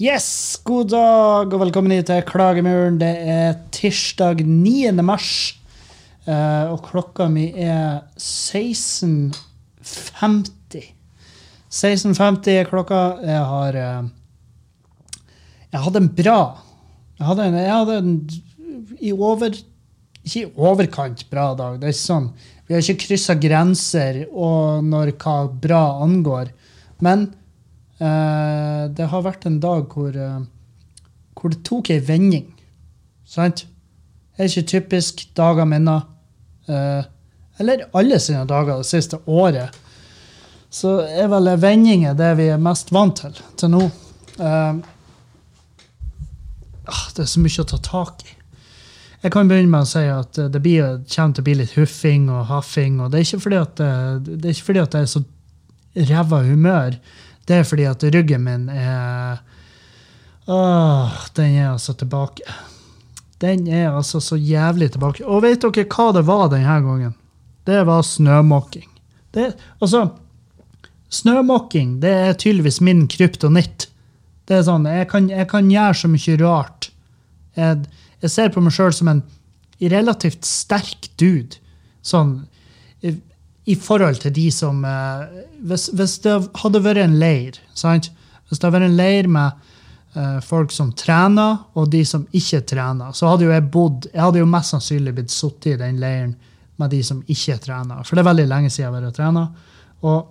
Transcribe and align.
Yes, 0.00 0.56
god 0.64 0.88
dag 0.88 1.52
og 1.52 1.60
velkommen 1.60 1.92
hit 1.92 2.06
til 2.08 2.22
Klagemuren. 2.24 2.94
Det 3.00 3.10
er 3.20 3.58
tirsdag 3.72 4.40
9. 4.46 4.92
mars, 5.04 5.59
eh, 6.30 6.70
og 6.70 6.84
klokka 6.86 7.26
mi 7.32 7.46
er 7.58 8.00
16.50. 8.16 10.94
16.50 11.70 12.50
er 12.54 12.64
klokka. 12.66 13.16
Jeg 13.22 13.44
har 13.46 13.76
uh, 13.78 14.04
Jeg 15.70 15.80
hadde 15.84 15.98
en 16.02 16.14
bra 16.18 16.40
Jeg 17.18 17.26
hadde 17.28 17.44
en, 17.46 17.54
jeg 17.54 17.76
hadde 17.76 17.98
en 17.98 18.30
i 19.00 19.12
over 19.14 19.50
Ikke 19.54 20.40
i 20.40 20.42
overkant 20.58 21.30
bra 21.30 21.54
dag. 21.54 21.78
Det 21.78 21.86
er 21.86 21.92
ikke 21.94 22.02
sånn, 22.02 22.30
Vi 22.66 22.74
har 22.74 22.80
ikke 22.82 23.02
kryssa 23.06 23.34
grenser 23.40 24.26
og 24.30 24.84
når 24.84 25.12
hva 25.22 25.48
bra 25.62 25.84
angår. 26.04 26.46
Men 27.00 27.18
uh, 28.02 28.84
det 28.90 29.06
har 29.12 29.26
vært 29.26 29.46
en 29.48 29.60
dag 29.62 29.82
hvor, 29.94 30.12
hvor 31.34 31.48
det 31.54 31.64
tok 31.66 31.90
ei 31.94 32.00
vending. 32.04 32.48
Sant? 33.24 33.66
Det 34.40 34.46
er 34.46 34.50
ikke 34.50 34.70
typisk 34.74 35.14
dager 35.36 35.66
mine. 35.68 36.00
Eh, 36.70 37.04
eller 37.60 37.82
alle 37.92 38.18
sine 38.22 38.46
dager 38.48 38.80
det 38.80 38.86
siste 38.88 39.18
året. 39.26 39.74
Så 40.70 41.00
er 41.02 41.26
vel 41.32 41.50
vendinger 41.60 42.14
det 42.16 42.30
vi 42.38 42.46
er 42.54 42.60
mest 42.62 42.92
vant 42.94 43.16
til 43.20 43.34
til 43.58 43.72
nå. 43.74 43.82
Eh, 44.38 44.74
ah, 46.86 47.06
det 47.16 47.24
er 47.24 47.30
så 47.32 47.42
mye 47.42 47.62
å 47.64 47.68
ta 47.74 47.80
tak 47.84 48.24
i. 48.26 48.36
Jeg 49.20 49.34
kan 49.34 49.50
begynne 49.50 49.68
med 49.68 49.84
å 49.84 49.88
si 49.90 50.00
at 50.08 50.38
det 50.54 50.62
blir, 50.64 51.02
kommer 51.12 51.34
til 51.36 51.42
å 51.42 51.48
bli 51.50 51.54
litt 51.58 51.74
huffing 51.76 52.30
og 52.32 52.46
haffing. 52.48 53.00
og 53.04 53.10
Det 53.12 53.18
er 53.20 53.26
ikke 53.26 53.42
fordi 53.44 53.58
at, 53.60 53.74
det- 53.76 54.38
det 54.40 54.48
er 54.48 54.54
ikke 54.54 54.68
fordi 54.70 54.80
at 54.86 54.94
jeg 54.96 55.02
er 55.02 55.12
så 55.12 55.24
ræva 56.08 56.38
humør. 56.46 56.96
Det 57.46 57.56
er 57.58 57.64
fordi 57.68 57.84
at 57.90 58.02
ryggen 58.14 58.44
min 58.44 58.68
er 58.70 59.40
Åh, 60.50 61.12
den 61.36 61.54
er 61.60 61.68
altså 61.74 61.92
tilbake. 61.94 62.42
Den 63.40 63.66
er 63.68 63.94
altså 63.94 64.20
så 64.20 64.36
jævlig 64.36 64.90
tilbake. 64.92 65.24
Og 65.24 65.44
vet 65.44 65.62
dere 65.64 65.86
hva 65.88 66.10
det 66.16 66.26
var 66.28 66.50
denne 66.52 66.80
gangen? 66.84 67.14
Det 67.68 67.80
var 67.88 68.02
snømåking. 68.04 68.88
Det, 69.32 69.52
altså, 69.80 70.08
snømåking 71.12 71.98
det 72.02 72.12
er 72.26 72.36
tydeligvis 72.36 72.80
min 72.84 73.06
kryptonitt. 73.08 73.88
Det 74.48 74.58
er 74.58 74.66
sånn, 74.66 74.88
jeg 74.90 75.08
kan, 75.10 75.28
jeg 75.30 75.46
kan 75.50 75.70
gjøre 75.70 75.96
så 75.96 76.10
mye 76.10 76.36
rart. 76.40 76.90
Jeg, 77.56 77.84
jeg 78.20 78.34
ser 78.34 78.52
på 78.52 78.62
meg 78.64 78.74
sjøl 78.74 78.92
som 78.96 79.12
en 79.12 79.24
relativt 79.80 80.44
sterk 80.48 81.08
dude. 81.20 81.60
Sånn 82.04 82.40
i, 83.06 83.14
i 83.70 83.76
forhold 83.78 84.20
til 84.24 84.34
de 84.36 84.48
som 84.52 84.84
eh, 84.84 85.42
hvis, 85.64 85.88
hvis 85.96 86.18
det 86.24 86.36
hadde 86.60 86.82
vært 86.84 87.04
en 87.04 87.18
leir, 87.20 87.60
sant? 87.78 88.10
Hvis 88.48 88.58
det 88.58 88.66
hadde 88.66 88.80
vært 88.80 88.90
en 88.90 88.98
leir 88.98 89.30
med 89.30 89.69
folk 90.42 90.72
som 90.74 90.88
trener, 90.98 91.60
og 91.78 91.84
de 91.92 92.00
som 92.08 92.24
ikke 92.34 92.64
trener, 92.66 93.12
så 93.14 93.28
hadde 93.30 93.44
jo 93.46 93.52
jeg 93.52 93.62
bodd 93.70 94.08
Jeg 94.10 94.18
hadde 94.24 94.40
jo 94.40 94.48
mest 94.50 94.74
sannsynlig 94.74 95.12
blitt 95.14 95.30
sittet 95.30 95.76
i 95.76 95.78
den 95.78 96.00
leiren 96.02 96.32
med 96.80 96.90
de 96.90 97.02
som 97.06 97.20
ikke 97.28 97.58
trener. 97.62 98.02
For 98.02 98.16
det 98.16 98.24
er 98.24 98.30
veldig 98.30 98.48
lenge 98.50 98.70
siden 98.72 98.86
jeg 98.86 98.90
har 98.90 98.96
vært 98.96 99.18
trener. 99.18 99.50
Og, 100.08 100.30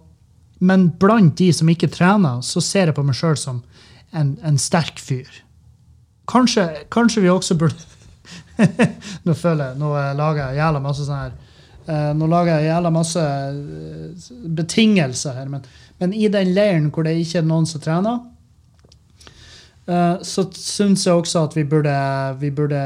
men 0.65 0.87
blant 0.99 1.35
de 1.39 1.51
som 1.55 1.69
ikke 1.69 1.91
trener, 1.93 2.41
så 2.45 2.63
ser 2.63 2.89
jeg 2.89 2.97
på 2.97 3.05
meg 3.05 3.17
sjøl 3.17 3.37
som 3.39 3.61
en, 4.11 4.33
en 4.45 4.57
sterk 4.59 4.99
fyr. 5.01 5.29
Kanskje, 6.29 6.65
kanskje 6.93 7.23
vi 7.25 7.31
også 7.33 7.57
burde 7.57 7.87
Nå 9.25 9.33
føler 9.33 9.71
jeg, 9.71 9.77
nå 9.79 9.93
eh, 9.97 10.11
lager 10.17 10.43
jeg 10.43 10.59
jævla 10.59 10.81
masse 10.83 11.05
sånn 11.07 11.21
her 11.23 11.31
eh, 11.89 12.09
Nå 12.17 12.27
lager 12.29 12.59
jeg 12.59 12.67
jævla 12.67 12.91
masse 12.93 13.23
eh, 13.23 14.27
betingelser 14.59 15.39
her, 15.39 15.47
men, 15.49 15.63
men 15.97 16.13
i 16.13 16.27
den 16.29 16.51
leiren 16.53 16.91
hvor 16.93 17.07
det 17.07 17.15
ikke 17.17 17.39
er 17.41 17.47
noen 17.49 17.65
som 17.69 17.81
trener, 17.81 18.19
eh, 18.19 18.38
så 19.89 20.43
syns 20.53 21.05
jeg 21.07 21.17
også 21.17 21.47
at 21.47 21.55
vi 21.57 21.63
burde, 21.65 21.95
vi 22.41 22.51
burde 22.53 22.81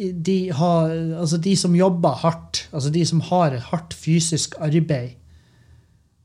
de, 0.00 0.38
ha, 0.56 0.72
altså 1.20 1.36
de 1.36 1.52
som 1.58 1.76
jobber 1.76 2.22
hardt, 2.22 2.64
altså 2.72 2.92
de 2.94 3.04
som 3.06 3.20
har 3.28 3.58
hardt 3.68 3.94
fysisk 3.94 4.56
arbeid, 4.62 5.18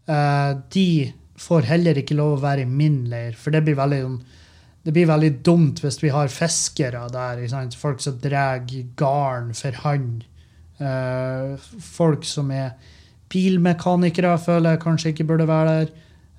eh, 0.07 0.51
de 0.71 0.87
får 1.35 1.67
heller 1.67 1.99
ikke 1.99 2.15
lov 2.15 2.37
å 2.37 2.43
være 2.45 2.63
i 2.63 2.69
min 2.69 3.03
leir, 3.11 3.35
for 3.35 3.51
det 3.51 3.65
blir 3.65 3.79
veldig 3.79 4.01
sånn 4.05 4.19
det 4.85 4.93
blir 4.93 5.07
veldig 5.09 5.31
dumt 5.41 5.79
hvis 5.81 5.97
vi 6.03 6.11
har 6.13 6.29
fiskere 6.29 7.07
der. 7.09 7.39
Folk 7.73 8.03
som 8.03 8.19
drar 8.21 8.59
garn 8.99 9.47
for 9.57 9.79
hånd. 9.81 10.19
Eh, 10.77 11.55
folk 11.81 12.27
som 12.29 12.51
er 12.53 12.75
bilmekanikere, 13.33 14.35
føler 14.37 14.75
jeg 14.75 14.83
kanskje 14.83 15.13
ikke 15.15 15.25
burde 15.31 15.47
være 15.49 15.71
der. 15.79 15.89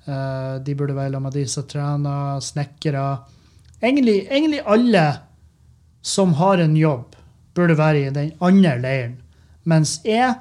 Eh, 0.07 0.63
de 0.63 0.75
burde 0.75 0.95
være 0.95 1.11
sammen 1.11 1.27
med 1.27 1.35
de 1.35 1.45
som 1.51 1.63
trener, 1.67 2.39
snekkere. 2.39 3.05
Egentlig, 3.81 4.27
egentlig 4.31 4.61
alle 4.65 5.05
som 6.01 6.33
har 6.39 6.63
en 6.63 6.77
jobb, 6.77 7.15
burde 7.55 7.77
være 7.77 8.05
i 8.05 8.13
den 8.13 8.31
andre 8.41 8.77
leiren. 8.79 9.17
Mens 9.65 9.99
jeg 10.05 10.33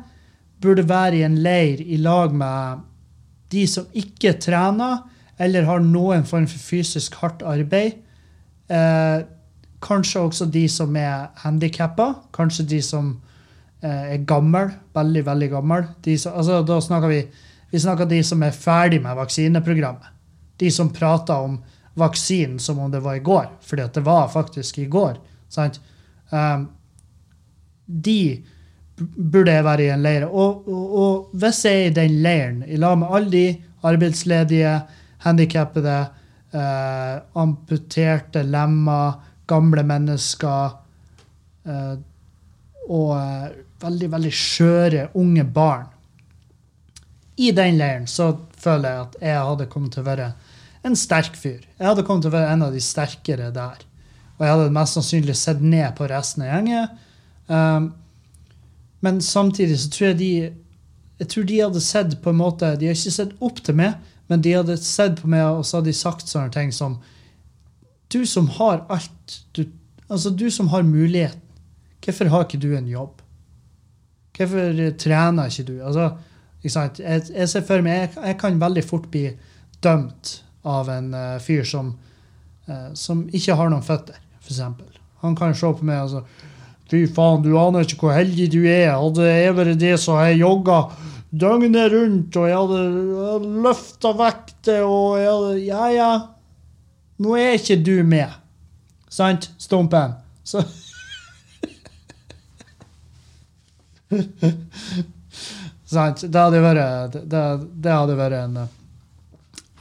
burde 0.62 0.86
være 0.88 1.16
i 1.16 1.24
en 1.26 1.38
leir 1.42 1.82
i 1.82 1.96
lag 1.96 2.34
med 2.34 2.84
de 3.50 3.66
som 3.66 3.86
ikke 3.94 4.36
trener, 4.42 5.02
eller 5.38 5.66
har 5.68 5.82
noen 5.84 6.24
form 6.24 6.46
for 6.48 6.62
fysisk 6.62 7.18
hardt 7.20 7.42
arbeid. 7.44 7.98
Eh, 8.70 9.24
kanskje 9.82 10.22
også 10.22 10.46
de 10.50 10.64
som 10.68 10.96
er 10.96 11.28
handikappa. 11.42 12.12
Kanskje 12.32 12.68
de 12.70 12.80
som 12.82 13.10
eh, 13.82 14.14
er 14.14 14.24
gamle, 14.28 14.70
veldig, 14.94 15.26
veldig 15.26 15.50
gamle. 15.50 15.82
Som, 16.16 16.38
altså, 16.38 16.62
da 16.62 16.80
snakker 16.80 17.12
vi, 17.12 17.20
vi 17.76 17.80
snakker 17.80 18.08
de 18.08 18.22
som 18.24 18.40
er 18.40 18.54
ferdig 18.56 19.02
med 19.04 19.18
vaksineprogrammet. 19.18 20.12
De 20.56 20.70
som 20.72 20.88
prater 20.88 21.36
om 21.44 21.58
vaksinen 22.00 22.56
som 22.58 22.78
om 22.80 22.88
det 22.88 23.02
var 23.04 23.18
i 23.18 23.24
går, 23.24 23.50
fordi 23.60 23.82
at 23.84 23.98
det 23.98 24.02
var 24.06 24.30
faktisk 24.32 24.78
i 24.80 24.86
går. 24.88 25.18
Sant? 25.52 25.76
Um, 26.30 26.62
de 27.84 28.44
burde 28.96 29.52
jeg 29.52 29.66
være 29.66 29.84
i 29.84 29.90
en 29.92 30.06
leir. 30.06 30.24
Og, 30.24 30.64
og, 30.72 30.94
og 31.02 31.34
hvis 31.36 31.60
jeg 31.68 31.82
er 31.82 31.90
i 31.90 31.96
den 31.98 32.14
leiren, 32.24 32.62
i 32.64 32.78
lag 32.80 32.96
med 32.96 33.12
alle 33.12 33.30
de 33.34 33.44
arbeidsledige, 33.84 34.72
handikappede, 35.26 35.98
eh, 36.56 37.18
amputerte 37.36 38.40
lemmer, 38.42 39.20
gamle 39.46 39.84
mennesker 39.84 40.78
eh, 41.68 41.92
og 42.88 43.12
eh, 43.18 43.52
veldig, 43.84 44.10
veldig 44.16 44.32
skjøre 44.32 45.04
unge 45.20 45.44
barn 45.44 45.92
I 47.36 47.52
den 47.52 47.78
leiren 47.80 48.06
så 48.08 48.30
føler 48.56 48.88
jeg 48.88 49.06
at 49.06 49.16
jeg 49.28 49.48
hadde 49.50 49.68
kommet 49.72 49.92
til 49.94 50.04
å 50.04 50.08
være 50.08 50.30
en 50.86 50.96
sterk 50.96 51.36
fyr. 51.36 51.60
Jeg 51.78 51.88
hadde 51.88 52.04
kommet 52.06 52.24
til 52.24 52.32
å 52.32 52.36
være 52.36 52.54
en 52.54 52.64
av 52.66 52.74
de 52.74 52.82
sterkere 52.82 53.50
der. 53.54 53.82
Og 54.36 54.44
jeg 54.44 54.52
hadde 54.52 54.74
mest 54.76 54.96
sannsynlig 54.96 55.36
sett 55.38 55.62
ned 55.64 55.88
på 55.98 56.08
resten 56.10 56.44
av 56.44 56.52
gjengen. 56.52 56.94
Um, 57.46 57.90
men 59.04 59.20
samtidig 59.22 59.78
så 59.80 59.90
tror 59.92 60.08
jeg 60.10 60.18
de 60.20 60.30
jeg 61.16 61.30
tror 61.32 61.46
de 61.48 61.60
hadde 61.62 61.80
sett 61.80 62.16
på 62.20 62.32
en 62.32 62.36
måte, 62.36 62.74
De 62.76 62.88
har 62.88 62.96
ikke 62.96 63.14
sett 63.14 63.36
opp 63.40 63.62
til 63.64 63.76
meg, 63.78 63.94
men 64.28 64.42
de 64.44 64.52
hadde 64.52 64.76
sett 64.82 65.20
på 65.22 65.30
meg 65.32 65.46
og 65.48 65.64
så 65.64 65.78
hadde 65.78 65.88
de 65.88 65.96
sagt 65.96 66.28
sånne 66.28 66.52
ting 66.52 66.72
som 66.74 66.98
Du 68.12 68.26
som 68.28 68.50
har 68.58 68.84
alt, 68.92 69.38
du, 69.56 69.64
altså 70.08 70.30
du 70.30 70.50
som 70.50 70.68
har 70.70 70.84
muligheten, 70.86 71.40
hvorfor 72.04 72.28
har 72.30 72.44
ikke 72.44 72.60
du 72.62 72.76
en 72.76 72.86
jobb? 72.86 73.22
Hvorfor 74.36 74.76
trener 75.00 75.48
ikke 75.50 75.64
du? 75.66 75.80
Altså? 75.82 76.12
Jeg, 76.66 77.22
jeg 77.30 77.48
ser 77.50 77.64
for 77.66 77.84
meg, 77.84 78.02
jeg, 78.06 78.24
jeg 78.30 78.38
kan 78.40 78.60
veldig 78.60 78.84
fort 78.86 79.08
bli 79.12 79.28
dømt 79.84 80.36
av 80.66 80.90
en 80.90 81.12
uh, 81.14 81.38
fyr 81.42 81.64
som, 81.68 81.94
uh, 82.66 82.90
som 82.98 83.24
ikke 83.34 83.56
har 83.58 83.70
noen 83.72 83.84
føtter, 83.86 84.18
f.eks. 84.42 84.62
Han 85.22 85.36
kan 85.38 85.54
se 85.56 85.70
på 85.78 85.86
meg 85.86 86.02
og 86.02 86.06
altså, 86.06 86.52
Fy 86.86 87.00
faen, 87.10 87.42
du 87.42 87.56
aner 87.58 87.82
ikke 87.82 88.04
hvor 88.04 88.14
heldig 88.14 88.44
du 88.52 88.60
er. 88.62 88.92
Hadde 88.94 89.24
jeg 89.26 89.54
vært 89.56 89.80
det, 89.80 89.96
så 89.98 90.20
hadde 90.20 90.36
jeg 90.36 90.44
jogga 90.44 90.76
døgnet 91.34 91.90
rundt, 91.90 92.36
og 92.38 92.46
jeg 92.46 92.60
hadde 92.60 92.80
løfta 93.64 94.12
vekter, 94.14 94.84
og 94.86 95.18
jeg 95.18 95.32
hadde 95.32 95.64
Ja, 95.64 95.88
ja. 95.90 96.10
Nå 97.18 97.34
er 97.40 97.56
ikke 97.58 97.82
du 97.82 98.04
med. 98.06 98.30
Sant, 99.10 99.50
Stumpen? 99.58 100.14
Så 100.46 100.62
Sant. 105.86 106.24
Det 106.26 106.42
hadde 106.42 106.62
vært 106.64 107.16
det, 107.30 107.44
det 107.82 107.94
hadde 107.94 108.18
vært 108.18 108.38
en 108.40 108.60
eh, 108.64 108.76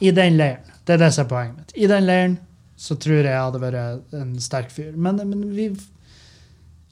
I 0.06 0.12
den 0.14 0.38
leiren. 0.38 0.74
Det 0.86 0.94
er 0.94 1.02
det 1.02 1.12
som 1.16 1.24
er 1.26 1.30
poenget 1.32 1.56
mitt. 1.58 1.74
I 1.74 1.90
den 1.90 2.06
leiren 2.06 2.38
så 2.76 2.94
tror 3.00 3.18
jeg 3.18 3.32
jeg 3.32 3.42
hadde 3.42 3.62
vært 3.62 4.14
en 4.14 4.32
sterk 4.42 4.70
fyr. 4.70 4.92
Men, 4.94 5.18
men 5.26 5.44
vi 5.56 5.70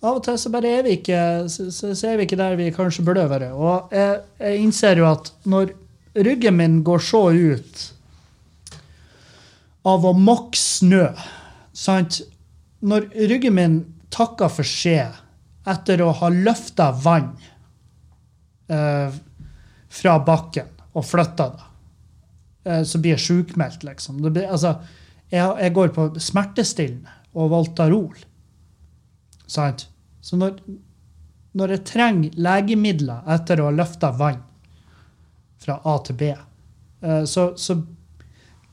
av 0.05 0.19
og 0.19 0.25
til 0.27 0.37
så 0.41 0.51
bare 0.53 0.73
er 0.79 0.85
vi 0.85 0.99
ikke, 0.99 1.19
så, 1.49 1.71
så, 1.73 1.95
er 2.09 2.19
vi 2.19 2.27
ikke 2.27 2.41
der 2.41 2.59
vi 2.61 2.73
kanskje 2.75 3.05
burde 3.07 3.25
være. 3.31 3.53
Og 3.57 3.93
jeg, 3.95 4.21
jeg 4.41 4.61
innser 4.61 5.01
jo 5.01 5.09
at 5.09 5.31
når 5.49 5.73
ryggen 6.27 6.59
min 6.59 6.81
går 6.85 7.05
så 7.05 7.23
ut 7.33 7.85
av 9.89 10.05
å 10.05 10.13
mokke 10.17 10.61
snø 10.61 11.07
sant? 11.77 12.21
Når 12.85 13.09
ryggen 13.31 13.57
min 13.57 13.79
takker 14.13 14.53
for 14.53 14.69
skje 14.69 15.07
etter 15.71 16.03
å 16.05 16.13
ha 16.21 16.29
løfta 16.33 16.91
vann 17.05 17.33
eh, 18.73 19.17
fra 19.95 20.19
bakken 20.27 20.71
og 20.95 21.07
flytter 21.07 21.57
det, 21.57 21.67
eh, 22.71 22.83
så 22.87 23.01
blir 23.01 23.17
jeg 23.17 23.25
sjukmeldt, 23.27 23.85
liksom. 23.87 24.23
Blir, 24.25 24.47
altså, 24.51 24.77
jeg, 25.33 25.45
jeg 25.61 25.75
går 25.75 25.93
på 25.97 26.09
smertestillende 26.23 27.21
og 27.35 27.51
Voltarol. 27.51 28.25
Sant? 29.51 29.89
Så 30.25 30.39
når, 30.41 30.57
når 31.59 31.77
jeg 31.77 31.87
trenger 31.91 32.39
legemidler 32.41 33.27
etter 33.35 33.61
å 33.61 33.69
ha 33.69 33.75
løfta 33.75 34.13
vann 34.17 34.41
fra 35.61 35.81
A 35.85 35.99
til 36.07 36.19
B, 36.21 36.31
eh, 36.33 37.23
så, 37.29 37.53
så 37.57 37.79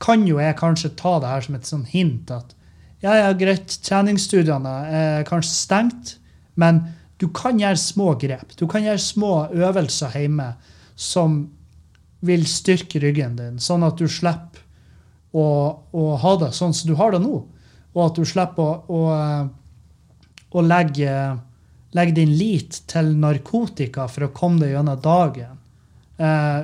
kan 0.02 0.26
jo 0.26 0.40
jeg 0.42 0.58
kanskje 0.58 0.94
ta 0.98 1.18
det 1.22 1.30
her 1.30 1.46
som 1.46 1.58
et 1.58 1.68
sånn 1.68 1.86
hint 1.86 2.32
at 2.34 2.56
ja, 3.02 3.16
ja, 3.18 3.30
greit, 3.34 3.72
treningsstudiene 3.82 4.72
er 4.94 5.24
kanskje 5.26 5.56
stengt, 5.56 6.16
men 6.54 6.84
du 7.22 7.28
kan 7.30 7.60
gjøre 7.60 7.78
små 7.78 8.12
grep. 8.18 8.56
Du 8.58 8.66
kan 8.66 8.82
gjøre 8.82 8.98
små 8.98 9.32
øvelser 9.54 10.18
hjemme 10.18 10.50
som 10.98 11.44
vil 12.26 12.44
styrke 12.50 13.00
ryggen 13.02 13.38
din, 13.38 13.62
sånn 13.62 13.86
at 13.86 13.98
du 13.98 14.10
slipper 14.10 14.60
å, 15.32 15.46
å 15.94 16.04
ha 16.20 16.32
det 16.42 16.52
sånn 16.54 16.74
som 16.76 16.90
du 16.90 16.96
har 16.98 17.14
det 17.14 17.22
nå, 17.22 17.38
og 17.94 18.02
at 18.04 18.18
du 18.18 18.26
slipper 18.28 18.82
å, 18.90 19.00
å 19.00 19.00
å 20.52 20.62
legge, 20.64 21.16
legge 21.96 22.16
din 22.16 22.36
lit 22.36 22.82
til 22.90 23.12
narkotika 23.20 24.06
for 24.10 24.26
å 24.26 24.32
komme 24.36 24.62
deg 24.62 24.74
gjennom 24.76 25.02
dagen. 25.02 25.58
Eh, 26.22 26.60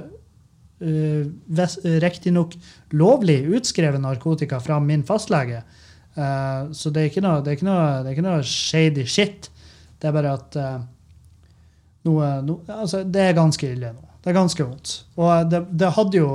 uh, 0.85 1.69
Riktignok 2.05 2.55
lovlig 2.95 3.41
utskrevet 3.59 4.03
narkotika 4.03 4.61
fra 4.63 4.79
min 4.81 5.03
fastlege. 5.07 5.65
eh, 6.15 6.61
så 6.73 6.91
det 6.91 7.03
er, 7.03 7.23
noe, 7.23 7.43
det, 7.43 7.57
er 7.57 7.65
noe, 7.67 8.03
det 8.03 8.11
er 8.11 8.17
ikke 8.17 8.27
noe 8.27 8.43
shady 8.43 9.07
shit. 9.07 9.51
Det 9.99 10.09
er 10.09 10.15
bare 10.15 10.35
at 10.39 10.59
uh, 10.61 10.77
noe, 12.09 12.29
no, 12.47 12.61
altså, 12.71 13.03
Det 13.05 13.25
er 13.25 13.37
ganske 13.39 13.73
ille 13.73 13.93
nå. 13.93 14.05
Det 14.23 14.33
er 14.33 14.39
ganske 14.39 14.65
vondt. 14.65 14.95
Og 15.19 15.51
det, 15.51 15.65
det 15.79 15.95
hadde 15.97 16.21
jo 16.21 16.31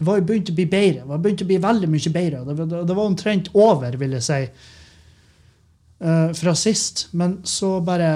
det 0.00 0.06
var 0.08 0.16
jo 0.16 0.24
begynt 0.30 0.48
å 0.48 0.56
bli 0.56 0.64
bedre. 0.64 1.02
Det 1.02 1.10
var 1.10 1.18
begynt 1.20 1.42
å 1.44 1.46
bli 1.50 1.56
veldig 1.60 1.88
mye 1.92 2.10
bedre. 2.14 2.38
Det, 2.46 2.54
det, 2.70 2.78
det 2.88 2.94
var 2.96 3.08
omtrent 3.10 3.50
over, 3.52 3.96
vil 4.00 4.14
jeg 4.16 4.24
si 4.24 4.38
uh, 6.06 6.30
fra 6.38 6.54
sist. 6.56 7.08
Men 7.20 7.40
så 7.44 7.74
bare 7.84 8.14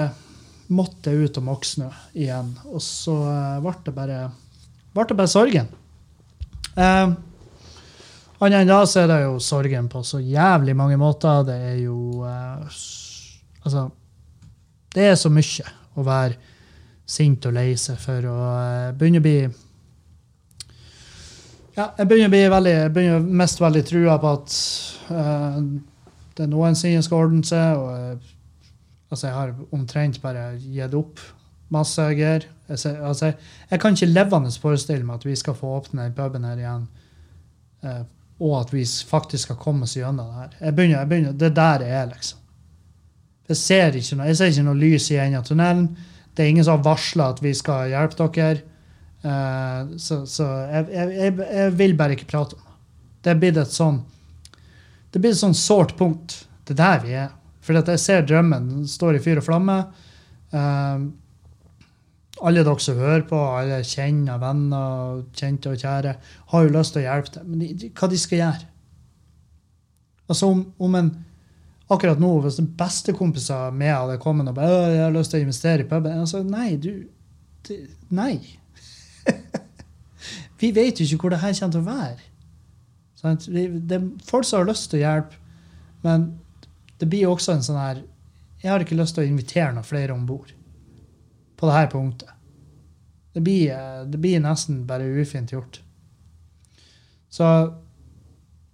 måtte 0.73 1.13
jeg 1.13 1.29
ut 1.29 1.37
og 1.37 1.45
moksnø 1.45 1.91
igjen. 2.17 2.49
Og 2.71 2.81
så 2.81 3.19
ble 3.61 3.75
det 3.85 3.93
bare 3.93 4.19
ble 4.95 5.05
det 5.11 5.17
bare 5.19 5.29
sorgen. 5.29 5.69
Uh, 6.73 7.13
Annet 8.43 8.65
enn 8.65 8.69
da 8.69 8.81
så 8.83 9.03
er 9.05 9.11
det 9.11 9.19
jo 9.23 9.37
sorgen 9.39 9.85
på 9.91 10.01
så 10.03 10.19
jævlig 10.19 10.75
mange 10.75 10.97
måter. 10.99 11.45
Det 11.47 11.55
er 11.71 11.77
jo 11.85 12.25
uh, 12.25 12.65
Altså 13.65 13.87
Det 14.95 15.09
er 15.11 15.17
så 15.19 15.31
mye 15.33 15.71
å 15.95 16.03
være 16.05 16.37
sint 17.05 17.45
og 17.45 17.55
lei 17.55 17.73
seg 17.79 17.99
for 18.01 18.27
å 18.31 18.35
uh, 18.35 18.93
begynne 18.97 19.21
å 19.21 19.25
bli 19.25 19.37
Ja, 21.75 21.89
jeg 21.99 22.07
begynner 22.07 22.29
å 22.29 22.33
bli 22.33 22.43
veldig, 22.53 22.73
jeg 22.79 22.93
begynner 22.95 23.27
mest 23.43 23.59
veldig 23.61 23.83
trua 23.89 24.15
på 24.23 24.31
at 24.37 24.55
uh, 25.11 25.59
det 26.35 26.47
noensinne 26.51 27.03
skal 27.03 27.27
ordne 27.27 27.43
seg. 27.47 27.75
og 27.75 27.91
jeg, 27.99 28.17
altså 29.11 29.27
jeg 29.27 29.35
har 29.35 29.53
omtrent 29.75 30.21
bare 30.23 30.47
gitt 30.63 30.95
opp 30.95 31.19
masse 31.75 32.01
greier. 32.15 32.47
Altså, 32.69 33.33
jeg 33.69 33.81
kan 33.81 33.93
ikke 33.93 34.09
levende 34.09 34.51
forestille 34.61 35.03
meg 35.05 35.19
at 35.19 35.27
vi 35.27 35.35
skal 35.37 35.57
få 35.57 35.75
åpne 35.81 36.07
den 36.07 36.15
puben 36.15 36.47
her 36.47 36.63
igjen. 36.63 36.87
uh, 37.83 38.03
og 38.39 38.57
at 38.59 38.73
vi 38.73 38.83
faktisk 39.07 39.47
skal 39.47 39.59
komme 39.59 39.87
oss 39.87 39.95
gjennom 39.95 40.27
det 40.27 40.39
her. 40.39 40.55
Jeg 40.61 40.75
begynner, 40.75 40.97
jeg 40.99 41.11
begynner, 41.11 41.37
det 41.39 41.51
er 41.51 41.55
der 41.59 41.85
jeg 41.85 41.99
er, 42.01 42.09
liksom. 42.11 42.39
Jeg 43.49 43.59
ser 43.61 43.97
ikke 43.99 44.17
noe, 44.17 44.29
jeg 44.31 44.39
ser 44.39 44.51
ikke 44.51 44.65
noe 44.65 44.79
lys 44.79 45.09
i 45.13 45.19
enden 45.21 45.39
av 45.39 45.45
tunnelen. 45.47 45.89
Det 46.35 46.43
er 46.43 46.51
ingen 46.51 46.65
som 46.65 46.79
har 46.79 46.87
varsla 46.87 47.29
at 47.33 47.41
vi 47.43 47.53
skal 47.55 47.91
hjelpe 47.93 48.27
dere. 48.35 48.63
Uh, 49.25 49.95
så, 50.01 50.19
så 50.29 50.45
jeg, 50.69 50.89
jeg, 50.93 51.37
jeg, 51.41 51.71
vil 51.79 51.95
bare 51.97 52.17
ikke 52.17 52.29
prate 52.29 52.57
om 52.57 52.61
det. 52.61 52.73
Det 53.25 53.31
er 53.31 53.39
blitt 53.41 53.57
et 53.57 53.73
sånn 53.73 54.03
det 55.15 55.21
blir 55.23 55.31
et 55.31 55.39
sånn 55.39 55.55
sårt 55.55 55.93
punkt. 55.95 56.41
Det 56.67 56.73
er 56.75 56.79
der 56.81 56.97
vi 57.05 57.13
er. 57.15 57.29
For 57.63 57.77
jeg 57.77 58.01
ser 58.03 58.25
drømmen 58.27 58.65
den 58.67 58.87
står 58.89 59.15
i 59.15 59.21
fyr 59.23 59.39
og 59.39 59.45
flamme. 59.45 59.77
Uh, 60.51 61.05
alle 62.43 62.65
dere 62.67 62.83
som 62.83 62.99
hører 62.99 63.23
på, 63.29 63.39
alle 63.39 63.77
kjenner 63.87 64.41
venner, 64.41 65.21
kjente 65.39 65.71
og 65.71 65.79
kjære, 65.79 66.17
har 66.51 66.65
jo 66.65 66.73
lyst 66.75 66.97
til 66.97 67.05
å 67.05 67.05
hjelpe 67.05 67.31
til. 67.31 67.45
Men 67.47 67.61
de, 67.63 67.69
de, 67.79 67.91
hva 67.95 68.09
de 68.11 68.19
skal 68.19 68.41
gjøre? 68.41 68.67
Altså 70.27 70.51
om, 70.51 70.65
om 70.83 70.99
en 70.99 71.13
Akkurat 71.91 72.19
nå, 72.21 72.31
hvis 72.41 72.57
bestekompiser 72.77 73.73
med 73.75 73.93
hadde 73.93 74.17
kommet 74.21 74.49
og 74.49 74.55
bare, 74.57 74.77
jeg 74.89 75.03
har 75.03 75.13
lyst 75.13 75.33
til 75.33 75.43
å 75.43 75.45
investere 75.45 75.83
i 75.83 75.89
puben 75.89 76.15
Jeg 76.17 76.29
sa 76.31 76.41
Nei, 76.41 76.69
du 76.81 77.05
det, 77.67 77.77
Nei. 78.13 78.39
vi 80.61 80.71
vet 80.73 80.99
jo 80.99 81.05
ikke 81.05 81.25
hvor 81.25 81.35
det 81.35 81.41
her 81.43 81.53
kommer 81.59 81.75
til 81.75 81.83
å 81.83 81.89
være. 81.89 82.31
Det 83.25 83.97
er 83.97 84.09
folk 84.25 84.45
som 84.45 84.61
har 84.61 84.69
lyst 84.69 84.91
til 84.91 84.99
å 84.99 85.03
hjelpe, 85.03 85.39
men 86.05 86.27
det 87.01 87.09
blir 87.09 87.29
også 87.29 87.55
en 87.55 87.65
sånn 87.65 87.79
her 87.81 88.03
Jeg 88.61 88.69
har 88.71 88.83
ikke 88.83 88.97
lyst 88.97 89.17
til 89.17 89.25
å 89.25 89.29
invitere 89.29 89.73
noen 89.73 89.85
flere 89.85 90.13
om 90.13 90.25
bord 90.25 90.53
på 91.55 91.69
dette 91.69 91.91
punktet. 91.91 92.29
Det 93.35 93.41
blir, 93.43 93.73
det 94.07 94.19
blir, 94.21 94.39
nesten 94.39 94.85
bare 94.87 95.09
ufint 95.21 95.51
gjort. 95.51 95.81
Så, 97.29 97.47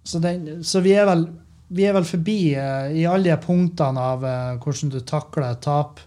så, 0.04 0.20
den, 0.22 0.62
så 0.64 0.80
vi, 0.80 0.94
er 0.94 1.08
vel, 1.08 1.26
vi, 1.72 1.86
er 1.88 1.96
vel, 1.96 2.06
forbi 2.08 2.38
uh, 2.54 2.92
i 2.92 3.06
alle 3.08 3.30
de 3.30 3.38
punktene 3.42 4.08
av 4.12 4.26
uh, 4.26 4.60
hvordan 4.62 4.92
du 4.92 5.00
takler 5.00 5.48
et 5.50 5.64
tap. 5.64 6.02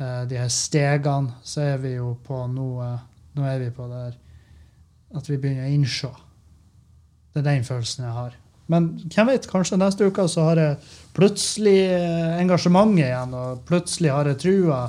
Uh, 0.00 0.24
de 0.28 0.40
her 0.40 0.50
stegene, 0.50 1.38
så 1.46 1.62
er 1.74 1.80
vi 1.82 1.96
jo 1.96 2.16
på 2.26 2.44
nå 2.50 2.68
Nå 3.32 3.46
er 3.48 3.62
vi 3.62 3.70
på 3.72 3.86
der 3.88 4.10
at 5.16 5.28
vi 5.30 5.38
begynner 5.40 5.64
å 5.64 5.72
innse 5.72 6.10
det 7.32 7.40
er 7.40 7.48
den 7.48 7.64
følelsen 7.64 8.04
jeg 8.04 8.12
har. 8.12 8.34
Men 8.72 8.88
hvem 9.12 9.30
vet, 9.32 9.48
kanskje 9.50 9.78
neste 9.80 10.06
uke 10.08 10.26
så 10.30 10.44
har 10.50 10.60
jeg 10.60 10.76
plutselig 11.16 11.78
eh, 11.88 12.38
engasjementet 12.40 13.06
igjen, 13.06 13.34
og 13.36 13.62
plutselig 13.68 14.12
har 14.12 14.28
jeg 14.30 14.40
trua. 14.44 14.82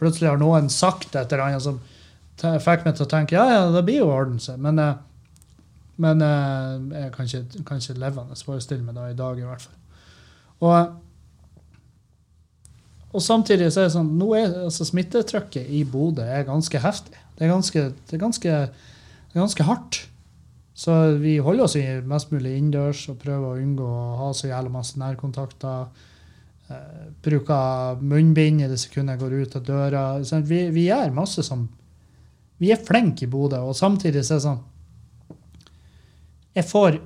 Plutselig 0.00 0.30
har 0.30 0.40
noen 0.40 0.68
sagt 0.72 1.16
et 1.16 1.32
eller 1.32 1.46
annet 1.46 1.64
som 1.64 1.80
fikk 2.36 2.84
meg 2.84 2.98
til 2.98 3.06
å 3.06 3.08
tenke 3.08 3.32
ja, 3.32 3.46
ja, 3.48 3.60
det 3.72 3.80
blir 3.86 4.02
jo 4.02 4.10
orden 4.12 4.36
seg. 4.42 4.60
Men, 4.62 4.80
eh, 4.82 4.98
men 6.02 6.22
eh, 6.22 7.02
jeg 7.02 7.12
kan 7.14 7.28
ikke, 7.28 7.64
kan 7.68 7.80
ikke 7.80 8.00
levende 8.00 8.38
forestille 8.44 8.84
meg 8.84 8.96
det 8.98 9.10
i 9.12 9.18
dag, 9.18 9.38
i 9.40 9.46
hvert 9.48 9.64
fall. 9.64 9.76
Og, 10.66 10.96
og 13.12 13.22
samtidig 13.24 13.70
så 13.72 13.82
er 13.82 13.88
det 13.88 13.94
sånn 13.96 14.12
nå 14.18 14.32
er 14.36 14.58
altså, 14.66 14.86
Smittetrykket 14.88 15.70
i 15.72 15.84
Bodø 15.88 16.24
er 16.24 16.48
ganske 16.48 16.80
heftig. 16.80 17.16
Det 17.36 17.46
er 17.46 17.52
ganske, 17.52 17.86
det 18.08 18.16
er 18.16 18.22
ganske, 18.22 18.58
det 18.66 19.34
er 19.36 19.42
ganske 19.42 19.68
hardt. 19.68 20.02
Så 20.76 20.92
vi 21.22 21.38
holder 21.40 21.64
oss 21.64 21.78
mest 22.04 22.32
mulig 22.34 22.58
innendørs 22.58 23.06
og 23.08 23.20
prøver 23.22 23.48
å 23.48 23.62
unngå 23.62 23.86
å 23.86 24.16
ha 24.20 24.28
så 24.36 24.50
jævla 24.50 24.74
masse 24.74 25.00
nærkontakter. 25.00 25.88
Eh, 26.68 27.06
bruker 27.24 28.02
munnbind 28.04 28.60
i 28.60 28.68
det 28.68 28.76
sekundet 28.82 29.14
jeg 29.14 29.22
går 29.22 29.36
ut 29.40 29.56
av 29.56 29.64
døra. 29.64 30.04
Så 30.26 30.42
vi, 30.44 30.66
vi 30.74 30.88
gjør 30.90 31.16
masse 31.16 31.44
som 31.46 31.68
Vi 32.56 32.70
er 32.72 32.80
flinke 32.80 33.26
i 33.26 33.28
Bodø, 33.28 33.58
og 33.68 33.76
samtidig 33.76 34.22
så 34.24 34.32
er 34.32 34.38
det 34.38 34.44
sånn 34.46 34.60
Jeg 36.56 36.64
får 36.64 36.98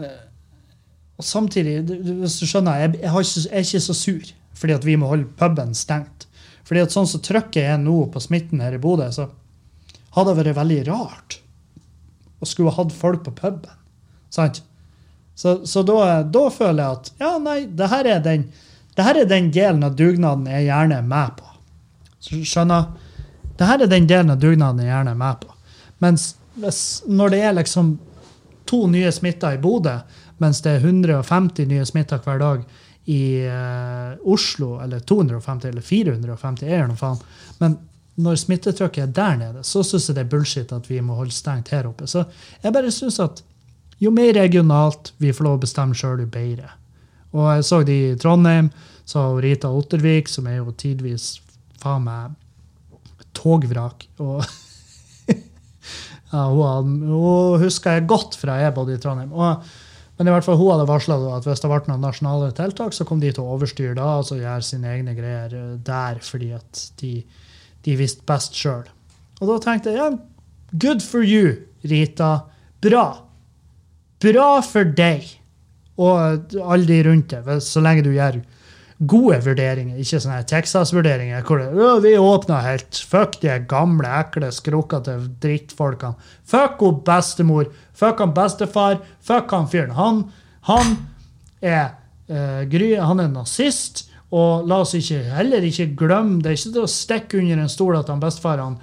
eh, 0.00 0.22
Og 1.20 1.26
samtidig, 1.26 1.76
hvis 1.84 2.38
du 2.40 2.46
skjønner, 2.48 2.80
jeg, 2.80 2.94
jeg, 3.02 3.10
ikke, 3.10 3.44
jeg 3.44 3.52
er 3.52 3.66
ikke 3.68 3.86
så 3.88 3.96
sur 3.96 4.36
fordi 4.60 4.74
at 4.76 4.84
vi 4.84 4.92
må 5.00 5.08
holde 5.08 5.24
puben 5.40 5.70
stengt. 5.72 6.26
Fordi 6.68 6.82
at 6.84 6.92
sånn 6.92 7.06
som 7.08 7.22
trykket 7.24 7.64
er 7.64 7.78
nå 7.80 7.94
på 8.12 8.20
smitten 8.20 8.60
her 8.60 8.74
i 8.76 8.80
Bodø, 8.82 9.06
så 9.08 9.30
hadde 10.12 10.34
det 10.34 10.40
vært 10.42 10.58
veldig 10.58 10.80
rart 10.90 11.38
å 12.40 12.48
skulle 12.48 12.74
hatt 12.76 12.92
folk 12.92 13.22
på 13.24 13.32
puben. 13.38 13.78
Sant? 14.28 14.60
Så, 15.32 15.62
så 15.64 15.80
da, 15.86 16.20
da, 16.28 16.42
føler 16.52 16.82
jeg 16.82 16.98
at 16.98 17.10
ja, 17.22 17.30
nei, 17.40 17.62
det 17.72 17.88
her, 17.88 18.04
er 18.04 18.20
den, 18.24 18.44
det 18.96 19.06
her 19.06 19.22
er 19.22 19.30
den 19.30 19.48
delen 19.54 19.86
av 19.86 19.96
dugnaden 19.96 20.50
jeg 20.50 20.66
gjerne 20.66 20.98
er 21.00 21.08
med 21.08 21.38
på. 21.38 21.48
Skjønner? 22.28 22.90
Det 23.56 23.68
her 23.68 23.80
er 23.80 23.88
den 23.88 24.08
delen 24.10 24.34
av 24.34 24.42
dugnaden 24.42 24.82
jeg 24.84 24.92
gjerne 24.92 25.14
er 25.16 25.20
med 25.22 25.40
på. 25.40 25.56
Mens 26.04 26.34
når 26.56 27.34
det 27.34 27.40
er 27.44 27.56
liksom 27.56 27.98
to 28.70 28.86
nye 28.90 29.10
smitta 29.12 29.54
i 29.54 29.60
Bodø, 29.62 29.96
mens 30.40 30.62
det 30.64 30.76
er 30.76 30.86
150 30.86 31.68
nye 31.68 31.84
smitta 31.86 32.18
hver 32.24 32.40
dag 32.40 32.64
i 33.10 33.22
uh, 33.46 34.16
Oslo, 34.32 34.78
eller 34.82 35.00
250 35.00 35.68
eller 35.68 35.84
450, 35.84 36.66
er 36.68 36.82
det 36.82 36.90
noe 36.92 37.00
faen. 37.00 37.20
Men 37.58 37.76
når 38.20 38.40
smittetrykket 38.42 39.02
er 39.02 39.14
der 39.16 39.38
nede, 39.40 39.64
så 39.64 39.82
syns 39.86 40.08
jeg 40.08 40.18
det 40.18 40.24
er 40.26 40.32
bullshit 40.32 40.72
at 40.76 40.90
vi 40.90 41.00
må 41.04 41.16
holde 41.18 41.34
stengt 41.34 41.72
her 41.74 41.88
oppe. 41.88 42.08
Så 42.10 42.24
jeg 42.62 42.74
bare 42.74 42.92
syns 42.94 43.20
at 43.22 43.42
jo 44.00 44.12
mer 44.14 44.32
regionalt 44.36 45.12
vi 45.20 45.32
får 45.32 45.46
lov 45.46 45.58
å 45.58 45.62
bestemme 45.64 45.96
sjøl, 45.96 46.22
jo 46.24 46.30
bedre. 46.30 46.70
Og 47.36 47.46
jeg 47.54 47.66
så 47.68 47.82
de 47.86 47.98
i 48.10 48.16
Trondheim, 48.18 48.70
så 49.04 49.24
har 49.24 49.42
Rita 49.42 49.70
Ottervik, 49.74 50.28
som 50.28 50.48
er 50.50 50.60
jo 50.60 50.72
tidvis 50.76 51.32
faen 51.80 52.06
meg 52.06 52.36
togvrak. 53.36 54.06
Og 54.22 54.44
ja, 56.30 56.44
hun, 56.50 56.98
hun 57.10 57.62
husker 57.62 57.98
jeg 57.98 58.08
godt 58.10 58.36
fra 58.38 58.60
jeg 58.60 58.74
bodde 58.76 58.94
i 58.94 59.00
Trondheim. 59.02 59.32
Og, 59.34 59.64
men 60.18 60.28
i 60.28 60.34
hvert 60.34 60.46
fall 60.46 60.58
hun 60.60 60.72
hadde 60.74 60.88
varsla 60.90 61.18
at 61.36 61.48
hvis 61.48 61.62
det 61.62 61.70
ble 61.72 61.80
noen 61.88 62.04
nasjonale 62.04 62.52
tiltak, 62.56 62.94
så 62.94 63.06
kom 63.08 63.22
de 63.22 63.32
til 63.34 63.42
å 63.42 63.56
overstyre 63.56 63.96
da, 63.98 64.12
altså 64.20 64.38
gjøre 64.38 64.66
sine 64.66 64.92
egne 64.94 65.16
greier 65.16 65.56
eh, 65.56 65.74
der, 65.86 66.20
fordi 66.24 66.52
at 66.58 66.84
de, 67.02 67.16
de 67.86 67.98
visste 67.98 68.26
best 68.28 68.58
sjøl. 68.58 68.86
Og 69.40 69.48
da 69.48 69.58
tenkte 69.64 69.94
jeg 69.94 70.02
ja, 70.02 70.10
good 70.76 71.02
for 71.02 71.24
you, 71.24 71.56
Rita. 71.82 72.32
Bra. 72.84 73.04
Bra 74.20 74.48
for 74.64 74.86
deg 74.96 75.26
og 76.00 76.54
alle 76.62 76.86
de 76.88 77.02
rundt 77.04 77.34
deg, 77.34 77.48
så 77.64 77.82
lenge 77.84 78.04
du 78.06 78.12
gjør 78.14 78.38
gode 79.00 79.38
vurderinger, 79.46 79.96
ikke 79.96 80.20
sånne 80.20 80.42
Texas-vurderinger 80.48 81.44
hvor 81.48 81.62
det, 81.62 81.70
«Å, 81.72 81.94
vi 82.04 82.12
åpna 82.20 82.60
helt. 82.66 82.98
Fuck 83.08 83.38
de 83.40 83.54
gamle, 83.70 84.08
ekle, 84.20 84.50
skrukkete 84.52 85.16
drittfolkene. 85.40 86.30
Fuck 86.48 86.82
hun 86.84 87.00
bestemor. 87.06 87.70
Fuck 87.96 88.20
han 88.20 88.34
bestefar. 88.36 89.00
Fuck 89.24 89.54
han 89.56 89.68
fyren. 89.72 89.94
Han, 89.96 90.22
han 90.68 90.94
er 91.64 91.94
uh, 92.28 92.62
Gry, 92.68 92.92
han 93.00 93.22
er 93.24 93.30
nazist. 93.32 94.04
Og 94.30 94.68
la 94.68 94.82
oss 94.84 94.92
ikke, 94.94 95.22
heller 95.32 95.64
ikke 95.66 95.88
glemme, 95.98 96.38
det 96.42 96.52
er 96.52 96.58
ikke 96.58 96.74
til 96.76 96.84
å 96.84 96.90
stikke 96.90 97.38
under 97.40 97.64
en 97.64 97.72
stol 97.72 97.96
at 97.98 98.12
han 98.12 98.20
bestefar 98.22 98.60
han 98.62 98.76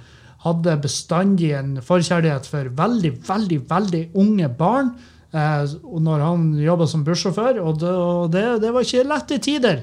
hadde 0.44 0.74
bestandig 0.82 1.54
en 1.56 1.78
forkjærlighet 1.82 2.46
for 2.46 2.68
veldig, 2.78 3.14
veldig, 3.26 3.58
veldig 3.70 4.02
unge 4.20 4.50
barn. 4.58 4.90
Eh, 5.32 5.72
når 6.04 6.24
han 6.24 6.44
jobba 6.62 6.86
som 6.90 7.06
bussjåfør, 7.06 7.62
og 7.64 7.80
det, 7.80 7.94
og 7.94 8.28
det, 8.34 8.44
det 8.62 8.74
var 8.74 8.84
ikke 8.86 9.06
lette 9.08 9.40
tider 9.44 9.80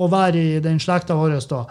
å 0.00 0.08
være 0.10 0.40
i 0.40 0.60
den 0.64 0.80
slekta 0.80 1.16
vår 1.18 1.36
da, 1.50 1.64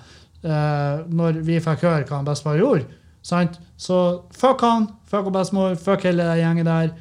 eh, 0.43 1.05
når 1.09 1.41
vi 1.45 1.59
fikk 1.63 1.85
høre 1.87 2.05
hva 2.05 2.19
han 2.19 2.27
bestefar 2.27 2.59
gjorde. 2.61 2.85
Sant? 3.25 3.57
Så 3.77 3.97
fuck 4.31 4.61
han, 4.63 4.87
fuck 5.09 5.31
bestemor, 5.33 5.75
fuck 5.79 6.05
hele 6.07 6.27
den 6.27 6.43
gjengen 6.43 6.69
der. 6.69 6.91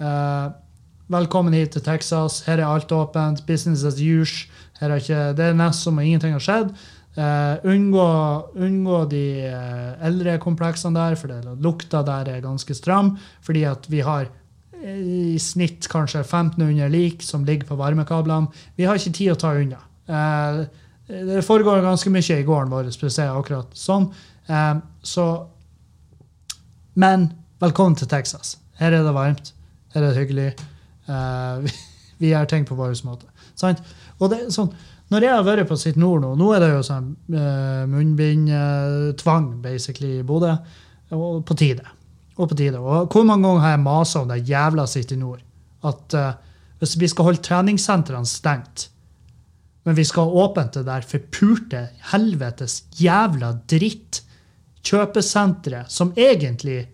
Eh, 0.00 0.46
velkommen 1.12 1.54
hit 1.56 1.76
til 1.76 1.84
Texas. 1.84 2.42
Her 2.46 2.58
er 2.58 2.68
alt 2.68 2.92
åpent. 2.92 3.44
Business 3.46 3.84
as 3.84 4.00
usual. 4.00 4.48
Her 4.80 4.94
er 4.94 5.02
ikke, 5.02 5.22
det 5.34 5.44
er 5.44 5.58
nesten 5.58 5.88
som 5.88 5.98
om 5.98 6.04
ingenting 6.04 6.36
har 6.36 6.44
skjedd. 6.44 6.72
Uh, 7.18 7.58
unngå, 7.66 8.04
unngå 8.62 8.98
de 9.10 9.22
uh, 9.50 9.96
eldre 10.06 10.36
kompleksene 10.38 10.94
der, 10.94 11.16
for 11.18 11.32
det, 11.32 11.56
lukta 11.58 12.04
der 12.06 12.28
er 12.30 12.44
ganske 12.44 12.76
stram. 12.78 13.16
Fordi 13.42 13.64
at 13.66 13.88
vi 13.90 14.04
har 14.06 14.28
i 14.78 15.34
snitt 15.42 15.88
kanskje 15.90 16.22
1500 16.22 16.86
lik 16.92 17.24
som 17.26 17.42
ligger 17.48 17.72
på 17.72 17.80
varmekablene. 17.80 18.52
Vi 18.78 18.86
har 18.86 19.00
ikke 19.00 19.16
tid 19.18 19.32
å 19.34 19.40
ta 19.40 19.56
unna. 19.58 19.80
Eh, 20.08 20.60
det 21.08 21.44
foregår 21.46 21.84
ganske 21.84 22.10
mye 22.12 22.40
i 22.40 22.44
gården 22.44 22.72
vår, 22.72 22.90
å 22.90 23.12
si 23.12 23.24
akkurat 23.24 23.76
sånn. 23.76 24.10
Eh, 24.48 24.74
så 25.02 25.28
Men 26.98 27.28
velkommen 27.62 27.94
til 27.94 28.08
Texas. 28.10 28.56
Her 28.80 28.92
er 28.92 29.04
det 29.06 29.14
varmt. 29.14 29.52
Her 29.94 30.02
er 30.02 30.12
det 30.12 30.22
hyggelig. 30.22 30.48
Eh, 31.06 31.58
vi, 31.62 31.74
vi 32.20 32.32
gjør 32.32 32.48
ting 32.50 32.66
på 32.66 32.76
vår 32.78 32.96
måte. 33.06 33.28
Sant? 33.54 33.82
Og 34.18 34.32
det 34.32 34.48
sånn, 34.54 34.72
når 35.08 35.24
jeg 35.24 35.32
har 35.32 35.46
vært 35.46 35.68
på 35.70 35.78
Sitt 35.80 35.96
Nord 35.96 36.20
nå, 36.24 36.34
nå 36.36 36.50
er 36.52 36.64
det 36.64 36.72
jo 36.74 36.82
sånn 36.84 37.12
eh, 37.32 37.84
munnbindtvang 37.88 39.46
basically 39.64 40.18
i 40.18 40.26
Bodø, 40.26 40.52
og 41.16 41.40
på 41.48 41.56
tide. 41.56 41.86
Og 42.36 42.50
på 42.50 42.58
tide. 42.58 42.80
Og 42.82 43.08
hvor 43.08 43.24
mange 43.24 43.46
ganger 43.46 43.64
har 43.64 43.76
jeg 43.76 43.84
masa 43.86 44.20
om 44.20 44.28
det 44.28 44.42
jævla 44.48 44.84
Sitt 44.90 45.14
i 45.14 45.18
Nord? 45.20 45.40
At 45.88 46.16
eh, 46.18 46.34
hvis 46.82 46.98
vi 47.00 47.08
skal 47.10 47.30
holde 47.30 47.42
treningssentrene 47.46 48.28
stengt, 48.28 48.90
men 49.86 49.96
vi 49.96 50.04
skal 50.04 50.28
ha 50.28 50.44
åpent 50.44 50.74
det 50.76 50.84
der 50.88 51.06
forpurte 51.06 51.84
helvetes 52.12 52.82
jævla 52.98 53.54
dritt 53.70 54.22
kjøpesenteret, 54.86 55.90
som 55.92 56.14
egentlig 56.16 56.86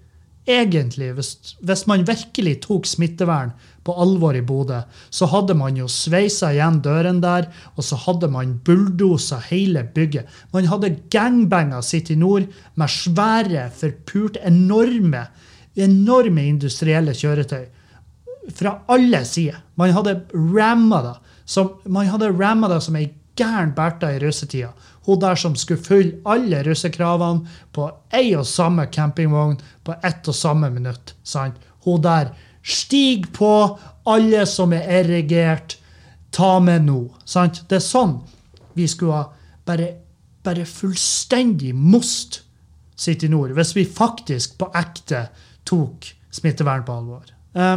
Egentlig, 0.45 1.07
hvis, 1.17 1.57
hvis 1.65 1.87
man 1.89 2.03
virkelig 2.05 2.59
tok 2.67 2.85
smittevern 2.85 3.55
på 3.85 3.95
alvor 3.97 4.37
i 4.37 4.43
Bodø, 4.45 4.83
så 5.09 5.25
hadde 5.33 5.55
man 5.57 5.79
jo 5.81 5.87
sveisa 5.89 6.51
igjen 6.53 6.83
døren 6.85 7.23
der, 7.25 7.47
og 7.81 7.87
så 7.87 7.97
hadde 8.03 8.29
man 8.29 8.59
bulldosa 8.67 9.39
hele 9.47 9.87
bygget. 9.95 10.29
Man 10.53 10.69
hadde 10.69 10.99
gangbanga 11.13 11.81
City 11.81 12.13
Nord 12.21 12.51
med 12.77 12.93
svære, 12.93 13.71
forpurte, 13.73 14.43
enorme, 14.45 15.25
enorme 15.81 16.45
industrielle 16.51 17.17
kjøretøy 17.17 17.65
fra 18.53 18.77
alle 18.93 19.25
sider. 19.25 19.63
Man 19.81 19.97
hadde 19.97 20.19
ramma 20.35 21.01
det 21.07 21.15
som, 21.45 21.75
man 21.85 22.09
hadde 22.09 22.33
ramma 22.33 22.69
det 22.73 22.81
som 22.85 22.97
ei 22.97 23.11
gæren 23.37 23.75
Bertha 23.77 24.13
i 24.15 24.21
russetida. 24.23 24.73
Hun 25.05 25.21
der 25.21 25.37
som 25.37 25.57
skulle 25.57 25.83
fylle 25.85 26.21
alle 26.25 26.63
russekravene 26.65 27.49
på 27.73 27.91
ei 28.15 28.33
og 28.39 28.47
samme 28.49 28.87
campingvogn 28.93 29.59
på 29.85 29.97
ett 30.03 30.29
og 30.29 30.37
samme 30.39 30.71
minutt. 30.73 31.15
Sant? 31.23 31.59
Hun 31.85 32.03
der 32.03 32.33
Stig 32.65 33.27
på, 33.37 33.79
alle 34.09 34.47
som 34.49 34.73
er 34.73 34.87
erigert, 35.03 35.77
ta 36.33 36.57
med 36.65 36.87
nå. 36.87 37.11
Sant? 37.29 37.61
Det 37.69 37.77
er 37.77 37.85
sånn 37.85 38.15
vi 38.75 38.87
skulle 38.89 39.19
ha 39.19 39.27
bare, 39.69 39.91
bare 40.45 40.65
fullstendig 40.65 41.75
most 41.77 42.41
City 42.97 43.29
Nord, 43.29 43.53
hvis 43.53 43.75
vi 43.77 43.85
faktisk 43.85 44.57
på 44.61 44.71
ekte 44.79 45.27
tok 45.67 46.09
smittevern 46.35 46.85
på 46.87 46.97
alvor. 46.97 47.29
Eh, 47.55 47.77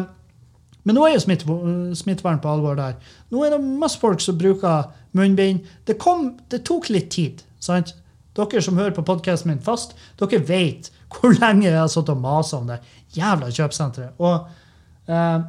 men 0.88 0.96
nå 0.96 1.04
er 1.04 1.18
jo 1.18 1.24
smitte, 1.26 1.56
smittevern 2.00 2.40
på 2.40 2.48
alvor 2.48 2.78
der. 2.80 2.94
Nå 3.34 3.42
er 3.44 3.52
det 3.52 3.60
masse 3.60 4.00
folk 4.00 4.22
som 4.24 4.38
bruker 4.40 4.86
munnbind. 5.18 5.66
Det, 5.84 5.98
kom, 6.00 6.30
det 6.48 6.62
tok 6.70 6.88
litt 6.94 7.10
tid. 7.12 7.42
sant? 7.60 7.92
Dere 8.38 8.62
som 8.64 8.78
hører 8.80 8.94
på 8.96 9.04
podkasten 9.04 9.52
min 9.52 9.64
fast, 9.64 9.98
dere 10.22 10.40
vet 10.48 10.92
hvor 11.12 11.34
lenge 11.42 11.66
jeg 11.66 11.76
har 11.76 11.90
sittet 11.92 12.14
og 12.14 12.22
masa 12.24 12.60
om 12.60 12.70
det 12.70 12.78
jævla 13.18 13.50
kjøpesenteret. 13.52 14.16
Og 14.22 15.12
eh, 15.12 15.40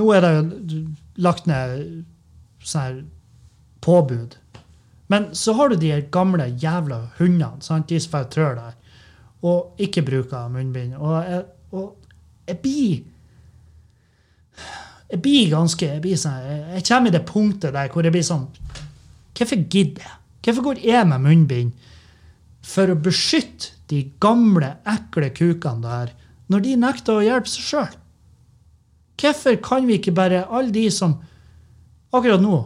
nå 0.00 0.08
er 0.14 0.24
det 0.24 0.32
jo 0.34 0.80
lagt 1.22 1.46
ned 1.46 2.02
sånn 2.64 2.82
her 2.82 2.98
påbud. 3.84 4.34
Men 5.12 5.30
så 5.38 5.54
har 5.60 5.70
du 5.70 5.78
de 5.78 5.92
gamle 6.12 6.50
jævla 6.58 7.04
hundene, 7.20 7.62
sant? 7.64 7.86
de 7.88 8.00
som 8.02 8.16
bare 8.16 8.30
trør 8.34 8.58
der, 8.58 8.74
og 9.46 9.78
ikke 9.78 10.02
bruker 10.04 10.50
munnbind. 10.50 10.96
Og 10.98 11.22
jeg, 11.22 11.44
og 11.70 11.94
jeg 12.50 12.60
blir 12.64 13.06
jeg 15.08 15.22
blir 15.24 15.52
ganske 15.52 15.86
jeg, 15.86 16.00
blir 16.04 16.18
sånn, 16.20 16.38
jeg, 16.74 16.84
kommer 16.88 17.10
i 17.10 17.16
det 17.16 17.24
punktet 17.28 17.74
der 17.76 17.92
hvor 17.92 18.06
jeg 18.06 18.14
blir 18.14 18.26
sånn 18.26 18.48
Hvorfor 19.38 19.60
gidder 19.70 20.02
jeg? 20.02 20.14
Hvorfor 20.42 20.64
går 20.66 20.80
jeg 20.82 21.06
med 21.06 21.22
munnbind? 21.22 21.84
For 22.66 22.90
å 22.90 22.96
beskytte 22.98 23.76
de 23.88 24.00
gamle, 24.20 24.72
ekle 24.82 25.28
kukene 25.30 25.84
der, 25.84 26.10
når 26.50 26.64
de 26.64 26.72
nekter 26.82 27.20
å 27.20 27.22
hjelpe 27.22 27.50
seg 27.52 27.68
sjøl? 27.68 27.92
Hvorfor 29.22 29.60
kan 29.62 29.86
vi 29.86 30.00
ikke 30.00 30.16
bare, 30.16 30.42
alle 30.50 30.74
de 30.74 30.88
som 30.94 31.14
Akkurat 32.08 32.42
nå 32.42 32.56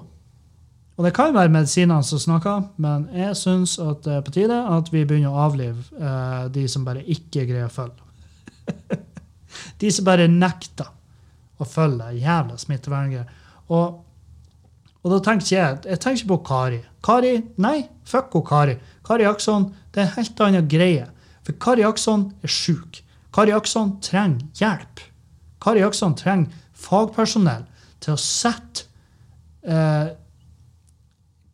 Og 0.97 1.05
det 1.05 1.13
kan 1.17 1.35
være 1.35 1.53
medisinene 1.53 2.05
som 2.07 2.21
snakker, 2.23 2.65
men 2.81 3.05
jeg 3.17 3.37
syns 3.37 3.77
at 3.83 4.01
det 4.07 4.17
er 4.17 4.25
på 4.25 4.35
tide 4.39 4.59
at 4.73 4.89
vi 4.95 5.05
begynner 5.05 5.35
å 5.35 5.45
avlive 5.49 5.85
eh, 5.99 6.49
de 6.57 6.65
som 6.71 6.85
bare 6.87 7.05
ikke 7.05 7.47
greier 7.49 7.67
å 7.67 7.73
følge. 7.73 9.01
de 9.83 9.93
som 9.93 10.07
bare 10.07 10.29
nekter 10.31 10.93
å 11.63 11.69
følge 11.69 12.09
det 12.09 12.23
jævla 12.23 12.59
smitteverngreier. 12.61 13.39
Og, 13.73 14.01
og 15.03 15.15
da 15.15 15.19
tenker 15.25 15.55
jeg 15.55 15.79
Jeg 15.87 16.01
tenker 16.01 16.21
ikke 16.21 16.33
på 16.35 16.43
Kari. 16.51 16.81
Kari, 17.03 17.33
Nei, 17.63 17.89
fuck 18.05 18.35
hun 18.37 18.47
Kari. 18.47 18.77
Kari 19.07 19.27
Akson 19.29 19.71
det 19.93 20.03
er 20.03 20.07
en 20.07 20.17
helt 20.17 20.45
annen 20.47 20.69
greie. 20.69 21.09
For 21.43 21.59
Kari 21.59 21.85
Akson 21.87 22.31
er 22.43 22.53
sjuk. 22.53 23.03
Kari 23.35 23.53
Akson 23.53 23.97
trenger 24.05 24.47
hjelp. 24.59 25.03
Kari 25.63 25.83
Akson 25.85 26.15
trenger 26.19 26.53
fagpersonell 26.83 27.65
til 28.03 28.15
å 28.15 28.21
sette 28.21 28.87
eh, 29.63 30.13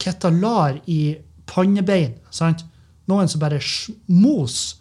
ketalar 0.01 0.81
i 0.87 1.19
pannebein. 1.49 2.17
Sant? 2.31 2.65
Noen 3.09 3.29
som 3.29 3.41
bare 3.41 3.61
mos 4.13 4.79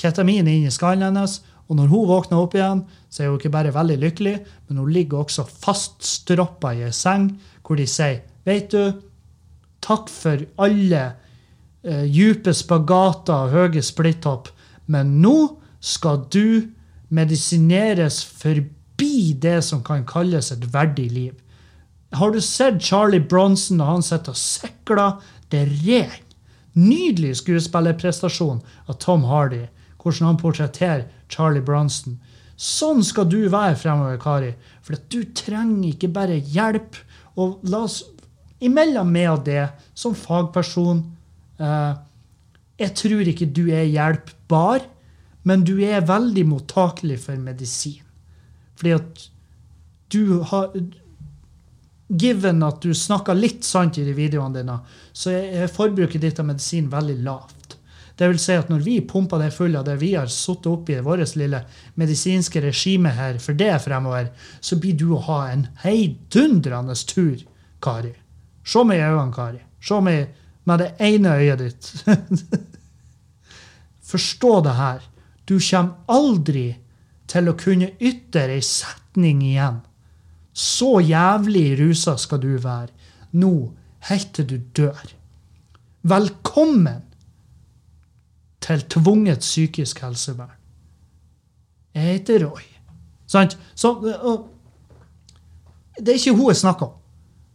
ketamin 0.00 0.48
inn 0.48 0.66
i 0.66 0.72
skallen 0.72 1.10
hennes. 1.10 1.40
Og 1.70 1.78
når 1.78 1.90
hun 1.92 2.08
våkner 2.10 2.42
opp 2.42 2.56
igjen, 2.58 2.82
så 3.06 3.22
er 3.22 3.30
hun 3.30 3.38
ikke 3.38 3.52
bare 3.54 3.74
veldig 3.74 3.96
lykkelig, 4.02 4.34
men 4.66 4.82
hun 4.82 4.90
ligger 4.90 5.22
også 5.22 5.46
faststroppa 5.46 6.74
i 6.74 6.82
ei 6.88 6.94
seng 6.94 7.30
hvor 7.62 7.78
de 7.78 7.86
sier 7.86 8.24
Vet 8.48 8.72
du, 8.72 8.96
takk 9.84 10.08
for 10.10 10.40
alle 10.64 11.02
eh, 11.84 12.06
dype 12.10 12.54
spagater 12.56 13.46
og 13.46 13.52
høye 13.54 13.82
splitthopp, 13.84 14.48
men 14.90 15.20
nå 15.22 15.36
skal 15.78 16.24
du 16.32 16.72
medisineres 17.14 18.22
forbi 18.24 19.36
det 19.38 19.60
som 19.66 19.84
kan 19.86 20.02
kalles 20.08 20.50
et 20.54 20.66
verdig 20.72 21.06
liv. 21.12 21.36
Har 22.16 22.32
du 22.34 22.40
sett 22.42 22.82
Charlie 22.82 23.22
Bronson 23.22 23.78
når 23.78 23.92
han 23.92 24.02
sitter 24.08 24.34
og 24.34 24.40
sikler? 24.40 25.20
Det 25.52 25.62
er 25.62 25.74
ren, 25.84 26.18
nydelig 26.74 27.36
skuespillerprestasjon 27.44 28.64
av 28.88 28.98
Tom 29.02 29.28
Hardy. 29.30 29.68
Hvordan 30.00 30.32
han 30.32 30.40
portretterer 30.40 31.06
Charlie 31.30 31.64
Bronson. 31.64 32.18
Sånn 32.60 33.00
skal 33.06 33.28
du 33.30 33.38
være 33.48 33.78
fremover, 33.80 34.18
Kari. 34.20 34.52
For 34.84 34.98
du 35.12 35.22
trenger 35.36 35.94
ikke 35.94 36.10
bare 36.12 36.36
hjelp. 36.52 36.98
Og 37.40 37.62
la 37.70 37.84
oss 37.86 38.02
imellom 38.60 39.08
meg 39.14 39.30
og 39.32 39.44
det, 39.46 39.64
som 39.96 40.16
fagperson 40.18 41.04
eh, 41.62 41.92
Jeg 42.80 42.96
tror 42.96 43.28
ikke 43.30 43.48
du 43.48 43.66
er 43.72 43.88
hjelpbar, 43.88 44.84
men 45.48 45.64
du 45.64 45.78
er 45.84 46.04
veldig 46.04 46.44
mottakelig 46.48 47.20
for 47.24 47.40
medisin. 47.40 48.02
Fordi 48.76 48.96
at 48.96 49.28
du 50.12 50.40
har 50.50 50.72
Given 52.10 52.64
at 52.66 52.80
du 52.82 52.90
snakker 52.90 53.38
litt 53.38 53.62
sant 53.62 54.00
i 54.00 54.02
de 54.02 54.10
videoene 54.16 54.56
dine, 54.58 54.80
så 55.14 55.30
er 55.30 55.70
forbruket 55.70 56.24
ditt 56.24 56.40
av 56.42 56.48
medisin 56.48 56.88
veldig 56.90 57.14
lavt. 57.22 57.59
Det 58.20 58.28
vil 58.28 58.40
si 58.42 58.52
at 58.52 58.68
når 58.68 58.82
vi 58.84 58.98
pumper 59.08 59.40
det 59.40 59.54
fulle 59.54 59.80
av 59.80 59.86
det 59.88 59.94
vi 60.02 60.10
har 60.12 60.28
satt 60.28 60.66
i 60.92 60.98
vårt 61.00 61.38
lille 61.40 61.62
medisinske 61.96 62.60
regime 62.60 63.14
her 63.16 63.38
for 63.40 63.56
det 63.56 63.78
fremover, 63.80 64.28
så 64.60 64.76
blir 64.76 64.98
du 65.00 65.14
å 65.14 65.22
ha 65.24 65.38
en 65.48 65.62
heidundrende 65.80 66.98
tur, 67.08 67.40
Kari. 67.80 68.12
Se 68.60 68.84
meg 68.84 69.00
i 69.00 69.06
øynene, 69.06 69.32
Kari. 69.32 69.62
Se 69.80 70.02
meg 70.04 70.36
med 70.68 70.84
det 70.84 70.90
ene 71.00 71.38
øyet 71.40 71.64
ditt. 71.64 71.88
Forstå 74.12 74.54
det 74.68 74.76
her. 74.76 75.00
Du 75.48 75.56
kommer 75.56 76.12
aldri 76.12 76.68
til 77.24 77.48
å 77.48 77.56
kunne 77.56 77.94
ytre 77.96 78.50
ei 78.52 78.60
setning 78.60 79.40
igjen. 79.48 79.80
Så 80.52 80.98
jævlig 81.00 81.70
rusa 81.80 82.20
skal 82.20 82.44
du 82.44 82.58
være 82.60 82.92
nå 83.32 83.54
helt 84.10 84.34
til 84.36 84.50
du 84.50 84.58
dør. 84.76 85.06
Velkommen 86.04 87.06
til 88.60 88.82
tvunget 88.92 89.38
psykisk 89.44 90.02
helsevern. 90.04 90.56
Jeg 91.94 92.02
heter 92.02 92.46
Roy. 92.46 92.62
Sant? 93.26 93.58
Så, 93.74 93.92
og, 94.22 94.48
det 95.98 96.08
er 96.08 96.18
ikke 96.18 96.36
hun 96.36 96.50
jeg 96.50 96.56
snakker 96.56 96.86
om. 96.86 96.96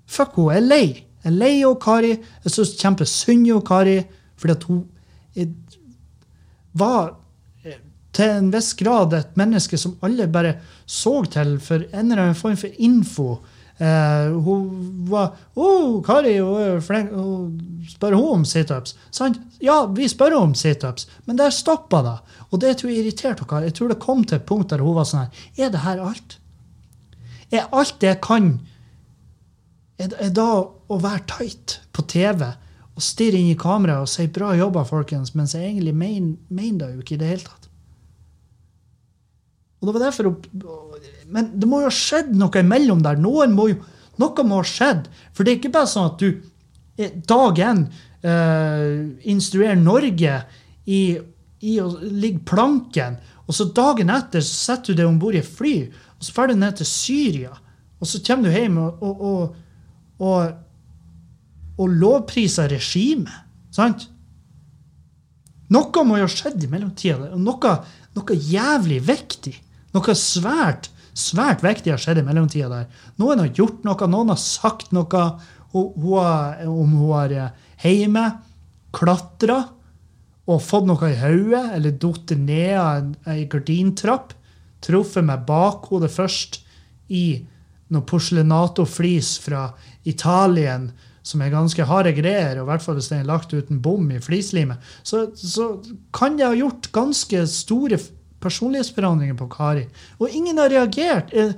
Fuck 0.05 0.35
henne. 0.35 0.53
Jeg 0.53 0.63
er 0.63 0.67
lei. 0.67 0.87
Jeg 1.23 1.31
er 1.31 1.35
lei 1.35 1.53
av 1.65 1.77
Kari. 1.81 2.13
Jeg 2.43 2.53
syns 2.53 2.75
kjempesynd 2.79 3.47
på 3.51 3.61
Kari. 3.69 3.99
Fordi 4.37 4.53
at 4.53 4.63
hun 4.69 4.83
jeg, 5.35 5.53
var 6.75 7.15
eh, 7.63 7.79
til 8.15 8.31
en 8.37 8.51
viss 8.53 8.73
grad 8.79 9.13
et 9.15 9.37
menneske 9.39 9.79
som 9.79 9.95
alle 10.03 10.27
bare 10.31 10.57
så 10.85 11.21
til 11.31 11.57
for 11.63 11.85
en 11.85 12.11
eller 12.11 12.23
annen 12.27 12.39
form 12.39 12.57
for 12.59 12.71
info. 12.77 13.39
Eh, 13.77 14.31
hun 14.31 14.67
var 15.09 15.33
oh, 15.53 16.03
Kari 16.03 16.37
hun 16.39 16.61
er 16.61 16.83
flink. 16.83 17.11
Hun 17.11 17.83
spør 17.89 18.15
hun 18.15 18.39
om 18.39 18.45
situps?' 18.47 18.95
Sant? 19.11 19.39
Ja, 19.59 19.85
vi 19.85 20.07
spør 20.07 20.37
om 20.39 20.55
situps, 20.55 21.07
men 21.25 21.37
der 21.37 21.49
stoppa 21.49 22.01
det. 22.01 22.17
Og 22.51 22.61
det 22.61 22.77
tror 22.77 22.89
jeg 22.89 23.03
irriterte 23.03 23.43
henne. 23.49 23.67
Jeg 23.67 23.75
tror 23.75 23.91
det 23.91 23.99
kom 23.99 24.23
til 24.23 24.39
et 24.39 24.45
punkt 24.47 24.69
der 24.69 24.83
hun 24.83 24.95
var 24.95 25.09
sånn 25.09 25.25
her 25.25 25.65
Er 25.65 25.69
det 25.69 25.83
her 25.83 25.99
alt? 25.99 26.39
Er 27.51 27.67
alt 27.71 27.99
det 28.01 28.07
jeg 28.07 28.21
kan, 28.21 28.59
er, 29.99 30.11
er 30.19 30.29
da 30.29 30.49
å 30.65 30.99
være 30.99 31.27
tight 31.27 31.79
på 31.93 32.01
TV 32.07 32.47
og 32.95 33.03
stirre 33.03 33.37
inn 33.37 33.51
i 33.51 33.59
kameraet 33.59 34.07
og 34.07 34.09
si 34.09 34.27
'bra 34.27 34.55
jobba, 34.55 34.83
folkens', 34.83 35.35
mens 35.35 35.53
jeg 35.53 35.67
egentlig 35.67 35.95
mener 35.95 36.87
det 36.87 36.95
jo 36.95 37.03
ikke 37.03 37.15
i 37.15 37.17
det 37.17 37.27
hele 37.27 37.43
tatt? 37.43 37.64
Og 39.79 39.87
det 39.89 39.93
var 39.95 40.05
derfor 40.07 40.31
Men 41.27 41.51
det 41.59 41.67
må 41.69 41.81
jo 41.81 41.89
ha 41.89 41.93
skjedd 41.93 42.33
noe 42.37 42.61
imellom 42.61 43.03
der. 43.05 43.19
Noen 43.21 43.53
må 43.55 43.69
jo, 43.71 43.79
noe 44.21 44.45
må 44.47 44.61
ha 44.61 44.67
skjedd. 44.67 45.09
For 45.33 45.43
det 45.43 45.53
er 45.53 45.59
ikke 45.59 45.73
bare 45.75 45.91
sånn 45.91 46.11
at 46.11 46.21
du 46.21 46.29
eh, 46.97 47.15
dag 47.27 47.61
én 47.65 47.85
uh, 48.25 48.95
instruerer 49.27 49.79
Norge 49.79 50.39
i, 50.85 51.01
i 51.65 51.77
å 51.81 51.89
ligge 52.01 52.45
planken, 52.47 53.17
og 53.45 53.57
så 53.57 53.67
dagen 53.77 54.13
etter 54.13 54.43
så 54.45 54.71
setter 54.71 54.93
du 54.93 55.01
deg 55.01 55.09
om 55.09 55.19
bord 55.21 55.37
i 55.37 55.41
et 55.41 55.49
fly, 55.57 55.75
og 56.17 56.25
så 56.25 56.33
drar 56.33 56.51
du 56.51 56.59
ned 56.61 56.79
til 56.79 56.89
Syria, 56.89 57.53
og 57.99 58.09
så 58.09 58.21
kommer 58.25 58.49
du 58.49 58.57
hjem 58.57 58.79
og, 58.81 59.03
og, 59.05 59.21
og, 59.29 59.55
og, 60.25 60.57
og 61.81 61.97
lovpriser 62.01 62.71
regimet. 62.73 63.43
Sant? 63.75 64.07
Noe 65.73 66.03
må 66.05 66.19
jo 66.19 66.27
ha 66.27 66.31
skjedd 66.31 66.63
i 66.63 66.69
mellomtida. 66.69 67.31
Noe, 67.41 67.71
noe 68.15 68.35
jævlig 68.35 69.01
viktig. 69.07 69.55
Noe 69.95 70.15
svært 70.17 70.89
svært 71.15 71.63
viktig 71.63 71.93
har 71.93 72.01
skjedd 72.01 72.19
i 72.19 72.25
mellomtida 72.27 72.69
der. 72.71 72.89
Noen 73.21 73.41
har 73.43 73.53
gjort 73.55 73.85
noe, 73.87 74.09
noen 74.11 74.33
har 74.33 74.41
sagt 74.41 74.91
noe 74.95 75.23
om 75.75 76.91
hun 76.95 77.13
har 77.13 77.35
hjemme 77.83 78.25
klatra 78.95 79.61
og 80.45 80.61
fått 80.61 80.87
noe 80.87 81.09
i 81.09 81.17
hodet 81.19 81.63
eller 81.77 81.95
falt 82.01 82.35
ned 82.37 82.75
av 82.79 83.31
ei 83.31 83.45
gardintrapp. 83.51 84.35
Truffet 84.83 85.25
med 85.25 85.47
bakhodet 85.47 86.11
først 86.13 86.61
i 87.09 87.41
noe 87.93 88.05
porselenato-flis 88.05 89.35
fra 89.41 89.69
Italien 90.05 90.91
som 91.25 91.41
er 91.41 91.53
ganske 91.53 91.87
harde 91.89 92.13
greier, 92.13 92.59
og 92.59 92.67
i 92.67 92.69
hvert 92.69 92.83
fall 92.85 92.99
hvis 92.99 93.09
den 93.09 93.23
er 93.23 93.29
lagt 93.31 93.53
uten 93.53 93.79
bom 93.81 94.05
i 94.13 94.21
flislimet, 94.21 94.81
så, 95.01 95.25
så 95.33 95.71
kan 96.13 96.37
det 96.37 96.45
ha 96.45 96.53
gjort 96.57 96.91
ganske 96.93 97.41
store 97.49 97.97
personlighetsforandringer 98.45 99.37
på 99.39 99.47
Kari. 99.49 99.87
Og 100.21 100.29
ingen 100.29 100.61
har 100.61 100.69
reagert. 100.73 101.33
Eh, 101.33 101.55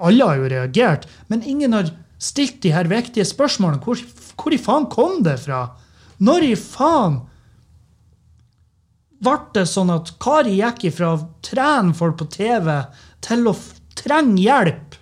Alle 0.00 0.24
har 0.24 0.40
jo 0.40 0.50
reagert, 0.50 1.06
men 1.28 1.44
ingen 1.44 1.76
har 1.76 1.92
stilt 2.18 2.62
de 2.64 2.72
her 2.72 2.88
viktige 2.90 3.26
spørsmålene. 3.28 3.82
Hvor, 3.84 4.00
hvor 4.40 4.54
i 4.54 4.60
faen 4.60 4.88
kom 4.90 5.20
det 5.26 5.36
fra? 5.44 5.62
Når 6.18 6.46
i 6.48 6.54
faen 6.58 7.20
ble 9.20 9.36
det 9.54 9.66
sånn 9.68 9.92
at 9.92 10.14
Kari 10.22 10.58
gikk 10.58 10.88
ifra 10.90 11.14
å 11.14 11.24
trene 11.44 11.94
folk 11.96 12.18
på 12.22 12.30
TV 12.32 12.72
til 13.24 13.50
å 13.52 13.54
trenge 13.96 14.40
hjelp? 14.42 14.96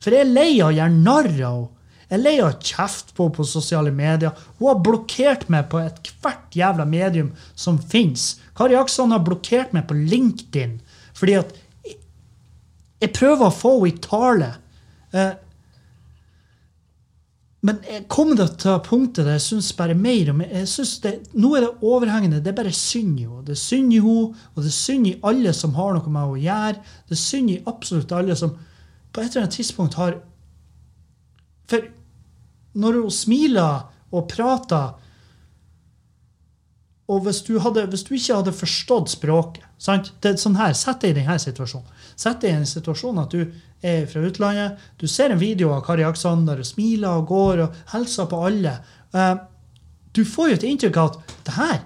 For 0.00 0.16
jeg 0.16 0.24
er 0.24 0.32
lei 0.32 0.50
av 0.58 0.72
å 0.72 0.76
gjøre 0.78 0.96
narr 0.96 1.30
av 1.36 1.60
henne. 1.60 1.76
Jeg 2.10 2.18
er 2.18 2.22
lei 2.24 2.36
av 2.42 2.48
å 2.50 2.58
kjefte 2.58 3.14
på 3.14 3.28
på 3.30 3.44
sosiale 3.46 3.92
medier. 3.94 4.34
Hun 4.58 4.66
har 4.66 4.80
blokkert 4.82 5.44
meg 5.52 5.68
på 5.70 5.78
ethvert 5.78 6.56
jævla 6.58 6.82
medium 6.88 7.28
som 7.54 7.78
fins. 7.78 8.40
Kari 8.58 8.74
Akson 8.74 9.14
har 9.14 9.22
blokkert 9.22 9.76
meg 9.76 9.86
på 9.86 9.98
LinkedIn 9.98 10.80
fordi 11.20 11.36
at 11.36 11.52
jeg 13.00 13.12
prøver 13.16 13.46
å 13.46 13.54
få 13.54 13.72
henne 13.76 13.90
i 13.90 14.02
tale. 14.02 14.48
Eh, 15.12 15.32
men 17.68 17.80
jeg 17.84 18.06
kommer 18.08 18.40
til 18.56 18.80
punktet 18.86 19.26
der 19.26 19.36
jeg 19.36 19.44
syns 19.44 19.68
bare 19.76 19.94
mer 19.94 20.30
om 20.32 20.40
jeg 20.40 20.68
synes 20.68 20.94
det, 21.04 21.12
Nå 21.36 21.52
er 21.56 21.66
det 21.66 21.84
overhengende. 21.84 22.40
Det 22.40 22.54
er 22.54 22.56
bare 22.56 22.72
synd 22.72 23.20
i 23.20 23.26
henne. 23.28 23.44
Det 23.44 23.54
er 23.54 23.60
synd 23.60 23.92
i 23.92 24.00
henne, 24.00 24.34
og 24.54 24.64
det 24.64 24.72
er 24.72 24.78
synd 24.78 25.10
i 25.10 25.14
alle 25.30 25.52
som 25.56 25.76
har 25.76 25.94
noe 25.94 26.08
med 26.08 26.22
henne 26.24 26.34
å 26.34 26.40
gjøre. 26.40 26.82
Det 27.06 27.16
er 27.16 27.22
synd 27.22 27.52
i 27.52 27.60
absolutt 27.68 28.16
alle 28.16 28.36
som 28.40 28.56
på 29.12 29.20
et 29.20 29.30
eller 29.30 29.44
annet 29.44 29.58
tidspunkt 29.60 29.98
har 30.00 30.20
For 31.70 31.84
når 32.78 33.00
hun 33.00 33.14
smiler 33.14 33.86
og 34.10 34.28
prater 34.30 34.98
og 37.10 37.24
hvis 37.24 37.40
du, 37.42 37.56
hadde, 37.58 37.88
hvis 37.90 38.04
du, 38.06 38.12
ikke 38.14 38.36
hadde 38.38 38.54
forstått 38.54 39.10
språket 39.16 39.64
sant? 39.82 40.12
Det 40.22 40.30
er 40.30 40.38
sånn 40.38 40.58
her, 40.60 40.76
Sett 40.78 41.02
deg 41.02 41.14
i 41.14 41.18
denne 41.18 41.38
situasjonen. 41.42 41.88
Sett 42.14 42.44
deg 42.44 42.52
i 42.52 42.58
en 42.60 42.68
situasjon 42.68 43.18
at 43.18 43.34
du 43.34 43.40
er 43.82 44.04
fra 44.10 44.22
utlandet. 44.28 44.78
Du 45.00 45.08
ser 45.10 45.34
en 45.34 45.40
video 45.40 45.72
av 45.74 45.82
Kari 45.86 46.04
Aksander 46.06 46.60
og 46.62 46.68
smiler 46.68 47.18
og 47.18 47.26
går 47.32 47.64
og 47.64 47.80
hilser 47.94 48.28
på 48.30 48.42
alle. 48.46 48.76
Uh, 49.10 49.40
du 50.14 50.22
får 50.26 50.52
jo 50.52 50.58
et 50.60 50.68
inntrykk 50.68 51.00
av 51.00 51.10
at 51.10 51.34
det 51.48 51.56
her, 51.56 51.80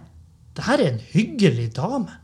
det 0.58 0.66
her 0.66 0.82
er 0.82 0.92
en 0.92 1.02
hyggelig 1.14 1.70
dame. 1.78 2.18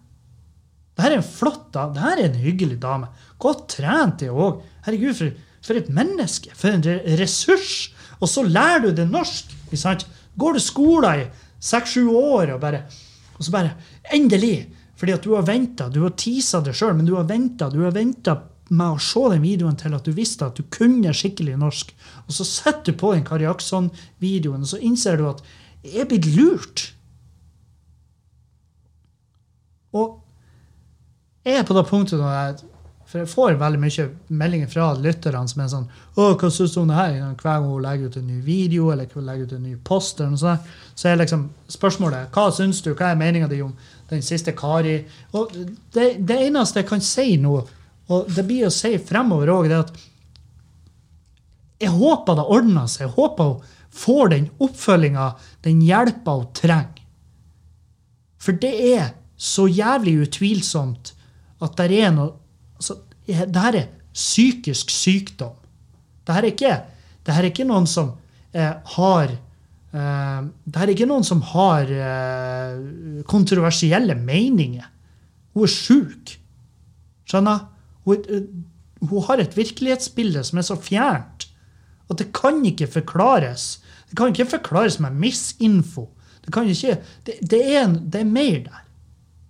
Det 0.93 1.07
her 1.07 1.15
er 1.15 1.23
en 1.23 1.31
flott 1.31 1.71
dame. 1.73 1.97
Det 1.97 2.05
her 2.05 2.21
er 2.21 2.29
en 2.29 2.43
hyggelig 2.43 2.77
dame. 2.83 3.09
Godt 3.41 3.65
trent 3.79 4.27
hun 4.27 4.45
òg. 4.45 4.61
Herregud, 4.85 5.17
for, 5.17 5.41
for, 5.65 5.81
et 5.81 5.89
menneske. 5.89 6.53
For 6.53 6.75
en 6.75 6.85
ressurs. 7.21 7.95
Og 8.21 8.29
så 8.29 8.45
lærer 8.45 8.85
du 8.85 8.91
det 8.97 9.09
norsk. 9.11 9.55
Sant? 9.75 10.07
Går 10.39 10.57
du 10.57 10.63
skolen 10.63 11.25
i 11.25 11.27
seks-sju 11.61 12.07
år, 12.11 12.55
og, 12.57 12.61
bare, 12.63 12.85
og 13.39 13.47
så 13.47 13.55
bare 13.55 13.75
Endelig! 14.15 14.69
Fordi 15.01 15.15
at 15.17 15.25
du 15.25 15.33
har 15.33 15.47
venta. 15.49 15.89
Du 15.89 16.03
har 16.05 16.13
tisa 16.13 16.61
det 16.61 16.75
sjøl, 16.77 16.93
men 16.99 17.07
du 17.09 17.15
har 17.17 17.25
venta. 17.25 17.71
Du 17.73 17.79
har 17.87 17.95
venta 17.97 18.37
med 18.71 18.95
å 18.95 19.03
se 19.03 19.23
den 19.33 19.43
videoen 19.43 19.79
til 19.81 19.95
at 19.97 20.05
du 20.05 20.13
visste 20.15 20.47
at 20.47 20.59
du 20.59 20.67
kunne 20.71 21.15
skikkelig 21.17 21.57
norsk. 21.59 21.95
Og 22.27 22.35
så 22.37 22.45
setter 22.47 22.93
du 22.93 23.01
på 23.01 23.15
den 23.15 23.25
Kari 23.27 23.49
Akson-videoen, 23.49 24.67
og 24.67 24.71
så 24.71 24.81
innser 24.85 25.17
du 25.17 25.25
at 25.31 25.41
jeg 25.81 26.05
er 26.05 26.11
blitt 26.11 26.29
lurt. 26.37 26.85
Og 29.97 30.21
jeg 31.49 31.57
er 31.57 31.67
på 31.67 31.75
det 31.75 31.87
punktet 31.89 32.21
når 32.21 32.37
jeg 32.37 32.70
for 33.11 33.19
jeg 33.19 33.31
får 33.33 33.57
veldig 33.59 33.79
mye 33.83 34.05
meldinger 34.39 34.69
fra 34.71 34.93
lytterne 34.95 35.49
som 35.51 35.61
er 35.63 35.71
sånn 35.73 35.87
'Å, 36.15 36.37
hva 36.39 36.51
syns 36.51 36.75
du 36.75 36.81
om 36.81 36.89
det 36.89 36.97
her?' 36.97 37.35
Hver 37.35 37.43
gang 37.43 37.65
hun 37.65 37.83
legger 37.83 38.07
ut 38.07 38.17
en 38.17 38.27
ny 38.27 38.41
video 38.41 38.91
eller 38.93 39.07
legger 39.07 39.43
ut 39.43 39.53
en 39.53 39.63
ny 39.63 39.75
post, 39.77 40.21
eller 40.21 40.31
noe 40.31 40.39
sånt, 40.39 40.61
så 40.95 41.09
er 41.09 41.17
liksom 41.17 41.51
spørsmålet 41.69 42.31
'Hva 42.31 42.53
syns 42.55 42.83
du? 42.83 42.95
Hva 42.95 43.11
er 43.11 43.17
meninga 43.17 43.49
di 43.49 43.61
om 43.63 43.75
den 44.11 44.23
siste 44.23 44.53
Kari?' 44.53 45.05
Og 45.35 45.51
det, 45.93 46.25
det, 46.27 46.39
eneste 46.39 46.81
jeg 46.81 46.87
kan 46.87 47.01
si 47.01 47.37
nå, 47.37 47.67
og 48.09 48.29
det 48.29 48.47
blir 48.47 48.67
å 48.67 48.71
si 48.71 48.97
fremover 48.99 49.49
òg, 49.49 49.69
det 49.69 49.73
er 49.73 49.81
at 49.81 49.93
jeg 51.81 51.91
håper 51.91 52.35
det 52.37 52.45
ordner 52.45 52.87
seg. 52.87 53.09
Jeg 53.09 53.15
håper 53.17 53.45
hun 53.45 53.63
får 53.91 54.29
den 54.29 54.51
oppfølginga, 54.61 55.35
den 55.65 55.83
hjelpa 55.83 56.37
hun 56.37 56.53
trenger. 56.55 57.03
For 58.39 58.53
det 58.53 58.95
er 58.95 59.15
så 59.37 59.67
jævlig 59.67 60.29
utvilsomt 60.29 61.15
at 61.61 61.77
det 61.77 61.91
er 62.05 62.13
noe 62.13 62.37
altså, 62.81 62.97
det 63.27 63.37
her 63.63 63.77
er 63.85 63.87
psykisk 64.17 64.91
sykdom. 64.91 65.55
Det 66.27 66.35
her 66.35 66.43
er 66.43 66.51
ikke, 66.51 66.73
det 67.27 67.35
her 67.37 67.45
er 67.45 67.51
ikke 67.53 67.67
noen 67.69 67.87
som 67.87 68.15
eh, 68.57 68.73
har 68.97 69.31
eh, 69.31 70.41
Det 70.65 70.81
her 70.81 70.87
er 70.89 70.95
ikke 70.97 71.09
noen 71.11 71.27
som 71.27 71.43
har 71.53 71.91
eh, 71.95 73.23
kontroversielle 73.31 74.17
meninger. 74.19 74.89
Hun 75.55 75.67
er 75.67 75.73
sjuk. 75.73 76.35
Skjønner? 77.31 77.67
Hun, 78.07 78.25
er- 78.27 78.49
hun 79.11 79.23
har 79.29 79.41
et 79.41 79.55
virkelighetsbilde 79.57 80.43
som 80.45 80.59
er 80.61 80.67
så 80.67 80.77
fjernt 80.77 81.47
at 82.11 82.19
det 82.19 82.33
kan 82.35 82.59
ikke 82.67 82.89
forklares. 82.91 83.79
Det 84.11 84.17
kan 84.19 84.33
ikke 84.33 84.51
forklares 84.51 84.99
med 85.01 85.15
misinfo. 85.15 86.09
Det, 86.45 86.51
kan 86.53 86.67
ikke, 86.67 86.97
det, 87.27 87.37
det, 87.51 87.61
er, 87.77 87.87
det 87.93 88.21
er 88.25 88.27
mer 88.27 88.65
der. 88.67 88.81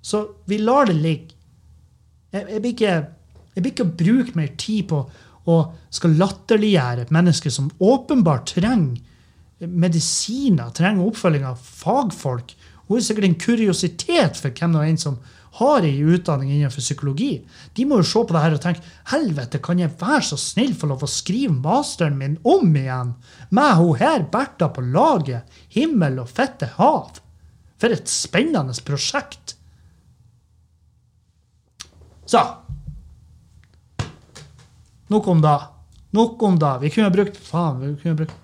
Så 0.05 0.27
vi 0.47 0.59
lar 0.61 0.85
det 0.91 0.97
ligge. 1.01 1.35
Jeg, 2.33 2.45
jeg, 2.51 2.61
blir 2.61 2.75
ikke, 2.75 2.93
jeg 3.61 3.67
blir 3.67 3.75
ikke 3.77 3.89
å 3.89 3.99
bruke 4.01 4.39
mer 4.39 4.55
tid 4.61 4.89
på 4.91 5.05
å 5.51 5.61
skal 5.93 6.17
latterliggjøre 6.21 7.05
et 7.05 7.13
menneske 7.15 7.53
som 7.53 7.71
åpenbart 7.81 8.55
trenger 8.57 9.01
medisiner, 9.61 10.71
trenger 10.73 11.05
oppfølging 11.05 11.45
av 11.45 11.61
fagfolk. 11.61 12.55
Hun 12.89 12.97
er 12.97 13.05
sikkert 13.05 13.29
en 13.29 13.41
kuriositet 13.41 14.41
for 14.41 14.57
hvem 14.57 14.73
det 14.73 14.81
er 14.81 14.93
en 14.95 15.03
som 15.03 15.19
har 15.59 15.85
ei 15.85 15.99
utdanning 15.99 16.53
innenfor 16.55 16.83
psykologi. 16.83 17.41
De 17.75 17.85
må 17.85 17.99
jo 18.01 18.07
se 18.07 18.23
på 18.23 18.37
det 18.37 18.43
her 18.45 18.55
og 18.57 18.63
tenke 18.63 18.85
helvete, 19.11 19.61
kan 19.63 19.83
jeg 19.83 19.93
være 20.01 20.23
så 20.31 20.39
snill 20.41 20.73
få 20.79 20.89
lov 20.93 21.05
å 21.05 21.11
skrive 21.11 21.57
masteren 21.57 22.19
min 22.21 22.39
om 22.47 22.71
igjen? 22.71 23.13
Med 23.51 23.73
hun 23.81 23.99
her 24.01 24.25
Bertha 24.31 24.71
på 24.73 24.85
laget. 24.95 25.51
Himmel 25.75 26.23
og 26.23 26.31
fette 26.31 26.71
hav. 26.79 27.19
For 27.81 27.93
et 27.93 28.09
spennende 28.11 28.77
prosjekt. 28.87 29.57
Så. 32.31 32.43
Nok 35.11 35.29
om 35.29 35.43
det. 35.43 35.59
Nok 36.17 36.43
om 36.43 36.59
det. 36.59 36.73
Vi 36.85 36.91
kunne 36.95 37.11
brukt 37.15 37.37
faen, 37.37 37.81
vi 37.83 37.93
kunne 38.03 38.19
brukt, 38.23 38.35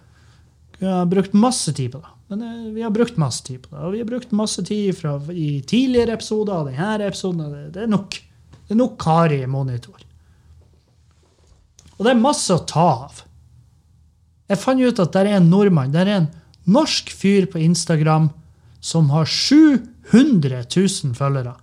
kunne 0.78 1.00
brukt 1.10 1.34
masse 1.34 1.74
tid 1.74 1.92
på 1.94 2.02
det. 2.02 2.12
Men 2.28 2.42
eh, 2.42 2.72
vi 2.74 2.82
har 2.82 2.90
brukt 2.94 3.16
masse 3.16 3.44
tid 3.46 3.62
på 3.62 3.74
det. 3.74 3.82
Og 3.84 3.94
vi 3.94 4.02
har 4.02 4.08
brukt 4.08 4.32
masse 4.34 4.64
tid 4.66 4.96
fra, 4.98 5.16
i 5.30 5.60
tidligere 5.62 6.16
episoder 6.18 6.58
og 6.58 6.70
denne 6.70 7.06
episoden. 7.06 7.44
Det, 7.52 7.68
det 7.76 7.84
er 7.86 7.92
nok. 7.92 8.18
Det 8.66 8.74
er 8.74 8.80
nok 8.80 8.96
Kari 8.98 9.42
i 9.44 9.50
monitor. 9.50 10.02
Og 11.96 12.02
det 12.04 12.12
er 12.12 12.18
masse 12.20 12.54
å 12.54 12.64
ta 12.66 12.88
av. 13.06 13.22
Jeg 14.50 14.62
fant 14.62 14.82
ut 14.82 15.02
at 15.02 15.14
der 15.14 15.30
er 15.30 15.38
en 15.38 15.48
nordmann, 15.50 15.94
der 15.94 16.10
er 16.10 16.20
en 16.20 16.28
norsk 16.70 17.10
fyr 17.14 17.46
på 17.50 17.62
Instagram 17.62 18.28
som 18.82 19.10
har 19.14 19.26
700 19.26 20.66
000 20.66 21.14
følgere. 21.18 21.54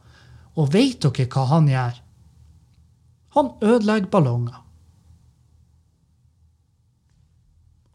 Og 0.60 0.72
vet 0.74 1.04
dere 1.04 1.28
hva 1.32 1.46
han 1.52 1.70
gjør? 1.72 2.00
Han 3.36 3.54
ødelegger 3.64 4.12
ballonger. 4.12 4.63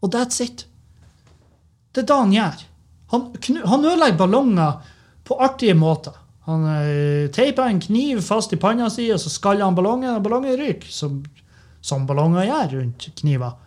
Og 0.01 0.13
that's 0.13 0.41
it. 0.43 0.65
Det 1.93 2.03
er 2.03 2.09
det 2.09 2.17
han 2.21 2.33
gjør. 2.33 2.65
Han, 3.09 3.85
ødelegger 3.85 4.17
ballonger 4.17 4.91
på 5.25 5.37
artige 5.41 5.73
måter. 5.73 6.15
Han 6.49 6.65
uh, 6.65 7.29
teiper 7.33 7.69
en 7.69 7.81
kniv 7.81 8.21
fast 8.25 8.53
i 8.53 8.59
panna 8.61 8.89
si, 8.93 9.09
og 9.13 9.21
så 9.21 9.31
skaller 9.33 9.65
han 9.65 9.77
ballongen, 9.77 10.15
og 10.15 10.23
ballongen 10.25 10.57
ryker, 10.57 10.89
som, 10.93 11.19
som 11.81 12.07
ballonger 12.09 12.47
gjør 12.47 12.77
rundt 12.77 13.09
kniver. 13.21 13.57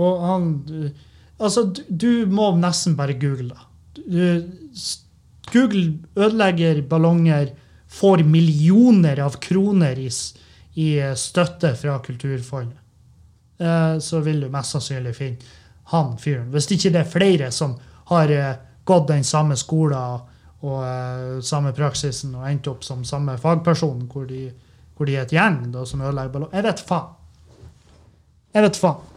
Og 0.00 0.28
han 0.28 0.52
uh, 0.68 1.08
Altså, 1.42 1.64
du, 1.74 1.80
du 1.90 2.26
må 2.30 2.52
nesten 2.54 2.92
bare 2.94 3.16
google 3.18 3.50
det. 3.50 4.44
Google 5.50 5.98
ødelegger 6.14 6.84
ballonger, 6.86 7.48
får 7.90 8.22
millioner 8.22 9.18
av 9.24 9.40
kroner 9.42 9.98
i, 9.98 10.06
i 10.78 10.86
eh, 11.02 11.16
støtte 11.18 11.72
fra 11.80 11.96
Kulturfondet. 12.04 12.78
Uh, 13.58 13.98
så 13.98 14.22
vil 14.22 14.40
du 14.44 14.46
mest 14.54 14.76
sannsynlig 14.76 15.16
finne 15.18 15.50
han 15.92 16.16
fyren. 16.20 16.50
Hvis 16.52 16.70
ikke 16.72 16.92
det 16.92 17.02
er 17.02 17.10
flere 17.12 17.50
som 17.54 17.76
har 18.10 18.32
eh, 18.32 18.52
gått 18.88 19.08
den 19.10 19.24
samme 19.24 19.56
skolen 19.60 20.22
og 20.62 20.78
eh, 20.86 21.40
samme 21.44 21.72
praksisen 21.76 22.34
og 22.38 22.48
endt 22.48 22.68
opp 22.70 22.84
som 22.86 23.04
samme 23.04 23.36
fagperson, 23.40 24.06
hvor 24.12 24.26
de, 24.28 24.46
hvor 24.96 25.08
de 25.08 25.16
er 25.16 25.26
et 25.26 25.34
gjeng 25.36 25.64
da, 25.74 25.84
som 25.88 26.02
ødelegger 26.02 26.34
ballong. 26.34 26.52
Jeg 26.54 26.66
vet 26.68 26.84
faen. 26.88 27.18
Jeg 28.52 28.66
vet 28.66 28.80
faen. 28.80 29.08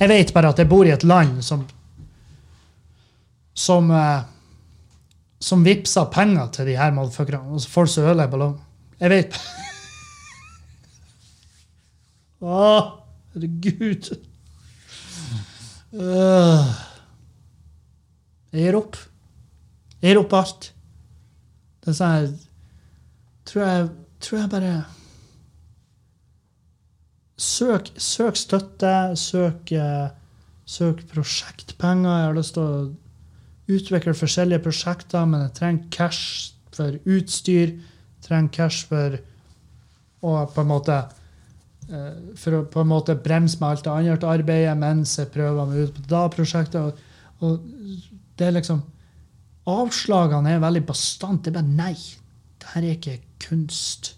Jeg 0.00 0.08
vet 0.08 0.32
bare 0.32 0.52
at 0.54 0.60
jeg 0.60 0.68
bor 0.68 0.88
i 0.88 0.94
et 0.94 1.04
land 1.04 1.42
som 1.44 1.66
som 3.60 3.90
eh, 3.92 4.22
som 5.40 5.64
vippser 5.64 6.08
penger 6.12 6.48
til 6.52 6.68
de 6.68 6.76
her 6.76 6.92
motherfuckerne. 6.92 7.52
Altså 7.52 7.68
folk 7.68 7.88
som 7.88 8.04
ødelegger 8.04 8.32
ballong. 8.36 8.56
Jeg 9.00 9.10
vet 9.10 9.38
Å, 12.40 12.60
herregud. 13.34 14.10
Øh. 15.92 16.70
Jeg 18.52 18.62
gir 18.62 18.78
opp. 18.78 18.96
Jeg 20.00 20.12
gir 20.12 20.20
opp 20.20 20.32
alt. 20.38 20.70
Det 21.80 21.90
er 21.90 21.96
sånn 21.96 22.14
her 22.14 22.30
Tror 23.50 23.64
jeg, 23.64 23.86
tror 24.22 24.38
jeg 24.38 24.50
bare 24.52 24.72
Søk, 27.40 27.88
søk 27.96 28.36
støtte, 28.36 29.16
søk, 29.16 29.72
eh, 29.72 30.10
søk 30.68 31.00
prosjektpenger. 31.08 32.18
Jeg 32.18 32.26
har 32.26 32.36
lyst 32.36 32.54
til 32.54 32.66
å 32.66 32.90
utvikle 33.70 34.12
forskjellige 34.14 34.64
prosjekter, 34.66 35.24
men 35.24 35.46
jeg 35.46 35.54
trenger 35.56 35.88
cash 35.90 36.52
for 36.76 36.98
utstyr. 37.08 37.72
Jeg 37.80 38.26
trenger 38.26 38.52
cash 38.58 38.84
for 38.90 39.16
å 40.20 40.34
på 40.52 40.60
en 40.60 40.68
måte 40.68 40.98
For 41.90 42.54
å 42.54 42.62
på 42.70 42.84
en 42.84 42.90
måte 42.90 43.16
bremse 43.18 43.58
med 43.60 43.68
alt 43.68 43.86
det 43.86 43.92
andre 43.92 44.30
arbeidet 44.30 44.76
mens 44.78 45.16
jeg 45.18 45.32
prøver 45.34 45.66
meg 45.66 45.88
ut 45.88 45.96
på 45.96 46.04
det 46.12 46.24
prosjektet. 46.36 46.80
Og, 46.80 47.40
og 47.42 48.20
det 48.38 48.48
er 48.48 48.56
liksom 48.58 48.82
Avslagene 49.70 50.54
er 50.54 50.62
veldig 50.62 50.82
bastant. 50.88 51.44
Det 51.44 51.52
er 51.52 51.58
bare 51.60 51.68
nei. 51.68 51.94
Det 52.60 52.70
her 52.72 52.84
er 52.86 52.94
ikke 52.96 53.18
kunst. 53.44 54.14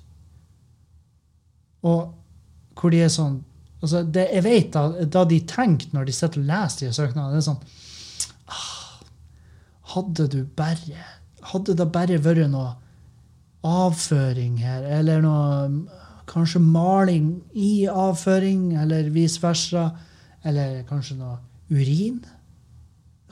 Og 1.82 2.12
hvor 2.78 2.92
de 2.94 3.02
er 3.02 3.10
sånn 3.12 3.40
altså 3.82 4.04
det, 4.06 4.28
Jeg 4.30 4.44
vet 4.46 4.68
da, 4.74 4.84
da 5.18 5.24
de 5.28 5.40
tenkte 5.48 5.96
når 5.96 6.08
de 6.08 6.14
sitter 6.14 6.42
og 6.42 6.46
leser 6.48 6.86
de 6.86 6.94
søknadene, 6.94 7.34
det 7.34 7.40
er 7.42 7.48
sånn 7.48 7.58
ah, 8.46 9.02
Hadde 9.96 10.28
du 10.30 10.38
bare 10.58 11.08
Hadde 11.52 11.74
det 11.78 11.88
bare 11.94 12.20
vært 12.22 12.46
noe 12.52 12.76
avføring 13.66 14.56
her, 14.58 14.82
eller 14.90 15.20
noe 15.22 16.00
Kanskje 16.32 16.60
maling 16.64 17.26
i 17.52 17.86
avføring, 17.88 18.70
eller 18.80 19.10
vice 19.12 19.40
versa, 19.42 19.90
eller 20.48 20.82
kanskje 20.88 21.18
noe 21.18 21.36
urin? 21.70 22.22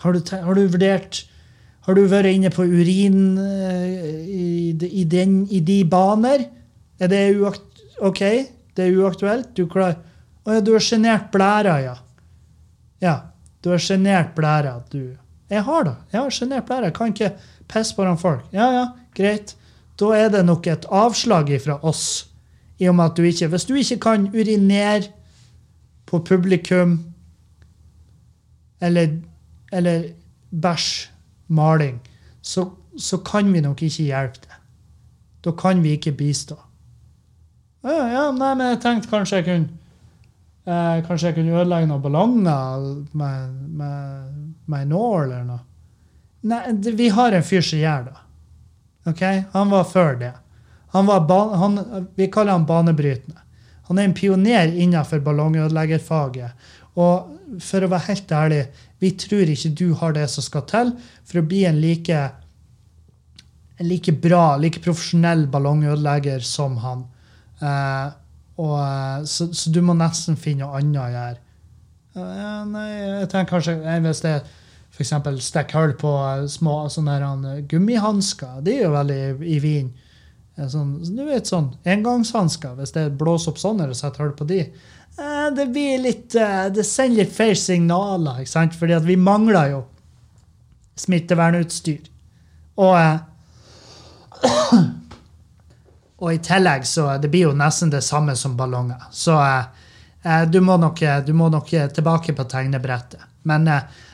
Har 0.05 0.13
du, 0.17 0.21
har 0.33 0.55
du 0.57 0.67
vurdert 0.69 1.23
Har 1.87 1.97
du 1.97 2.03
vært 2.09 2.29
inne 2.29 2.51
på 2.53 2.65
urin 2.69 3.39
eh, 3.41 4.27
i, 4.29 4.73
de- 4.77 4.91
i, 5.01 5.05
den, 5.09 5.47
i 5.51 5.61
de 5.65 5.79
baner? 5.89 6.45
Er 7.01 7.09
det 7.09 7.23
uakt... 7.41 7.81
OK, 8.05 8.21
det 8.77 8.85
er 8.85 8.99
uaktuelt. 9.01 9.49
Du 9.57 9.65
klarer. 9.69 9.97
Å 10.45 10.55
ja, 10.59 10.61
du 10.65 10.71
har 10.77 10.85
sjenert 10.85 11.31
blæra, 11.33 11.79
ja. 11.85 11.95
Ja, 13.01 13.15
du 13.65 13.71
har 13.73 13.81
sjenert 13.81 14.35
blæra, 14.37 14.77
du. 14.93 15.17
Jeg 15.51 15.65
har 15.67 15.85
det. 15.89 15.97
Jeg 16.13 16.21
har 16.21 16.37
sjenert 16.37 16.69
blæra. 16.69 16.91
Jeg 16.91 16.97
kan 17.01 17.13
ikke 17.15 17.33
pisse 17.73 17.97
foran 17.97 18.21
folk. 18.21 18.45
Ja, 18.57 18.69
ja, 18.77 18.85
greit. 19.17 19.57
Da 20.01 20.13
er 20.17 20.29
det 20.37 20.45
nok 20.49 20.69
et 20.71 20.85
avslag 20.89 21.49
ifra 21.57 21.79
oss. 21.85 22.05
I 22.81 22.89
og 22.89 22.97
med 22.97 23.11
at 23.11 23.17
du 23.17 23.23
ikke 23.29 23.51
Hvis 23.53 23.65
du 23.69 23.75
ikke 23.77 24.01
kan 24.01 24.29
urinere 24.33 25.11
på 26.07 26.19
publikum 26.27 26.99
eller, 28.81 29.09
eller 29.73 30.05
bæsj, 30.51 31.11
maling, 31.49 32.01
så, 32.43 32.65
så 32.99 33.17
kan 33.17 33.53
vi 33.53 33.61
nok 33.61 33.83
ikke 33.83 34.07
hjelpe 34.07 34.41
deg. 34.47 34.57
Da 35.45 35.53
kan 35.53 35.83
vi 35.83 35.91
ikke 35.99 36.13
bistå. 36.17 36.57
Ja, 37.85 38.07
ja, 38.13 38.25
nei, 38.33 38.55
men 38.55 38.67
jeg 38.73 38.81
tenkte 38.83 39.09
kanskje 39.09 39.41
jeg 39.41 39.47
kunne 39.47 39.69
eh, 40.69 40.99
Kanskje 41.07 41.31
jeg 41.31 41.37
kunne 41.39 41.55
ødelegge 41.57 41.89
noen 41.89 42.03
ballonger 42.05 42.83
med, 43.17 43.55
med, 43.81 44.35
med 44.67 44.83
en 44.83 44.93
nål 44.93 45.23
eller 45.23 45.47
noe. 45.49 45.63
Nei, 46.51 46.61
vi 46.97 47.09
har 47.13 47.37
en 47.37 47.45
fyr 47.45 47.65
som 47.65 47.81
gjør 47.81 48.07
det. 48.09 48.19
Ok? 49.13 49.23
Han 49.53 49.73
var 49.73 49.89
før 49.89 50.15
det. 50.21 50.33
Han 50.95 51.07
var 51.07 51.55
han, 51.57 51.79
vi 52.15 52.29
kaller 52.33 52.53
han 52.53 52.67
banebrytende. 52.67 53.39
Han 53.89 53.99
er 53.99 54.07
en 54.07 54.15
pioner 54.15 54.71
innenfor 54.71 55.23
ballongødeleggerfaget. 55.27 56.69
Og 56.99 57.59
for 57.63 57.83
å 57.83 57.91
være 57.91 58.07
helt 58.09 58.33
ærlig, 58.35 58.61
vi 59.03 59.11
tror 59.19 59.51
ikke 59.51 59.73
du 59.75 59.89
har 59.99 60.15
det 60.15 60.29
som 60.31 60.45
skal 60.45 60.67
til 60.71 60.93
for 61.27 61.41
å 61.41 61.47
bli 61.47 61.65
en 61.67 61.81
like, 61.83 62.21
en 63.79 63.89
like 63.89 64.15
bra, 64.23 64.57
like 64.61 64.83
profesjonell 64.85 65.47
ballongødelegger 65.51 66.43
som 66.47 66.79
han. 66.85 67.05
Eh, 67.61 68.09
og, 68.61 68.77
eh, 68.79 69.19
så, 69.31 69.49
så 69.55 69.75
du 69.75 69.81
må 69.83 69.97
nesten 69.99 70.39
finne 70.39 70.67
noe 70.67 70.79
annet 70.79 71.03
å 71.03 71.11
gjøre. 71.15 71.45
Eh, 72.21 72.63
nei, 72.71 72.89
jeg 72.91 73.31
tenker 73.31 73.53
kanskje 73.55 73.77
eh, 73.87 74.01
Hvis 74.03 74.25
det 74.25 74.35
eksempel 75.01 75.41
stikker 75.43 75.79
hull 75.79 75.97
på 75.99 76.13
eh, 76.19 76.47
små 76.51 76.85
sånne 76.93 77.17
eh, 77.23 77.65
gummihansker, 77.69 78.61
det 78.65 78.77
er 78.77 78.87
jo 78.87 78.95
veldig 78.95 79.19
i, 79.21 79.57
i 79.57 79.59
vin. 79.63 79.91
Sånn, 80.69 80.99
du 81.17 81.23
vet 81.25 81.47
sånn 81.49 81.71
engangshansker, 81.89 82.75
hvis 82.77 82.93
det 82.93 83.07
blåser 83.17 83.53
opp 83.55 83.61
sånn 83.63 83.81
eller 83.81 83.95
setter 83.97 84.25
hull 84.27 84.35
på 84.37 84.45
de. 84.51 84.61
eh, 84.67 85.49
Det 85.57 85.67
blir 85.73 85.99
litt 86.03 86.35
eh, 86.35 86.67
Det 86.75 86.85
sender 86.85 87.23
litt 87.25 87.33
feil 87.33 87.57
signaler, 87.57 88.43
ikke 88.43 88.51
sant? 88.51 88.75
Fordi 88.77 88.93
at 88.99 89.07
vi 89.07 89.17
mangler 89.17 89.71
jo 89.71 89.81
smittevernutstyr. 91.01 92.11
Og 92.77 92.97
eh, 92.99 93.19
Og 96.21 96.35
i 96.35 96.41
tillegg 96.45 96.85
så 96.85 97.15
det 97.17 97.31
blir 97.33 97.47
jo 97.49 97.57
nesten 97.57 97.89
det 97.93 98.03
samme 98.05 98.35
som 98.37 98.53
ballonger. 98.57 99.07
Så 99.11 99.33
du, 100.53 100.59
må 100.61 100.77
nok, 100.77 101.01
du 101.25 101.33
må 101.33 101.47
nok 101.49 101.71
tilbake 101.97 102.35
på 102.37 102.45
tegnebrettet. 102.45 103.23
Men, 103.49 103.65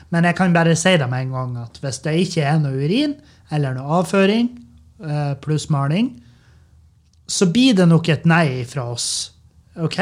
men 0.07 0.23
jeg 0.29 0.37
kan 0.37 0.53
bare 0.55 0.75
si 0.79 0.93
det 0.95 1.09
med 1.11 1.25
en 1.25 1.33
gang 1.35 1.57
at 1.65 1.81
hvis 1.83 1.99
det 2.05 2.13
ikke 2.21 2.45
er 2.47 2.61
noe 2.63 2.79
urin 2.79 3.17
eller 3.51 3.75
noe 3.75 3.99
avføring 3.99 4.47
pluss 5.43 5.67
maling, 5.67 6.13
så 7.27 7.45
blir 7.45 7.73
det 7.75 7.85
nok 7.85 8.09
et 8.09 8.25
nei 8.25 8.63
fra 8.65 8.87
oss. 8.93 9.31
OK? 9.75 9.99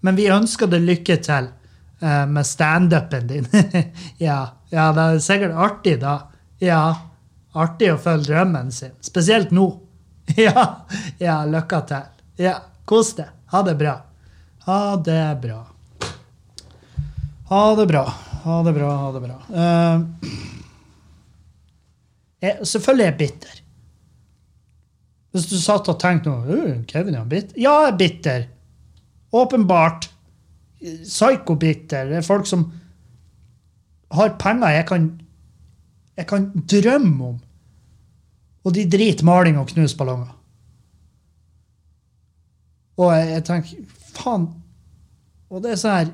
Men 0.00 0.16
vi 0.16 0.30
ønsker 0.32 0.70
deg 0.70 0.86
lykke 0.86 1.16
til 1.24 1.50
uh, 1.50 2.26
med 2.30 2.46
standupen 2.46 3.26
din. 3.28 3.48
ja, 4.26 4.40
ja, 4.70 4.90
det 4.96 5.06
er 5.06 5.22
sikkert 5.24 5.58
artig, 5.58 5.98
da. 6.04 6.16
Ja, 6.62 6.84
artig 7.58 7.90
å 7.92 7.98
følge 8.00 8.30
drømmen 8.30 8.70
sin. 8.72 8.94
Spesielt 9.04 9.52
nå. 9.56 9.66
ja, 10.46 10.86
ja, 11.18 11.42
lykke 11.48 11.82
til. 11.90 12.08
Ja, 12.46 12.56
kos 12.88 13.16
deg. 13.18 13.34
Ha 13.50 13.64
det 13.66 13.74
bra. 13.80 13.96
Ha 14.68 14.80
det 15.04 15.24
bra. 15.42 15.60
Ha 17.50 17.64
det 17.76 17.86
bra. 17.90 18.04
Ha 18.40 18.62
det 18.64 18.72
bra, 18.72 18.90
ha 18.96 19.08
det 19.12 19.20
bra. 19.26 19.40
Uh, 19.50 20.06
jeg, 22.40 22.54
selvfølgelig 22.62 23.04
er 23.04 23.10
jeg 23.10 23.18
bitter. 23.18 23.58
Hvis 25.30 25.46
du 25.46 25.56
satt 25.62 25.88
og 25.88 25.98
tenkte 26.00 26.30
«Øh, 26.30 26.84
Kevin 26.86 27.14
er 27.14 27.24
bitter. 27.24 27.54
Ja, 27.56 27.74
jeg 27.84 27.92
er 27.92 27.98
bitter. 27.98 28.46
Åpenbart. 29.32 30.10
Psyko-bitter. 30.80 32.08
Det 32.08 32.16
er 32.16 32.26
folk 32.26 32.46
som 32.46 32.72
har 34.10 34.34
penger 34.38 34.68
jeg 34.74 34.86
kan, 34.86 35.20
jeg 36.16 36.26
kan 36.26 36.50
drømme 36.70 37.26
om. 37.26 37.38
Og 38.64 38.74
de 38.74 38.90
driter 38.90 39.24
maling 39.24 39.58
og 39.58 39.68
knuser 39.68 39.96
ballonger. 39.96 40.36
Og 42.96 43.12
jeg, 43.16 43.28
jeg 43.30 43.44
tenker, 43.44 43.76
faen 44.12 44.48
Og 45.48 45.62
det 45.64 45.70
er 45.72 45.78
sånn 45.80 45.94
her 45.94 46.08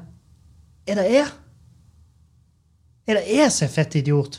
Er 0.87 0.99
det 1.01 1.07
jeg? 1.11 1.31
Er 3.07 3.19
det 3.19 3.25
jeg 3.33 3.55
som 3.55 3.67
er 3.67 3.73
fett 3.73 3.97
idiot? 3.99 4.39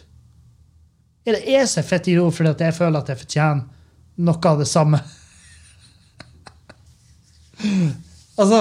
Er 1.27 1.35
det 1.35 1.41
jeg 1.51 1.67
som 1.67 1.81
er 1.81 1.87
fett 1.89 2.07
idiot 2.07 2.37
fordi 2.37 2.67
jeg 2.67 2.77
føler 2.77 3.01
at 3.01 3.11
jeg 3.11 3.19
fortjener 3.23 3.65
noe 4.17 4.49
av 4.49 4.59
det 4.61 4.67
samme? 4.69 4.99
altså, 8.37 8.59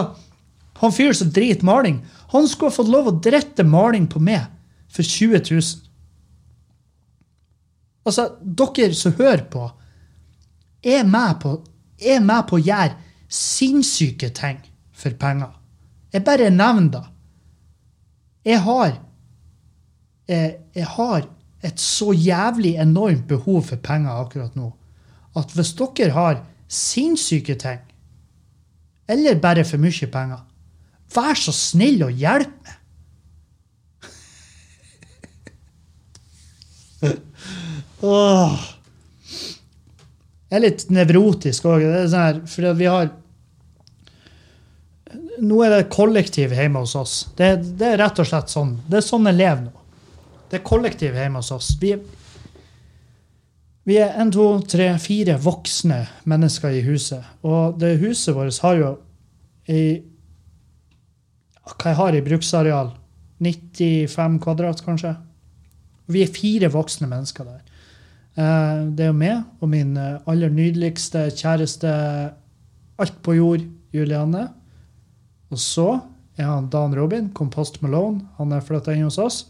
han 0.80 0.92
fyren 0.92 1.14
som 1.16 1.32
driter 1.32 1.66
maling, 1.66 2.00
han 2.32 2.48
skulle 2.48 2.70
ha 2.70 2.76
fått 2.76 2.92
lov 2.92 3.10
å 3.10 3.18
drette 3.22 3.64
maling 3.64 4.06
på 4.10 4.20
meg 4.20 4.46
for 4.92 5.02
20 5.06 5.42
000. 5.50 5.62
Altså, 8.06 8.28
dere 8.40 8.94
som 8.94 9.16
hører 9.18 9.44
på, 9.50 9.66
er 10.86 11.04
med 11.08 11.40
på, 11.42 11.56
er 11.98 12.20
med 12.22 12.46
på 12.48 12.58
å 12.58 12.62
gjøre 12.62 12.96
sinnssyke 13.32 14.30
ting 14.36 14.60
for 14.94 15.16
penger. 15.18 15.50
Jeg 16.14 16.24
bare 16.24 16.52
nevner 16.52 16.92
det. 16.92 17.04
Jeg 18.46 18.62
har 18.62 18.92
jeg, 20.26 20.52
jeg 20.74 20.86
har 20.96 21.26
et 21.66 21.80
så 21.82 22.12
jævlig 22.14 22.76
enormt 22.82 23.26
behov 23.28 23.62
for 23.70 23.82
penger 23.82 24.22
akkurat 24.22 24.54
nå 24.58 24.70
at 25.36 25.52
hvis 25.56 25.74
dere 25.78 26.14
har 26.16 26.42
sinnssyke 26.72 27.54
ting, 27.60 27.82
eller 29.08 29.38
bare 29.38 29.64
for 29.66 29.78
mye 29.78 30.08
penger, 30.10 30.40
vær 31.14 31.38
så 31.38 31.52
snill 31.54 32.02
å 32.06 32.10
hjelpe 32.10 32.50
meg. 32.66 32.82
Åh. 38.06 38.56
Jeg 40.46 40.58
er 40.58 40.62
litt 40.62 40.84
nevrotisk 40.94 41.66
òg. 41.68 41.84
Sånn 42.10 42.44
at 42.70 42.78
vi 42.78 42.90
har 42.90 43.12
Nå 45.36 45.58
er 45.60 45.74
det 45.74 45.90
kollektiv 45.92 46.54
hjemme 46.56 46.80
hos 46.80 46.94
oss. 46.96 47.14
Det, 47.36 47.50
det 47.76 47.90
er 47.92 47.98
rett 48.00 48.20
og 48.22 48.28
slett 48.28 48.48
sånn. 48.48 48.70
Det 48.88 49.02
er 49.02 49.04
sånn 49.04 49.28
jeg 49.28 49.36
lever 49.36 49.66
nå. 49.66 49.72
Det 50.48 50.56
er 50.56 50.62
kollektiv 50.64 51.18
hjemme 51.18 51.42
hos 51.42 51.50
oss. 51.52 51.74
Vi, 51.80 51.90
vi 53.86 53.96
er 54.02 54.16
en, 54.18 54.32
to, 54.34 54.44
tre, 54.66 54.88
fire 54.98 55.36
voksne 55.38 56.00
mennesker 56.26 56.74
i 56.74 56.82
huset. 56.86 57.22
Og 57.46 57.76
det 57.78 57.98
huset 58.02 58.34
vårt 58.34 58.58
har 58.64 58.80
jo 58.80 58.92
i 59.70 59.82
Hva 61.66 61.90
jeg 61.90 61.98
har 61.98 62.14
i 62.14 62.22
bruksareal? 62.22 62.92
95 63.42 64.36
kvadrat, 64.42 64.82
kanskje? 64.86 65.16
Vi 66.06 66.22
er 66.22 66.30
fire 66.30 66.70
voksne 66.70 67.08
mennesker 67.10 67.44
der. 67.46 67.62
Eh, 68.38 68.84
Det 68.94 69.06
er 69.06 69.10
jo 69.10 69.18
meg 69.18 69.42
og 69.60 69.68
min 69.72 69.96
eh, 69.96 70.20
aller 70.26 70.50
nydeligste 70.50 71.26
kjæreste 71.34 71.90
alt 72.98 73.18
på 73.22 73.34
jord, 73.34 73.64
Juliane. 73.92 74.48
Og 75.50 75.58
så 75.58 75.88
er 76.38 76.46
han 76.46 76.70
Dan 76.70 76.94
Robin, 76.94 77.30
Compost 77.34 77.82
Malone. 77.82 78.22
Han 78.38 78.52
er 78.52 78.64
flytta 78.64 78.94
inn 78.94 79.06
hos 79.08 79.18
oss. 79.18 79.44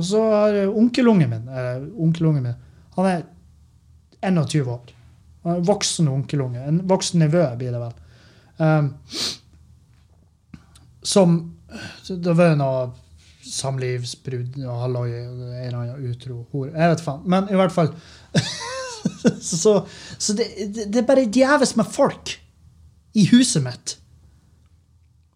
Eh, 0.00 0.02
og 0.02 0.06
så 0.06 0.22
har 0.32 0.56
jeg 0.56 0.72
onkelungen 0.72 1.30
min 1.30 1.48
eh, 1.48 1.84
onkelungen 2.00 2.42
min, 2.42 2.54
Han 2.96 3.06
er 3.06 3.22
21 4.22 4.70
år. 4.70 4.94
Han 5.44 5.52
er 5.52 5.60
en 5.60 5.66
voksen 5.66 6.08
onkelunge. 6.08 6.64
En 6.64 6.80
voksen 6.88 7.20
nevø 7.20 7.44
blir 7.56 7.72
det 7.72 7.80
vel. 7.80 7.94
Um, 8.58 8.90
som 11.02 11.56
Det 12.06 12.34
var 12.36 12.56
noe 12.58 12.90
samlivsbrudd 13.46 14.58
og 14.66 14.82
halloi, 14.82 15.08
en 15.14 15.46
eller 15.54 15.78
annen 15.78 16.10
utro 16.10 16.46
hore. 16.52 16.74
Jeg 16.74 16.92
vet 16.92 17.04
faen. 17.04 17.22
Men 17.24 17.48
i 17.48 17.56
hvert 17.56 17.72
fall 17.72 17.94
Så, 19.40 19.86
så 20.18 20.32
det, 20.36 20.46
det, 20.74 20.84
det 20.92 21.00
er 21.00 21.06
bare 21.08 21.24
djevelsk 21.32 21.76
med 21.76 21.88
folk 21.88 22.34
i 23.16 23.24
huset 23.30 23.64
mitt. 23.64 23.96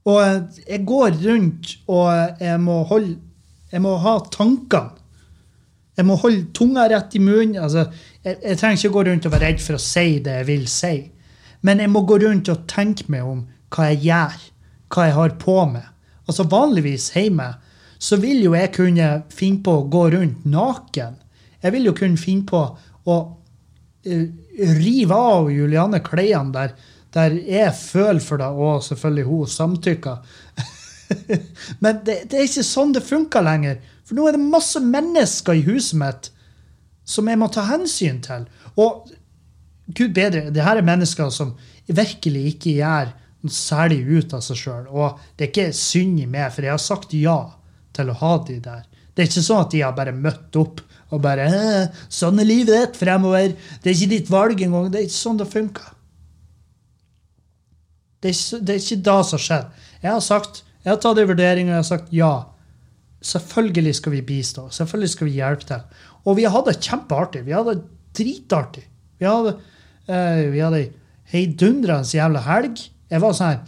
Og 0.05 0.20
jeg 0.68 0.85
går 0.87 1.16
rundt, 1.24 1.79
og 1.88 2.40
jeg 2.40 2.61
må 2.61 2.83
holde 2.88 3.16
Jeg 3.75 3.83
må 3.83 3.97
ha 3.99 4.19
tankene. 4.31 5.01
Jeg 5.95 6.07
må 6.09 6.17
holde 6.19 6.49
tunga 6.55 6.89
rett 6.91 7.15
i 7.15 7.21
munnen. 7.23 7.59
Altså, 7.63 7.85
jeg, 8.23 8.39
jeg 8.43 8.59
trenger 8.59 8.81
ikke 8.81 8.95
gå 8.97 9.05
rundt 9.09 9.27
og 9.29 9.35
være 9.35 9.51
redd 9.51 9.61
for 9.63 9.79
å 9.79 9.83
si 9.83 10.19
det 10.23 10.39
jeg 10.41 10.49
vil 10.49 10.65
si. 10.71 10.95
Men 11.67 11.83
jeg 11.83 11.91
må 11.91 12.03
gå 12.07 12.19
rundt 12.23 12.51
og 12.53 12.65
tenke 12.71 13.07
meg 13.11 13.27
om 13.27 13.45
hva 13.75 13.91
jeg 13.91 14.03
gjør, 14.09 14.41
hva 14.95 15.07
jeg 15.09 15.17
har 15.19 15.37
på 15.43 15.57
meg. 15.71 15.87
Altså 16.25 16.47
Vanligvis 16.51 17.11
hjemme 17.15 17.51
så 18.05 18.19
vil 18.21 18.43
jo 18.45 18.55
jeg 18.57 18.73
kunne 18.75 19.09
finne 19.33 19.63
på 19.65 19.79
å 19.79 19.87
gå 19.91 20.05
rundt 20.17 20.45
naken. 20.51 21.17
Jeg 21.63 21.75
vil 21.75 21.89
jo 21.89 21.95
kunne 21.97 22.21
finne 22.21 22.45
på 22.49 22.61
å 22.61 23.17
uh, 23.25 24.27
rive 24.77 25.19
av 25.19 25.49
Juliane 25.53 26.03
klærne 26.05 26.53
der, 26.55 26.75
der 27.17 27.37
jeg 27.39 27.73
føler 27.79 28.23
for 28.23 28.43
det, 28.43 28.51
og 28.51 28.85
selvfølgelig 28.85 29.29
hun 29.31 29.53
samtykker. 29.55 30.41
Men 31.83 32.01
det, 32.07 32.17
det 32.31 32.38
er 32.38 32.47
ikke 32.49 32.64
sånn 32.67 32.95
det 32.95 33.05
funker 33.07 33.45
lenger. 33.45 33.81
For 34.05 34.17
nå 34.19 34.29
er 34.29 34.37
det 34.37 34.45
masse 34.45 34.81
mennesker 34.85 35.59
i 35.59 35.64
huset 35.67 35.99
mitt 36.01 36.31
som 37.09 37.29
jeg 37.29 37.40
må 37.40 37.51
ta 37.53 37.67
hensyn 37.69 38.23
til. 38.25 38.47
Og 38.81 39.11
gud 39.93 40.14
bedre, 40.17 40.49
det 40.55 40.64
her 40.64 40.81
er 40.81 40.87
mennesker 40.87 41.29
som 41.33 41.55
virkelig 41.87 42.47
ikke 42.55 42.79
gjør 42.79 43.12
noe 43.45 43.53
særlig 43.53 44.01
ut 44.09 44.33
av 44.37 44.40
seg 44.45 44.57
sjøl. 44.57 44.87
Og 44.88 45.21
det 45.37 45.47
er 45.47 45.53
ikke 45.53 45.77
synd 45.77 46.23
i 46.23 46.27
meg, 46.31 46.49
for 46.55 46.64
jeg 46.64 46.73
har 46.73 46.81
sagt 46.81 47.12
ja 47.17 47.38
til 47.95 48.11
å 48.11 48.19
ha 48.23 48.35
de 48.49 48.59
der. 48.64 48.85
Det 49.14 49.23
er 49.23 49.29
ikke 49.31 49.45
sånn 49.47 49.62
at 49.67 49.75
de 49.75 49.83
har 49.85 49.95
bare 49.97 50.17
møtt 50.17 50.57
opp 50.59 50.81
og 51.14 51.21
bare 51.23 51.45
'Sånn 52.11 52.40
er 52.40 52.49
livet 52.49 52.75
ditt 52.75 52.97
fremover.' 52.99 53.53
Det 53.83 53.90
er 53.90 53.95
ikke 53.95 54.11
ditt 54.11 54.31
valg 54.31 54.61
engang. 54.62 54.90
Det 54.90 54.99
er 54.99 55.05
ikke 55.07 55.23
sånn 55.23 55.37
det 55.38 55.47
funker. 55.53 55.93
Det 58.21 58.31
er, 58.31 58.35
ikke- 58.35 58.64
det 58.64 58.75
er 58.75 58.81
ikke 58.81 59.03
da 59.05 59.23
som 59.23 59.38
skjer. 59.38 59.71
Jeg 60.03 60.11
har 60.11 60.21
sagt, 60.21 60.62
jeg 60.85 60.92
har 60.92 61.01
tatt 61.01 61.20
en 61.20 61.31
vurdering 61.31 61.70
og 61.70 61.73
jeg 61.73 61.81
har 61.81 61.88
sagt 61.88 62.12
ja. 62.14 62.33
Selvfølgelig 63.25 63.94
skal 63.97 64.12
vi 64.12 64.25
bistå. 64.29 64.66
Selvfølgelig 64.68 65.11
skal 65.14 65.29
vi 65.31 65.38
hjelpe 65.38 65.64
til. 65.64 66.03
Og 66.29 66.37
vi 66.37 66.44
hadde 66.44 66.75
det 66.75 66.85
kjempeartig. 66.85 67.40
Vi 67.47 67.55
hadde 67.57 67.73
det 67.79 67.87
dritartig. 68.18 68.83
Vi 69.16 69.25
hadde, 69.25 69.55
uh, 70.11 70.42
vi 70.53 70.83
heidundrende 71.33 72.18
jævla 72.18 72.42
helg. 72.44 72.83
Jeg 73.09 73.23
var 73.23 73.37
sånn 73.37 73.55
her 73.55 73.62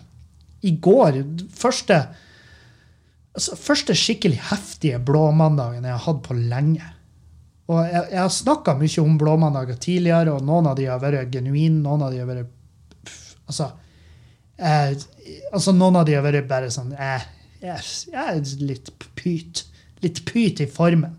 I 0.67 0.73
går 0.83 1.19
Første 1.57 1.97
altså, 3.37 3.57
første 3.61 3.97
skikkelig 3.97 4.41
heftige 4.51 5.01
blåmandagen 5.05 5.85
jeg 5.85 5.95
har 5.95 6.05
hatt 6.07 6.23
på 6.27 6.37
lenge. 6.37 6.93
Og 7.67 7.83
jeg, 7.83 8.05
jeg 8.13 8.21
har 8.21 8.33
snakka 8.33 8.77
mye 8.79 9.03
om 9.03 9.19
blåmandager 9.19 9.79
tidligere, 9.83 10.37
og 10.37 10.45
noen 10.47 10.71
av 10.71 10.77
de 10.79 10.87
har 10.89 11.03
vært 11.03 11.33
genuine, 11.35 11.83
noen 11.83 12.07
av 12.07 12.15
de 12.15 12.23
har 12.23 12.29
vært 12.29 12.53
pff, 13.03 13.23
Altså, 13.47 13.71
eh, 14.59 14.95
altså 15.53 15.75
noen 15.75 16.01
av 16.01 16.07
de 16.09 16.17
har 16.17 16.25
vært 16.25 16.49
bare 16.51 16.71
sånn 16.73 16.93
eh, 16.95 17.25
jeg, 17.63 17.83
jeg 18.13 18.23
er 18.23 18.65
litt 18.67 18.91
pyt. 19.19 19.65
Litt 20.05 20.23
pyt 20.29 20.61
i 20.63 20.69
formen. 20.71 21.17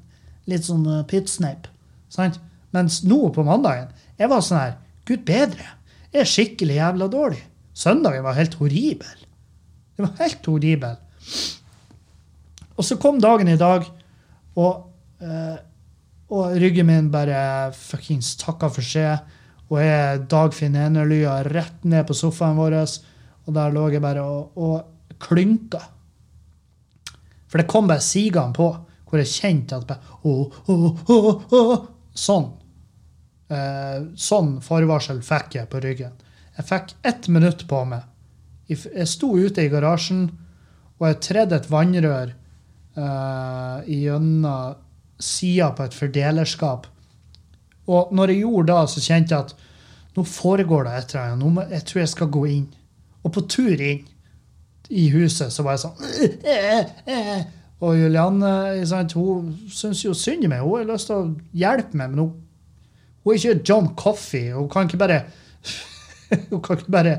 Litt 0.47 0.67
sånn 0.67 0.85
uh, 0.87 1.03
pytsneip. 1.09 1.67
Sant? 2.13 2.39
Mens 2.75 3.01
nå 3.07 3.19
på 3.33 3.45
mandagen 3.47 3.89
jeg 4.17 4.29
var 4.31 4.43
sånn 4.43 4.59
her 4.61 4.75
Gud 5.07 5.23
bedre. 5.27 5.63
Jeg 6.11 6.23
er 6.23 6.29
skikkelig 6.29 6.79
jævla 6.79 7.07
dårlig. 7.11 7.41
Søndagen 7.77 8.25
var 8.25 8.37
helt 8.37 8.57
horribel. 8.59 9.23
Det 9.95 10.03
var 10.03 10.13
helt 10.19 10.49
horribel. 10.49 10.97
Og 12.77 12.85
så 12.85 12.97
kom 13.01 13.21
dagen 13.21 13.49
i 13.49 13.57
dag, 13.57 13.85
og, 14.57 14.83
uh, 15.23 15.57
og 16.33 16.57
ryggen 16.59 16.89
min 16.89 17.07
bare 17.13 17.71
fuckings 17.77 18.35
takka 18.41 18.69
for 18.73 18.85
seg. 18.85 19.23
Og 19.71 19.79
jeg 19.83 20.25
Dagfinn 20.31 20.77
Enerlya 20.79 21.39
rett 21.47 21.87
ned 21.87 22.07
på 22.07 22.15
sofaen 22.17 22.59
vår, 22.59 22.77
og 23.47 23.55
der 23.55 23.73
lå 23.73 23.87
jeg 23.93 24.03
bare 24.03 24.23
og, 24.27 24.57
og 24.59 25.15
klynka. 25.23 25.79
For 27.47 27.61
det 27.61 27.69
kom 27.71 27.87
bare 27.87 28.03
sigende 28.03 28.53
på, 28.57 28.67
hvor 29.07 29.21
jeg 29.21 29.31
kjente 29.31 29.77
at 29.77 29.87
bare 29.87 30.17
oh, 30.27 30.51
oh, 30.67 31.13
oh, 31.55 31.85
Sånn. 32.17 32.49
Eh, 33.47 33.99
sånn 34.19 34.57
forvarsel 34.65 35.21
fikk 35.23 35.55
jeg 35.59 35.69
på 35.71 35.79
ryggen. 35.83 36.15
Jeg 36.57 36.67
fikk 36.67 36.95
ett 37.07 37.29
minutt 37.31 37.63
på 37.69 37.83
meg. 37.87 38.03
Jeg 38.67 39.07
sto 39.07 39.29
ute 39.37 39.63
i 39.63 39.71
garasjen, 39.71 40.25
og 40.97 41.05
jeg 41.07 41.19
tredde 41.23 41.59
et 41.61 41.69
vannrør 41.71 42.33
eh, 42.33 43.87
gjennom 43.93 44.81
sida 45.21 45.69
på 45.77 45.85
et 45.85 45.95
fordelerskap. 45.95 46.89
Og 47.87 48.11
når 48.11 48.33
jeg 48.33 48.43
gjorde 48.43 48.73
det, 48.73 48.91
så 48.91 49.05
kjente 49.05 49.35
jeg 49.37 49.45
at 49.45 49.55
nå 50.17 50.25
foregår 50.27 50.87
det 50.87 50.95
et 50.97 51.15
eller 51.15 51.37
annet. 51.37 51.75
Jeg 51.77 51.87
tror 51.87 52.01
jeg 52.01 52.11
skal 52.11 52.33
gå 52.33 52.43
inn. 52.49 52.67
Og 53.27 53.33
på 53.35 53.43
tur 53.51 53.75
inn 53.75 54.05
i 54.87 55.09
huset 55.11 55.51
så 55.51 55.65
var 55.65 55.75
jeg 55.75 55.83
sånn 55.83 56.45
eh, 56.47 56.91
eh. 57.11 57.47
Og 57.83 57.97
Julianne 57.99 58.85
sant, 58.89 59.13
hun 59.19 59.51
syns 59.69 59.99
jo 60.05 60.13
synd 60.17 60.47
i 60.47 60.49
meg. 60.49 60.63
Hun 60.65 60.79
har 60.79 60.87
lyst 60.93 61.11
til 61.11 61.19
å 61.19 61.25
hjelpe 61.53 61.99
meg, 61.99 62.13
men 62.13 62.23
hun, 62.23 62.31
hun 63.21 63.33
er 63.33 63.37
ikke 63.37 63.67
John 63.67 63.91
Coffey. 63.99 64.47
Hun 64.55 64.69
kan 64.71 64.87
ikke 64.87 65.01
bare 65.03 65.19
hun 66.49 66.63
kan 66.63 66.79
ikke 66.79 66.95
bare 66.95 67.13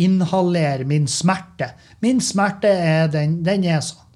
inhalere 0.00 0.88
min 0.88 1.06
smerte. 1.10 1.68
Min 2.02 2.18
smerte 2.24 2.72
er 2.72 3.12
den, 3.12 3.38
den 3.46 3.68
er 3.68 3.84
sånn. 3.86 4.08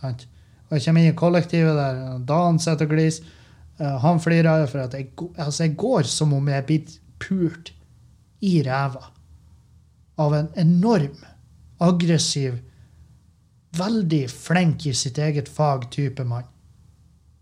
Sant? 0.00 0.24
Og 0.66 0.74
jeg 0.74 0.88
kommer 0.88 1.04
inn 1.04 1.12
i 1.12 1.20
kollektivet 1.20 1.78
der 1.78 2.18
Dan 2.26 2.58
sitter 2.62 2.88
og 2.88 2.96
gliser. 2.96 3.30
Eh, 3.78 4.00
han 4.02 4.18
flirer 4.24 4.66
for 4.72 4.88
at 4.88 4.96
jeg, 4.98 5.12
altså 5.36 5.68
jeg 5.68 5.76
går 5.78 6.10
som 6.10 6.34
om 6.34 6.50
jeg 6.50 6.64
er 6.64 6.66
blitt 6.66 6.98
pult 7.22 7.70
i 8.42 8.58
ræva 8.66 9.12
av 10.18 10.34
en 10.34 10.48
enorm, 10.58 11.16
aggressiv, 11.78 12.58
veldig 13.78 14.24
flink 14.32 14.86
i 14.86 14.94
sitt 14.96 15.18
eget 15.18 15.48
fag 15.48 15.86
type 15.94 16.24
mann. 16.26 16.46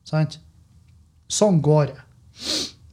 Sant? 0.06 0.38
Sånn 1.32 1.62
går 1.64 1.90
det. 1.90 2.02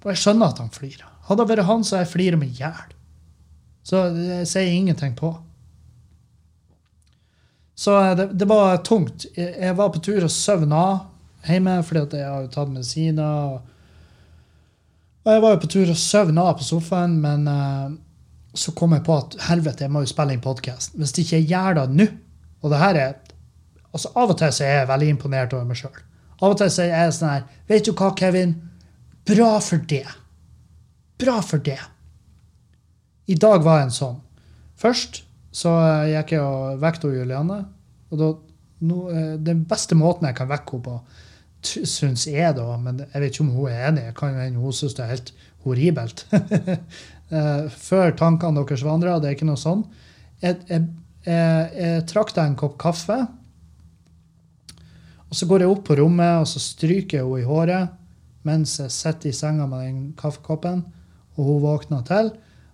Og 0.03 0.11
jeg 0.11 0.21
skjønner 0.23 0.53
at 0.53 0.61
han 0.63 0.71
flirer. 0.73 1.09
Hadde 1.27 1.43
det 1.43 1.53
vært 1.53 1.67
han, 1.67 1.83
så 1.87 2.01
jeg 2.01 2.11
flirt 2.11 2.39
meg 2.39 2.53
i 2.53 2.63
hjel. 2.63 2.93
Så 3.83 4.05
det 4.15 4.43
sier 4.49 4.71
ingenting 4.71 5.15
på. 5.19 5.33
Så 7.75 7.95
eh, 7.99 8.15
det, 8.15 8.29
det 8.39 8.47
var 8.49 8.77
tungt. 8.87 9.27
Jeg, 9.35 9.75
var 9.75 9.91
på 9.93 10.01
tur 10.03 10.23
og 10.23 10.31
søvna 10.31 10.83
hjemme 11.43 11.77
fordi 11.83 12.21
jeg 12.21 12.29
har 12.29 12.47
tatt 12.53 12.71
medisiner. 12.71 13.53
Og, 13.53 13.61
og 15.23 15.31
jeg 15.35 15.43
var 15.43 15.55
jo 15.55 15.61
på 15.63 15.71
tur 15.75 15.91
og 15.91 15.99
søvna 15.99 16.47
på 16.57 16.67
sofaen, 16.67 17.17
men 17.23 17.47
eh, 17.51 17.95
så 18.53 18.71
kom 18.77 18.93
jeg 18.93 19.03
på 19.05 19.15
at 19.17 19.37
helvete, 19.47 19.85
jeg 19.85 19.91
må 19.93 20.03
jo 20.03 20.09
spille 20.09 20.35
inn 20.35 20.43
podkast. 20.43 20.93
Hvis 20.97 21.15
ikke 21.17 21.39
jeg 21.39 21.49
gjør 21.49 21.79
det 21.79 21.87
nå 21.97 22.05
Og 22.63 22.71
det 22.71 22.79
her 22.79 22.99
er 22.99 23.13
altså 23.93 24.11
Av 24.15 24.29
og 24.29 24.37
til 24.39 24.53
så 24.53 24.65
er 24.65 24.77
jeg 24.77 24.89
veldig 24.89 25.09
imponert 25.13 25.53
over 25.53 25.65
meg 25.69 25.79
sjøl. 25.79 25.97
Av 26.41 26.53
og 26.53 26.59
til 26.61 26.69
så 26.71 26.85
er 26.85 26.93
jeg 26.93 27.15
sånn 27.17 27.33
her 27.33 27.43
Vet 27.69 27.87
du 27.87 27.93
hva, 27.93 28.13
Kevin? 28.17 28.55
Bra 29.25 29.57
for 29.63 29.83
det. 29.89 30.05
Bra 31.19 31.39
for 31.45 31.63
det. 31.63 31.79
I 33.31 33.37
dag 33.39 33.63
var 33.63 33.83
en 33.83 33.93
sånn. 33.93 34.17
Først 34.79 35.23
så 35.53 35.71
eh, 35.79 36.09
gikk 36.11 36.33
jeg 36.35 36.43
og 36.43 36.81
vekket 36.81 37.13
Julianne. 37.13 37.59
Og 38.11 38.19
da, 38.19 38.31
nå, 38.89 38.97
eh, 39.13 39.35
den 39.39 39.63
beste 39.69 39.95
måten 39.95 40.27
jeg 40.27 40.37
kan 40.41 40.49
vekke 40.51 40.75
henne 40.75 40.87
på, 40.89 40.97
syns 41.63 42.25
jeg, 42.27 42.51
da, 42.57 42.65
men 42.81 42.99
jeg 43.05 43.21
vet 43.21 43.31
ikke 43.31 43.45
om 43.45 43.53
hun 43.55 43.69
er 43.71 43.85
enig, 43.87 44.03
jeg 44.09 44.15
kan 44.17 44.35
hende 44.35 44.59
hun 44.59 44.75
syns 44.75 44.97
det 44.97 45.05
er 45.05 45.13
helt 45.13 45.31
horribelt. 45.63 46.25
Eh, 47.33 47.69
Før 47.71 48.13
tankene 48.17 48.61
deres 48.61 48.83
vandra, 48.85 49.17
det 49.19 49.31
er 49.31 49.37
ikke 49.37 49.49
noe 49.49 49.59
sånn. 49.59 49.85
Jeg, 50.43 50.59
jeg, 50.69 50.85
jeg, 51.25 51.71
jeg 51.79 52.05
trakk 52.11 52.33
deg 52.35 52.51
en 52.51 52.59
kopp 52.59 52.77
kaffe. 52.81 53.19
Og 55.29 55.37
så 55.39 55.47
går 55.49 55.63
jeg 55.63 55.73
opp 55.73 55.85
på 55.87 55.97
rommet 55.97 56.43
og 56.43 56.49
så 56.49 56.61
stryker 56.61 57.19
jeg 57.19 57.25
henne 57.25 57.41
i 57.41 57.47
håret 57.47 57.99
mens 58.43 58.75
jeg 58.75 58.91
sitter 58.91 59.31
i 59.31 59.35
senga 59.35 59.63
med 59.71 59.85
den 59.85 59.99
kaffekoppen, 60.19 60.81
og 61.37 61.45
hun 61.47 61.61
våkner 61.63 62.01
til. 62.03 62.33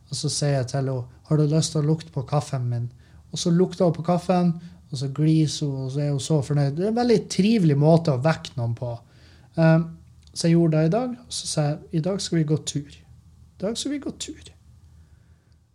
Og 0.09 0.17
så 0.17 0.31
sier 0.33 0.55
jeg 0.55 0.69
til 0.71 0.79
henne 0.79 1.19
har 1.29 1.37
du 1.37 1.43
lyst 1.45 1.75
til 1.75 1.83
å 1.83 1.89
lukte 1.91 2.09
på 2.09 2.23
kaffen 2.25 2.65
min. 2.71 2.87
Og 3.29 3.37
så 3.37 3.51
lukter 3.53 3.85
hun 3.85 3.93
på 3.93 4.05
kaffen, 4.07 4.55
og 4.89 4.97
så 4.97 5.11
gliser 5.13 5.69
hun, 5.69 5.83
og 5.85 5.91
så 5.93 6.01
er 6.01 6.09
hun 6.09 6.23
så 6.25 6.39
fornøyd. 6.41 6.73
Det 6.73 6.87
er 6.87 6.89
en 6.89 6.97
veldig 6.97 7.19
trivelig 7.29 7.77
måte 7.77 8.15
å 8.15 8.23
vekke 8.23 8.57
noen 8.57 8.73
på. 8.79 8.95
Um, 9.59 9.85
så 10.33 10.49
jeg 10.49 10.55
gjorde 10.57 10.79
det 10.79 10.89
i 10.89 10.93
dag. 10.95 11.13
Og 11.21 11.37
så 11.37 11.51
sa 11.51 11.67
jeg 11.67 12.01
i 12.01 12.03
dag 12.09 12.25
skal 12.25 12.41
vi 12.41 12.47
gå 12.49 12.57
tur. 12.73 12.97
I 13.59 13.65
dag 13.65 13.77
skal 13.77 13.91
vi 13.91 13.99
gå 13.99 14.11
tur. 14.15 14.51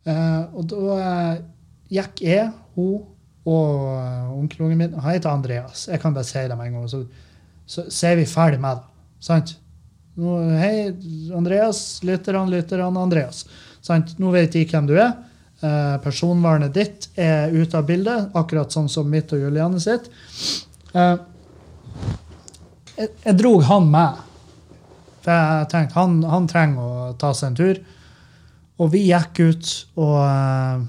Uh, 0.05 0.57
og 0.57 0.65
da 0.69 0.95
eh, 1.01 1.43
gikk 1.93 2.23
jeg, 2.25 2.47
hun 2.77 3.03
og 3.45 3.85
uh, 3.89 4.31
onkelungen 4.37 4.81
min 4.81 4.97
Han 5.01 5.13
heter 5.13 5.33
Andreas. 5.33 5.87
Jeg 5.89 6.01
kan 6.01 6.17
bare 6.17 6.25
si 6.25 6.41
det 6.49 6.57
med 6.57 6.71
en 6.71 6.79
gang. 6.79 6.89
Så, 6.89 7.03
så, 7.67 7.85
så 7.93 8.09
er 8.09 8.17
vi 8.21 8.25
ferdig 8.29 8.61
med 8.61 8.81
det. 8.81 8.89
Sant? 9.21 9.55
Nå, 10.17 10.39
hei, 10.57 10.95
Andreas. 11.37 12.01
Lytterne, 12.09 12.49
lytterne, 12.53 12.89
Andreas. 13.01 13.45
Sant? 13.85 14.17
Nå 14.21 14.33
vet 14.33 14.57
de 14.57 14.65
hvem 14.71 14.89
du 14.89 14.97
er. 14.97 15.13
Eh, 15.65 15.97
personvernet 16.03 16.75
ditt 16.75 17.07
er 17.21 17.53
ute 17.55 17.79
av 17.79 17.87
bildet, 17.89 18.33
akkurat 18.37 18.73
sånn 18.75 18.89
som 18.91 19.07
mitt 19.09 19.33
og 19.33 19.45
Juliane 19.45 19.81
sitt. 19.81 20.11
Eh, 20.93 21.15
jeg, 22.99 23.13
jeg 23.25 23.37
drog 23.39 23.65
han 23.69 23.93
med. 23.93 24.25
For 25.25 25.33
jeg 25.33 25.69
tenkte 25.73 25.99
han, 25.99 26.19
han 26.29 26.49
trenger 26.51 26.83
å 26.85 27.13
ta 27.21 27.33
seg 27.37 27.53
en 27.53 27.61
tur. 27.61 27.81
Og 28.83 28.91
vi 28.93 29.07
gikk 29.07 29.41
ut, 29.41 29.71
og, 30.03 30.19
eh, 30.25 30.85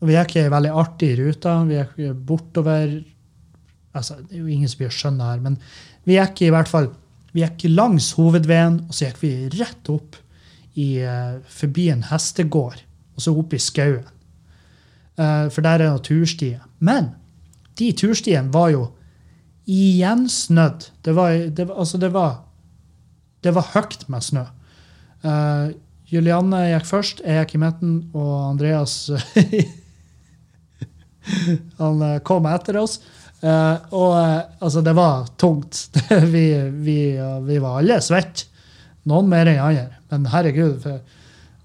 og 0.00 0.10
vi 0.10 0.16
gikk 0.18 0.36
ei 0.42 0.52
veldig 0.52 0.74
artig 0.82 1.14
rute. 1.18 1.56
Vi 1.70 1.80
gikk 1.80 2.22
bortover 2.28 3.00
altså, 3.96 4.20
Det 4.20 4.36
er 4.36 4.44
jo 4.44 4.52
ingen 4.52 4.68
som 4.68 4.82
blir 4.82 4.92
skjønne 4.92 5.30
her, 5.30 5.42
men 5.42 5.58
vi 6.06 6.18
gikk 6.18 6.46
i 6.46 6.52
hvert 6.54 6.70
fall 6.70 6.90
vi 7.36 7.42
gikk 7.42 7.66
langs 7.68 8.14
hovedveien, 8.16 8.78
og 8.86 8.96
så 8.96 9.10
gikk 9.10 9.18
vi 9.20 9.30
rett 9.58 9.88
opp 9.92 10.16
i, 10.72 11.02
eh, 11.04 11.36
forbi 11.44 11.90
en 11.92 12.06
hestegård, 12.08 12.80
og 13.16 13.20
så 13.20 13.34
opp 13.36 13.52
i 13.52 13.60
skauen. 13.60 14.06
Eh, 15.18 15.48
for 15.52 15.60
der 15.60 15.80
er 15.80 15.90
noen 15.90 16.04
turstier. 16.04 16.62
Men 16.80 17.14
de 17.76 17.92
turstiene 17.92 18.52
var 18.52 18.70
jo 18.70 18.86
igjen-snødd. 19.68 20.90
Det 21.02 21.14
var, 21.14 21.32
det, 21.50 21.68
altså 21.70 21.98
det 21.98 22.12
var 22.12 22.45
det 23.44 23.52
var 23.56 23.72
høyt 23.74 24.06
med 24.12 24.24
snø. 24.24 24.44
Uh, 25.24 25.74
Julianne 26.06 26.68
gikk 26.70 26.86
først, 26.88 27.22
jeg 27.26 27.42
gikk 27.42 27.56
i 27.56 27.62
midten, 27.64 27.94
og 28.14 28.52
Andreas 28.52 28.94
Han 31.80 32.02
eh, 32.06 32.20
kom 32.22 32.46
etter 32.46 32.76
oss. 32.78 33.00
Uh, 33.42 33.82
og 33.90 34.12
altså, 34.14 34.80
det 34.86 34.92
var 34.94 35.26
tungt. 35.36 35.88
vi, 36.34 36.44
vi, 36.70 36.98
vi 37.48 37.56
var 37.58 37.80
alle 37.80 37.98
svette. 38.04 38.46
Noen 39.10 39.26
mer 39.30 39.50
enn 39.50 39.58
andre. 39.62 39.98
Men 40.12 40.28
herregud. 40.30 40.78
For 40.84 41.02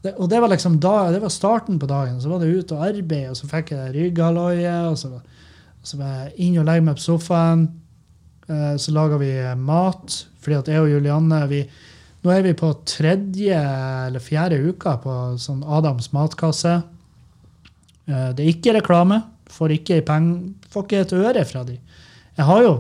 det, 0.02 0.16
og 0.18 0.30
det 0.30 0.40
var 0.42 0.50
liksom 0.50 0.80
da, 0.82 1.12
det 1.14 1.22
var 1.22 1.34
starten 1.34 1.78
på 1.82 1.90
dagen. 1.90 2.18
Så 2.22 2.32
var 2.32 2.42
det 2.42 2.50
ut 2.50 2.74
og 2.74 2.88
arbeide, 2.88 3.30
og 3.30 3.38
så 3.38 3.50
fikk 3.50 3.74
jeg 3.76 3.94
rygghalloie. 3.96 4.74
Og 4.90 4.98
så, 4.98 5.14
så 5.86 6.02
var 6.02 6.18
jeg 6.24 6.34
inn 6.48 6.60
og 6.62 6.68
legge 6.70 6.88
meg 6.88 6.98
på 6.98 7.06
sofaen. 7.06 7.68
Eh, 8.50 8.76
så 8.82 8.94
laga 8.98 9.22
vi 9.22 9.32
mat. 9.62 10.24
Fordi 10.42 10.58
at 10.58 10.72
jeg 10.72 10.84
og 10.84 10.92
Julianne 10.92 11.42
vi, 11.52 11.64
Nå 12.22 12.30
er 12.30 12.44
vi 12.46 12.52
på 12.54 12.68
tredje 12.86 13.58
eller 13.58 14.22
fjerde 14.22 14.60
uka 14.62 14.92
på 15.02 15.14
sånn 15.42 15.64
Adams 15.66 16.12
matkasse. 16.14 16.76
Eh, 18.06 18.28
Det 18.38 18.44
er 18.44 18.52
ikke 18.52 18.76
reklame. 18.78 19.24
Får 19.50 19.74
ikke, 19.80 19.98
får 20.72 20.86
ikke 20.86 21.00
et 21.02 21.14
øre 21.18 21.46
fra 21.50 21.64
de. 21.66 21.80
Jeg 22.38 22.46
har 22.46 22.62
jo, 22.64 22.76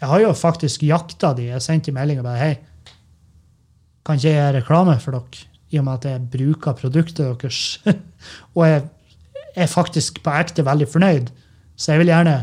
jeg 0.00 0.08
har 0.08 0.20
jo 0.22 0.30
faktisk 0.38 0.84
jakta 0.86 1.32
de. 1.34 1.48
Jeg 1.50 1.62
sendte 1.62 1.92
melding 1.92 2.22
og 2.22 2.28
bare 2.28 2.38
Hei, 2.38 2.54
kan 4.06 4.16
ikke 4.20 4.28
jeg 4.30 4.38
gjøre 4.38 4.56
reklame 4.60 4.96
for 5.02 5.18
dere? 5.18 5.50
I 5.74 5.80
og 5.80 5.86
med 5.88 5.94
at 5.98 6.04
jeg 6.12 6.28
bruker 6.30 6.76
produktet 6.78 7.42
deres. 7.42 7.80
og 8.54 8.66
jeg 8.68 8.84
er 9.56 9.66
faktisk 9.70 10.22
på 10.22 10.30
ekte 10.30 10.64
veldig 10.64 10.86
fornøyd. 10.92 11.32
Så 11.76 11.92
jeg 11.92 12.04
vil 12.04 12.12
gjerne 12.12 12.36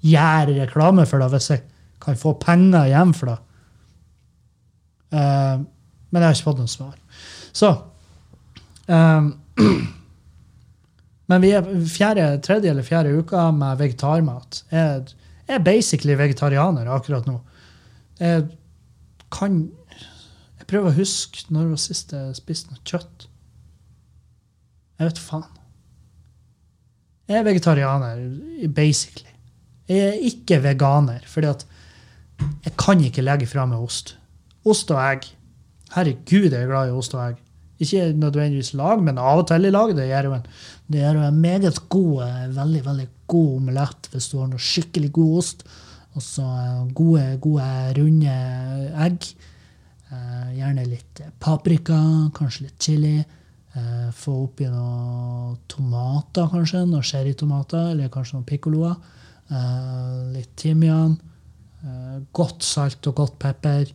gjøre 0.00 0.56
reklame 0.62 1.04
for 1.06 1.20
det 1.20 1.28
hvis 1.34 1.50
jeg 1.52 1.62
kan 2.00 2.16
få 2.16 2.32
penger 2.40 2.88
hjem 2.88 3.12
for 3.12 3.34
det. 3.34 3.38
Eh, 5.12 5.60
men 6.08 6.22
jeg 6.22 6.26
har 6.26 6.36
ikke 6.36 6.48
fått 6.50 6.62
noe 6.62 6.72
svar. 6.72 6.96
Så 7.56 7.72
eh, 8.88 9.30
Men 11.28 11.42
vi 11.44 11.50
er 11.52 11.66
fjerde, 11.84 12.26
tredje 12.40 12.70
eller 12.72 12.86
fjerde 12.86 13.10
uka 13.20 13.50
med 13.52 13.80
vegetarmat. 13.82 14.62
Jeg 14.72 15.10
jeg 15.48 15.56
er 15.56 15.64
basically 15.64 16.12
vegetarianer 16.18 16.90
akkurat 16.92 17.26
nå. 17.26 17.38
Jeg 18.20 18.48
kan 19.32 19.70
Jeg 20.58 20.66
prøver 20.68 20.90
å 20.90 20.98
huske 20.98 21.46
når 21.48 21.62
det 21.62 21.70
var 21.70 21.80
sist 21.80 22.10
jeg 22.12 22.36
spiste 22.36 22.74
noe 22.74 22.82
kjøtt. 22.84 23.24
Jeg 24.98 25.08
vet 25.08 25.20
faen. 25.22 25.54
Jeg 27.28 27.38
er 27.38 27.46
vegetarianer, 27.46 28.20
basically. 28.76 29.32
Jeg 29.88 30.10
er 30.10 30.20
ikke 30.28 30.58
veganer, 30.60 31.24
fordi 31.24 31.48
at 31.48 31.64
jeg 32.66 32.74
kan 32.76 33.00
ikke 33.00 33.24
legge 33.24 33.48
fra 33.48 33.64
meg 33.68 33.80
ost. 33.80 34.17
Ost 34.68 34.90
og 34.92 35.00
egg. 35.00 35.28
Herregud, 35.94 36.50
jeg 36.52 36.60
er 36.60 36.68
glad 36.68 36.90
i 36.90 36.96
ost 36.96 37.14
og 37.16 37.22
egg. 37.24 37.44
Ikke 37.78 38.08
nødvendigvis 38.12 38.72
lag, 38.74 39.02
men 39.02 39.20
av 39.22 39.44
og 39.44 39.46
til 39.48 39.68
i 39.68 39.70
lag. 39.70 39.92
Det 39.96 40.08
gjør 40.08 40.28
jo 40.28 40.34
en, 40.36 40.46
det 40.90 41.02
gjør 41.02 41.20
jo 41.20 41.26
en 41.28 41.40
meget 41.40 41.78
god, 41.88 42.14
eh, 42.26 42.56
veldig 42.56 42.80
veldig 42.86 43.06
god 43.30 43.52
omelett 43.60 44.08
hvis 44.12 44.26
du 44.32 44.38
har 44.40 44.48
noe 44.50 44.62
skikkelig 44.68 45.12
god 45.14 45.36
ost. 45.38 45.62
Og 46.18 46.24
så 46.24 46.42
eh, 46.42 46.80
gode, 46.98 47.26
gode, 47.44 47.68
runde 48.00 48.34
egg. 49.06 49.28
Eh, 50.10 50.48
gjerne 50.58 50.88
litt 50.88 51.22
paprika, 51.40 52.00
kanskje 52.36 52.68
litt 52.68 52.88
chili. 52.88 53.18
Få 54.18 54.32
oppi 54.42 54.66
noen 54.66 55.52
tomater, 55.70 56.48
kanskje. 56.50 56.80
Noen 56.88 57.04
cherrytomater, 57.06 57.92
eller 57.92 58.10
kanskje 58.10 58.34
noen 58.34 58.46
piccoloer. 58.48 58.96
Litt 60.32 60.56
timian. 60.58 61.12
Godt 62.34 62.66
salt 62.66 63.06
og 63.06 63.20
godt 63.20 63.36
pepper. 63.38 63.92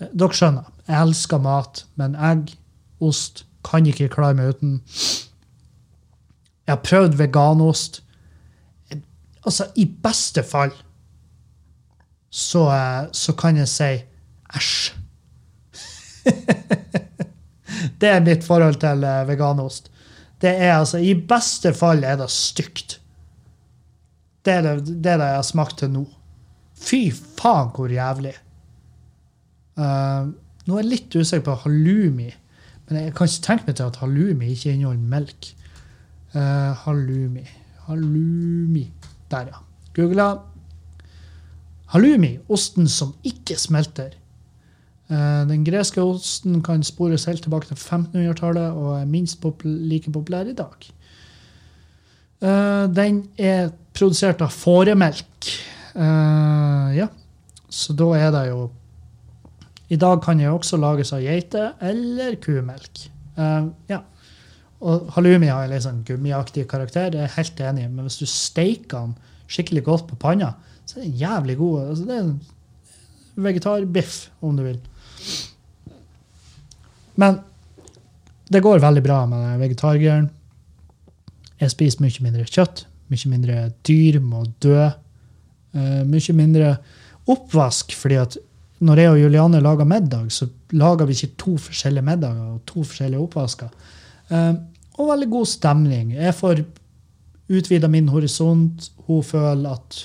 Eh, 0.00 0.10
Dere 0.12 0.36
skjønner, 0.36 0.68
jeg 0.88 1.06
elsker 1.06 1.42
mat, 1.44 1.84
men 2.00 2.16
egg, 2.16 2.54
ost, 3.00 3.44
kan 3.66 3.86
ikke 3.86 4.08
klare 4.12 4.36
meg 4.38 4.54
uten. 4.54 4.78
Jeg 6.64 6.72
har 6.72 6.84
prøvd 6.84 7.18
veganost. 7.20 8.00
Altså, 9.44 9.66
i 9.76 9.86
beste 9.88 10.44
fall 10.44 10.72
så, 12.30 12.66
eh, 12.70 13.08
så 13.12 13.34
kan 13.36 13.56
jeg 13.58 13.68
si 13.68 13.90
æsj. 14.56 14.92
det 18.00 18.10
er 18.10 18.24
mitt 18.24 18.44
forhold 18.46 18.80
til 18.82 19.04
eh, 19.04 19.24
veganost. 19.28 19.90
Det 20.40 20.52
er 20.54 20.78
altså, 20.78 20.98
I 20.98 21.14
beste 21.14 21.74
fall 21.76 22.04
er 22.04 22.20
det 22.20 22.30
stygt. 22.32 23.00
Det 24.44 24.52
er 24.52 24.62
det, 24.62 24.76
det, 24.86 25.12
er 25.12 25.20
det 25.20 25.32
jeg 25.32 25.40
har 25.40 25.48
smakt 25.48 25.80
til 25.82 25.90
nå. 25.92 26.06
Fy 26.80 27.10
faen, 27.12 27.74
hvor 27.76 27.92
jævlig. 27.92 28.32
Eh, 29.80 30.28
nå 30.68 30.76
er 30.76 30.82
jeg 30.82 30.90
litt 30.90 31.16
usikker 31.16 31.46
på 31.46 31.56
halloumi, 31.64 32.28
men 32.88 33.00
jeg 33.00 33.14
kan 33.16 33.30
ikke 33.30 33.46
tenke 33.46 33.68
meg 33.68 33.78
til 33.78 33.88
at 33.88 33.98
halloumi 34.02 34.52
ikke 34.52 34.74
inneholder 34.74 35.10
melk. 35.14 35.54
Uh, 36.30 36.76
halloumi 36.84 37.42
Halloumi. 37.88 38.84
Der, 39.32 39.48
ja. 39.50 39.60
Googla. 39.96 40.28
Halloumi, 41.90 42.36
osten 42.48 42.86
som 42.88 43.16
ikke 43.26 43.56
smelter. 43.58 44.12
Eh, 45.10 45.40
den 45.50 45.64
greske 45.66 46.02
osten 46.02 46.60
kan 46.62 46.84
spores 46.86 47.24
helt 47.26 47.42
tilbake 47.42 47.66
til 47.66 47.74
1500-tallet 47.74 48.76
og 48.78 49.00
er 49.00 49.10
minst 49.10 49.42
like 49.64 50.12
populær 50.12 50.46
i 50.46 50.54
dag. 50.54 50.86
Den 52.94 53.24
er 53.36 53.72
produsert 53.92 54.40
av 54.40 54.54
fåremelk. 54.54 55.50
Ja, 56.94 57.08
så 57.68 57.92
da 57.92 58.06
er 58.16 58.30
det 58.30 58.44
jo 58.52 58.70
I 59.90 59.98
dag 59.98 60.20
kan 60.22 60.38
jeg 60.38 60.52
også 60.54 60.78
lages 60.78 61.12
av 61.12 61.22
geite- 61.24 61.72
eller 61.82 62.36
kumelk. 62.42 63.08
Uh, 63.38 63.70
ja. 63.90 64.02
Og 64.80 65.10
halloumi 65.16 65.50
har 65.50 65.66
en 65.66 65.74
litt 65.74 65.84
sånn 65.84 66.04
gummiaktig 66.06 66.64
karakter, 66.70 67.10
det 67.10 67.18
er 67.20 67.26
jeg 67.26 67.36
helt 67.36 67.60
enig 67.68 67.84
i, 67.84 67.90
men 67.90 68.06
hvis 68.06 68.20
du 68.22 68.26
steiker 68.30 69.10
den 69.10 69.16
skikkelig 69.50 69.82
godt 69.84 70.06
på 70.08 70.18
panna, 70.22 70.54
så 70.86 71.00
er 71.00 71.04
den 71.04 71.18
jævlig 71.20 71.56
god. 71.58 71.80
Altså, 71.90 72.06
det 72.06 72.16
er 72.16 72.22
en 72.24 73.44
vegetarbiff, 73.44 74.16
om 74.40 74.56
du 74.56 74.64
vil. 74.64 74.78
Men 77.20 77.40
det 78.50 78.62
går 78.64 78.82
veldig 78.82 79.02
bra 79.04 79.24
med 79.30 79.60
den. 79.82 80.30
Jeg 81.60 81.74
spiser 81.74 82.02
mye 82.02 82.24
mindre 82.24 82.46
kjøtt. 82.48 82.86
Mye 83.10 83.30
mindre 83.30 83.58
dyr 83.86 84.20
må 84.22 84.46
dø. 84.62 84.88
Uh, 85.74 86.02
mye 86.08 86.34
mindre 86.34 86.76
oppvask, 87.30 87.92
fordi 87.94 88.16
at 88.22 88.38
når 88.80 89.02
jeg 89.02 89.12
og 89.12 89.20
Juliane 89.20 89.60
lager 89.60 89.88
middag, 89.88 90.30
så 90.32 90.48
lager 90.72 91.08
vi 91.08 91.16
ikke 91.16 91.36
to 91.40 91.56
forskjellige 91.60 92.06
middager 92.06 92.54
og 92.54 92.62
to 92.68 92.84
forskjellige 92.84 93.20
oppvasker. 93.20 93.72
Eh, 94.30 94.54
og 95.00 95.10
veldig 95.10 95.28
god 95.32 95.48
stemning. 95.48 96.14
Jeg 96.16 96.36
får 96.36 96.62
utvida 97.50 97.88
min 97.88 98.08
horisont. 98.08 98.90
Hun 99.06 99.22
føler 99.26 99.72
at 99.72 99.98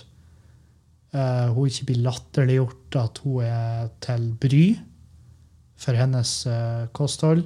uh, 1.15 1.53
hun 1.53 1.69
ikke 1.69 1.89
blir 1.91 2.03
latterliggjort, 2.05 2.97
at 3.01 3.21
hun 3.25 3.43
er 3.45 3.91
til 4.03 4.29
bry 4.41 4.65
for 5.77 5.99
hennes 5.99 6.31
uh, 6.47 6.87
kosthold. 6.95 7.43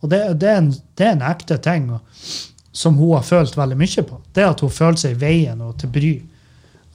Og 0.00 0.10
det, 0.10 0.22
det, 0.40 0.50
er 0.50 0.62
en, 0.62 0.72
det 0.72 1.06
er 1.06 1.14
en 1.16 1.26
ekte 1.28 1.58
ting 1.62 1.90
og, 1.94 2.24
som 2.76 2.98
hun 2.98 3.14
har 3.16 3.26
følt 3.26 3.56
veldig 3.56 3.78
mye 3.80 4.06
på. 4.08 4.18
Det 4.34 4.48
at 4.48 4.64
hun 4.64 4.72
føler 4.72 5.00
seg 5.00 5.16
i 5.16 5.20
veien 5.20 5.62
og 5.64 5.76
til 5.80 5.92
bry 5.92 6.12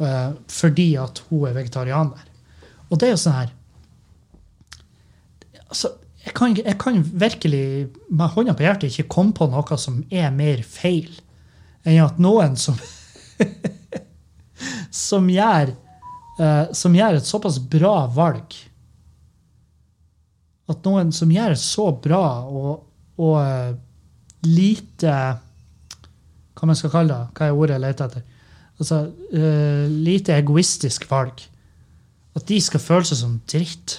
uh, 0.02 0.34
fordi 0.52 0.92
at 1.02 1.24
hun 1.30 1.48
er 1.50 1.58
vegetarianer. 1.58 2.28
Og 2.90 3.00
det 3.00 3.08
er 3.08 3.16
jo 3.16 3.24
sånn 3.24 3.40
her 3.40 3.58
altså, 5.72 5.94
jeg, 6.22 6.34
kan, 6.38 6.56
jeg 6.58 6.78
kan 6.82 7.02
virkelig 7.02 7.66
med 8.10 8.34
hånda 8.36 8.56
på 8.56 8.66
hjertet 8.68 8.92
ikke 8.92 9.10
komme 9.16 9.36
på 9.38 9.50
noe 9.52 9.78
som 9.82 10.02
er 10.14 10.30
mer 10.36 10.64
feil 10.68 11.10
enn 11.88 12.04
at 12.04 12.20
noen 12.22 12.58
som 12.62 12.78
som 15.08 15.30
gjør 15.32 15.74
uh, 16.38 16.68
som 16.78 16.94
gjør 16.94 17.18
et 17.18 17.30
såpass 17.30 17.58
bra 17.72 18.04
valg 18.14 18.60
at 20.72 20.86
noen 20.88 21.12
som 21.16 21.32
gjør 21.32 21.56
et 21.56 21.62
så 21.62 21.88
bra 22.04 22.26
og, 22.48 22.84
og 23.22 23.38
uh, 23.40 23.72
lite 24.48 25.16
Hva 26.56 26.70
man 26.70 26.78
skal 26.78 26.94
kalle 26.94 27.16
det? 27.16 27.34
Hva 27.38 27.48
er 27.48 27.58
ordet 27.58 27.78
jeg 27.78 27.84
leter 27.86 28.12
etter? 28.12 28.28
Altså, 28.82 29.00
uh, 29.34 29.86
lite 29.90 30.36
egoistisk 30.38 31.08
valg. 31.10 31.42
At 32.38 32.48
de 32.50 32.58
skal 32.62 32.82
føle 32.82 33.08
seg 33.08 33.20
som 33.20 33.36
dritt. 33.50 33.98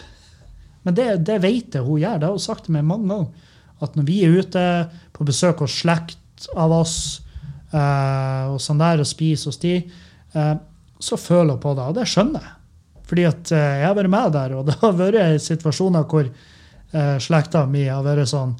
Men 0.82 0.96
det, 0.98 1.08
det 1.26 1.38
vet 1.42 1.76
jeg 1.76 1.86
hun 1.86 2.00
gjør. 2.02 2.18
Det 2.18 2.28
har 2.28 2.36
hun 2.36 2.42
sagt 2.42 2.66
til 2.66 2.76
meg 2.76 2.86
mange 2.86 3.10
ganger. 3.10 3.50
At 3.82 3.96
når 3.98 4.06
vi 4.06 4.18
er 4.22 4.40
ute 4.42 4.64
på 5.14 5.26
besøk 5.26 5.62
hos 5.64 5.78
slekt 5.82 6.48
av 6.58 6.74
oss, 6.74 6.96
eh, 7.74 8.50
og 8.50 8.58
sånn 8.62 8.82
der, 8.82 9.02
og 9.02 9.08
spiser 9.08 9.50
hos 9.50 9.60
de, 9.62 9.76
eh, 10.34 10.54
så 11.02 11.18
føler 11.18 11.56
hun 11.56 11.62
på 11.62 11.74
det. 11.78 11.86
Og 11.90 11.98
det 11.98 12.08
skjønner 12.10 12.46
jeg. 12.46 12.58
Fordi 13.10 13.26
at 13.28 13.54
eh, 13.54 13.78
jeg 13.82 13.88
har 13.88 13.96
vært 13.98 14.14
med 14.14 14.36
der, 14.38 14.54
og 14.58 14.66
det 14.70 14.78
har 14.82 14.98
vært 14.98 15.46
situasjoner 15.46 16.08
hvor 16.10 16.32
slekta 16.92 17.62
mi 17.64 17.86
har 17.88 18.02
vært 18.04 18.28
sånn 18.28 18.50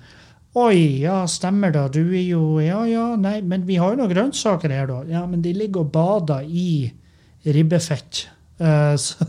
Oi, 0.57 1.03
ja, 1.03 1.19
stemmer 1.29 1.69
det. 1.73 1.83
Du 1.93 2.15
er 2.17 2.25
jo 2.25 2.61
Ja, 2.65 2.79
ja, 2.89 3.11
nei, 3.21 3.39
men 3.45 3.67
vi 3.69 3.77
har 3.81 3.93
jo 3.93 3.99
noen 4.01 4.09
grønnsaker 4.09 4.73
her, 4.73 4.89
da. 4.89 4.99
Ja, 5.09 5.23
men 5.29 5.45
de 5.45 5.53
ligger 5.57 5.85
og 5.85 5.93
bader 5.93 6.45
i 6.45 6.89
ribbefett. 7.45 8.23
Så 9.05 9.29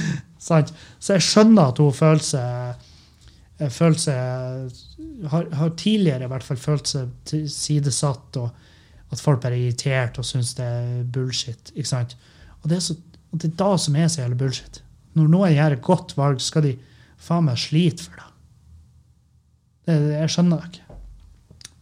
Sant? 0.46 0.72
Så 1.06 1.14
jeg 1.14 1.22
skjønner 1.22 1.70
at 1.70 1.78
hun 1.78 1.94
føler 1.94 2.22
seg 2.26 2.86
eh, 3.62 3.70
føler 3.72 4.00
seg 4.00 5.28
har, 5.30 5.46
har 5.54 5.74
tidligere 5.78 6.26
i 6.26 6.30
hvert 6.32 6.46
fall 6.46 6.58
følt 6.60 6.90
seg 6.90 7.12
tilsidesatt, 7.30 8.38
og 8.42 9.14
at 9.14 9.22
folk 9.22 9.44
er 9.46 9.54
irritert 9.54 10.18
og 10.18 10.26
syns 10.26 10.56
det 10.58 10.66
er 10.66 11.04
bullshit. 11.14 11.70
ikke 11.76 11.92
sant? 11.92 12.16
Og 12.62 12.70
det 12.70 12.80
er, 12.80 12.82
så, 12.88 12.96
det 13.30 13.52
er 13.52 13.60
da 13.60 13.68
som 13.78 13.96
er 13.96 14.10
så 14.10 14.24
jævlig 14.24 14.40
bullshit. 14.40 14.80
Når 15.16 15.28
noen 15.32 15.54
gjør 15.54 15.76
et 15.76 15.84
godt 15.86 16.16
valg, 16.18 16.42
skal 16.42 16.66
de 16.66 16.72
faen 17.22 17.46
meg 17.46 17.60
slite 17.60 18.08
for 18.08 18.18
det. 18.18 18.26
det 19.86 20.00
jeg 20.16 20.32
skjønner 20.34 20.64
det 20.64 20.72
ikke. 20.72 20.98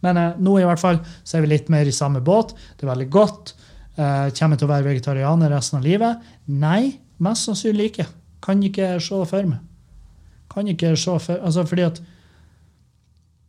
Men 0.05 0.19
eh, 0.21 0.37
nå 0.45 0.59
i 0.61 0.67
hvert 0.69 0.83
fall 0.83 1.01
så 1.23 1.39
er 1.39 1.47
vi 1.47 1.49
litt 1.55 1.71
mer 1.73 1.89
i 1.89 1.95
samme 1.95 2.21
båt. 2.23 2.53
Det 2.77 2.85
er 2.85 2.93
veldig 2.93 3.09
godt. 3.09 3.55
Eh, 3.95 4.29
kommer 4.37 4.53
jeg 4.53 4.61
til 4.61 4.69
å 4.69 4.73
være 4.75 4.87
vegetarianer 4.91 5.57
resten 5.57 5.81
av 5.81 5.89
livet? 5.89 6.29
Nei, 6.45 6.93
mest 7.25 7.49
sannsynlig 7.49 7.89
ikke. 7.89 8.07
Kan 8.43 8.63
ikke 8.63 8.99
se 8.99 9.19
det 9.21 9.29
for 9.29 9.49
meg. 9.49 9.59
Kan 10.51 10.67
ikke 10.67 10.95
se 10.97 11.19
for 11.19 11.41
altså 11.41 11.65
Fordi 11.65 11.81
at 11.81 12.01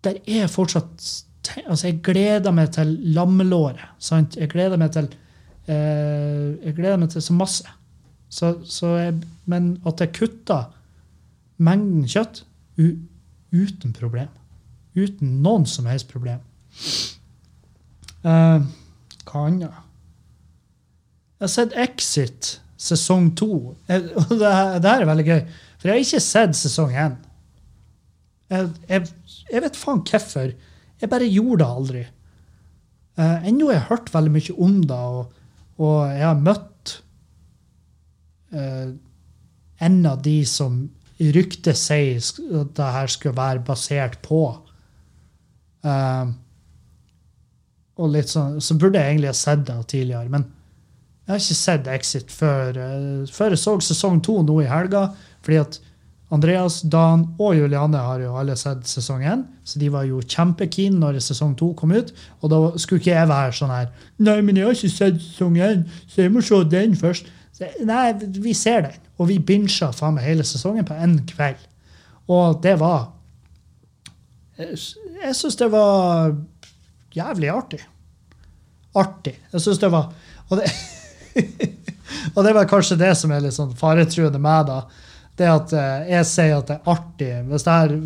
der 0.04 0.20
er 0.26 0.46
fortsatt 0.46 1.22
Altså, 1.68 1.86
jeg 1.86 2.00
gleder 2.02 2.50
meg 2.50 2.72
til 2.74 2.88
lammelåret. 3.14 3.84
Sant? 4.02 4.36
Jeg 4.36 4.50
gleder 4.50 4.76
meg 4.76 4.90
til 4.92 5.06
eh, 5.70 6.56
Jeg 6.64 6.74
gleder 6.74 6.96
meg 6.96 7.10
til 7.10 7.22
så 7.22 7.32
masse. 7.32 7.68
Så, 8.28 8.56
så 8.64 8.96
jeg, 8.98 9.14
men 9.46 9.76
at 9.86 10.00
jeg 10.02 10.12
kutter 10.12 10.64
mengden 11.56 12.08
kjøtt 12.10 12.42
uten 12.76 13.94
problem. 13.94 14.28
Uten 14.96 15.38
noen 15.44 15.66
som 15.70 15.86
helst 15.86 16.10
problem. 16.10 16.42
Eh, 18.26 18.66
hva 19.26 19.46
annet? 19.46 19.82
Jeg 21.36 21.44
har 21.44 21.52
sett 21.52 21.76
Exit 21.78 22.56
sesong 22.86 23.30
to. 23.38 23.76
Det, 23.88 24.00
det 24.40 24.90
her 24.90 25.04
er 25.04 25.08
veldig 25.10 25.26
gøy, 25.26 25.40
for 25.76 25.88
jeg 25.88 25.94
har 25.94 26.04
ikke 26.04 26.24
sett 26.24 26.58
sesong 26.58 26.94
én. 26.94 27.16
Jeg, 28.52 28.68
jeg, 28.88 29.08
jeg 29.50 29.64
vet 29.64 29.78
faen 29.78 30.04
hvorfor. 30.06 30.52
Jeg 31.00 31.12
bare 31.12 31.28
gjorde 31.28 31.58
det 31.62 31.70
aldri. 31.80 32.04
Uh, 33.16 33.48
Ennå 33.48 33.70
har 33.70 33.78
jeg 33.78 33.88
hørt 33.90 34.12
veldig 34.14 34.32
mye 34.34 34.56
om 34.66 34.76
det, 34.86 35.00
og, 35.18 35.42
og 35.80 35.98
jeg 36.12 36.24
har 36.24 36.44
møtt 36.46 36.94
eh, 38.56 38.94
en 39.86 39.98
av 40.08 40.22
de 40.24 40.38
som 40.48 40.78
ryktet 41.16 41.78
sier 41.78 42.20
at 42.60 42.74
det 42.76 42.88
her 42.96 43.12
skulle 43.12 43.36
være 43.36 43.64
basert 43.64 44.18
på. 44.24 44.40
Eh, 45.86 46.34
og 47.96 48.12
litt 48.12 48.32
sånn, 48.32 48.58
så 48.60 48.76
burde 48.76 49.00
jeg 49.00 49.14
egentlig 49.14 49.32
ha 49.32 49.38
sett 49.38 49.64
det 49.68 49.76
tidligere. 49.92 50.32
Men 50.32 50.44
jeg 51.26 51.34
har 51.34 51.42
ikke 51.42 51.58
sett 51.58 51.88
Exit 51.90 52.30
før, 52.30 52.76
eh, 52.78 53.26
før 53.34 53.54
jeg 53.56 53.58
så 53.58 53.74
sesong 53.82 54.20
to 54.22 54.38
nå 54.46 54.60
i 54.62 54.70
helga. 54.70 55.08
fordi 55.42 55.58
at 55.58 55.80
Andreas, 56.30 56.80
Dan 56.82 57.34
og 57.38 57.54
Juliane 57.54 57.98
har 58.02 58.18
jo 58.18 58.32
alle 58.34 58.56
sett 58.58 58.86
sesong 58.90 59.22
én, 59.22 59.44
så 59.64 59.78
de 59.78 59.90
var 59.94 60.04
jo 60.08 60.18
kjempekeen 60.20 60.98
når 60.98 61.20
sesong 61.22 61.54
to 61.58 61.72
kom 61.78 61.92
ut. 61.94 62.12
Og 62.42 62.50
da 62.50 62.58
skulle 62.78 62.98
ikke 63.00 63.14
jeg 63.14 63.28
være 63.30 63.52
sånn 63.54 63.70
her 63.70 63.92
Nei, 64.18 64.40
men 64.42 64.56
jeg 64.56 64.66
har 64.66 64.74
ikke 64.74 64.90
sett 64.90 65.20
sesong 65.22 65.58
én, 65.62 65.84
så 66.06 66.22
jeg 66.22 66.32
må 66.34 66.42
se 66.42 66.62
den 66.70 66.96
først. 66.98 67.30
Så, 67.54 67.68
nei, 67.86 68.12
vi 68.42 68.54
ser 68.54 68.82
den. 68.88 68.98
Og 69.18 69.30
vi 69.30 69.38
bincha 69.38 69.92
faen 69.94 70.18
meg 70.18 70.26
hele 70.26 70.46
sesongen 70.46 70.86
på 70.86 70.98
én 70.98 71.20
kveld. 71.30 71.62
Og 72.28 72.58
det 72.62 72.74
var 72.80 73.12
Jeg, 74.58 75.34
syns 75.36 75.56
det 75.60 75.70
var 75.70 76.34
jævlig 77.14 77.50
artig. 77.52 77.80
Artig. 78.96 79.34
Jeg 79.52 79.60
syns 79.60 79.78
det 79.78 79.90
var 79.92 80.12
Og 80.48 80.58
det, 80.58 80.70
og 82.34 82.40
det 82.46 82.54
var 82.56 82.70
kanskje 82.70 82.98
det 83.00 83.12
som 83.18 83.32
er 83.34 83.44
litt 83.44 83.56
sånn 83.56 83.74
faretruende 83.76 84.40
meg, 84.42 84.70
da. 84.70 84.80
Det 85.36 85.50
at 85.52 85.74
eh, 85.76 86.08
jeg 86.14 86.28
sier 86.30 86.56
at 86.56 86.70
det 86.70 86.78
er 86.78 86.90
artig. 86.94 87.30
Hvis 87.50 87.66
det 87.66 87.76
her 87.76 87.96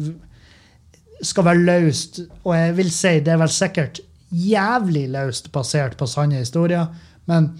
skal 1.31 1.47
være 1.47 1.65
løst, 1.67 2.23
og 2.43 2.55
jeg 2.57 2.77
vil 2.79 2.93
si 2.95 3.15
det 3.25 3.35
er 3.35 3.43
vel 3.43 3.53
sikkert 3.53 4.01
jævlig 4.31 5.07
løst 5.13 5.51
basert 5.55 5.97
på 5.99 6.09
sanne 6.09 6.41
historier, 6.41 6.89
men 7.31 7.53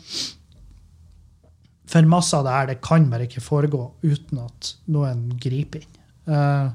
for 1.91 2.07
masse 2.07 2.37
av 2.37 2.47
det 2.47 2.55
her, 2.55 2.69
det 2.71 2.83
kan 2.87 3.09
bare 3.11 3.27
ikke 3.27 3.43
foregå 3.43 3.83
uten 4.07 4.45
at 4.45 4.75
noen 4.95 5.27
griper 5.43 5.83
inn. 5.83 5.97
Uh, 6.31 6.71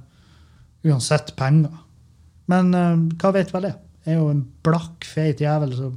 uansett 0.86 1.32
penger. 1.40 1.72
Men 2.52 2.74
uh, 2.76 2.98
hva 3.22 3.32
vet 3.38 3.54
vel 3.56 3.70
jeg? 3.70 3.80
Jeg 4.06 4.18
er 4.18 4.20
jo 4.20 4.34
en 4.34 4.44
blakk, 4.66 5.08
feit 5.08 5.40
jævel 5.42 5.72
som 5.78 5.94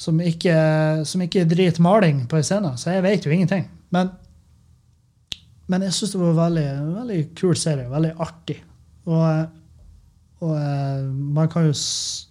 som 0.00 0.20
ikke, 0.24 0.56
som 1.04 1.20
ikke 1.24 1.44
driter 1.48 1.84
maling 1.84 2.24
på 2.28 2.38
en 2.38 2.46
scene, 2.46 2.72
så 2.80 2.94
jeg 2.94 3.04
vet 3.04 3.26
jo 3.26 3.32
ingenting. 3.34 3.66
Men, 3.92 4.12
men 5.68 5.84
jeg 5.84 5.96
syns 5.96 6.14
det 6.14 6.20
var 6.22 6.30
en 6.30 6.38
veldig, 6.38 6.68
veldig 6.94 7.18
kul 7.36 7.56
serie. 7.58 7.88
Veldig 7.90 8.12
artig. 8.24 8.56
Og, 9.10 9.26
og 10.40 10.54
eh, 10.56 11.02
man, 11.36 11.50
kan 11.52 11.68
jo, 11.68 11.74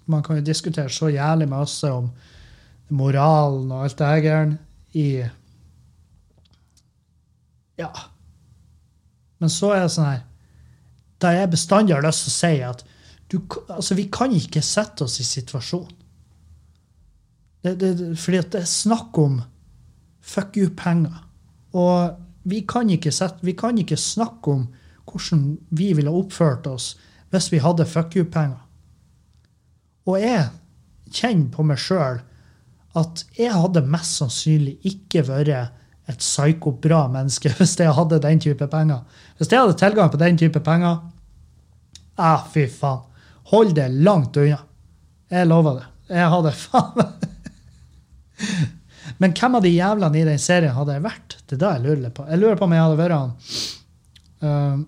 man 0.10 0.26
kan 0.26 0.40
jo 0.40 0.48
diskutere 0.48 0.90
så 0.94 1.12
jævlig 1.14 1.50
masse 1.52 1.92
om 1.94 2.10
moralen 2.90 3.70
og 3.70 3.86
alt 3.86 4.00
det 4.00 4.14
her 4.26 4.56
i 4.98 5.10
Ja. 7.78 7.92
Men 9.40 9.52
så 9.54 9.70
er 9.72 9.86
det 9.86 9.92
sånn 9.94 10.10
her 10.10 10.24
Da 11.22 11.30
jeg 11.32 11.52
bestandig 11.54 11.94
har 11.96 12.04
lyst 12.04 12.26
til 12.26 12.32
å 12.32 12.36
si 12.36 12.56
at 12.66 12.82
du, 13.30 13.38
altså, 13.70 13.94
vi 13.94 14.08
kan 14.10 14.34
ikke 14.34 14.64
sette 14.66 15.06
oss 15.06 15.20
i 15.22 15.24
situasjonen. 15.28 15.99
Det, 17.64 17.76
det, 17.80 17.94
fordi 18.20 18.42
det 18.54 18.62
er 18.62 18.70
snakk 18.70 19.18
om 19.20 19.42
fuck 20.24 20.58
you-penger. 20.58 21.18
Og 21.76 22.16
vi 22.50 22.62
kan, 22.68 22.90
sette, 23.12 23.44
vi 23.46 23.54
kan 23.54 23.78
ikke 23.78 23.98
snakke 23.98 24.52
om 24.52 24.68
hvordan 25.10 25.58
vi 25.70 25.92
ville 25.98 26.14
oppført 26.14 26.68
oss 26.70 26.94
hvis 27.30 27.52
vi 27.52 27.62
hadde 27.62 27.86
fuck 27.86 28.16
you-penger. 28.16 28.62
Og 30.10 30.22
jeg 30.22 30.48
kjenner 31.14 31.52
på 31.54 31.66
meg 31.66 31.82
sjøl 31.82 32.22
at 32.98 33.24
jeg 33.38 33.54
hadde 33.54 33.86
mest 33.86 34.18
sannsynlig 34.18 34.80
ikke 34.88 35.26
vært 35.28 35.76
et 36.10 36.24
psyko-bra 36.24 37.04
menneske 37.12 37.52
hvis 37.60 37.78
jeg 37.80 37.94
hadde 37.94 38.22
den 38.24 38.42
type 38.42 38.68
penger. 38.72 39.04
Hvis 39.38 39.52
jeg 39.52 39.62
hadde 39.62 39.78
tilgang 39.78 40.12
på 40.12 40.22
den 40.22 40.40
type 40.40 40.64
penger 40.66 41.04
ah, 42.20 42.44
fy 42.52 42.66
faen. 42.68 43.06
Hold 43.50 43.74
det 43.78 43.88
langt 44.06 44.38
unna. 44.38 44.60
Jeg 45.30 45.48
lover 45.48 45.80
det. 45.80 45.86
Jeg 46.14 46.30
hadde 46.34 46.52
faen 46.66 47.30
Men 49.20 49.34
hvem 49.36 49.58
av 49.58 49.64
de 49.66 49.72
jævlene 49.74 50.20
i 50.20 50.28
den 50.28 50.40
serien 50.42 50.76
hadde 50.76 50.96
jeg 50.96 51.06
vært? 51.06 51.38
Det 51.48 51.58
er 51.58 51.62
det 51.64 51.74
jeg 51.76 51.86
lurer 51.86 52.16
på. 52.16 52.26
Jeg 52.30 52.42
lurer 52.42 52.60
på 52.60 52.68
om 52.68 52.76
jeg 52.76 52.84
hadde 52.86 53.00
vært 53.00 53.18
han 53.18 53.36
Ehm, 54.40 54.86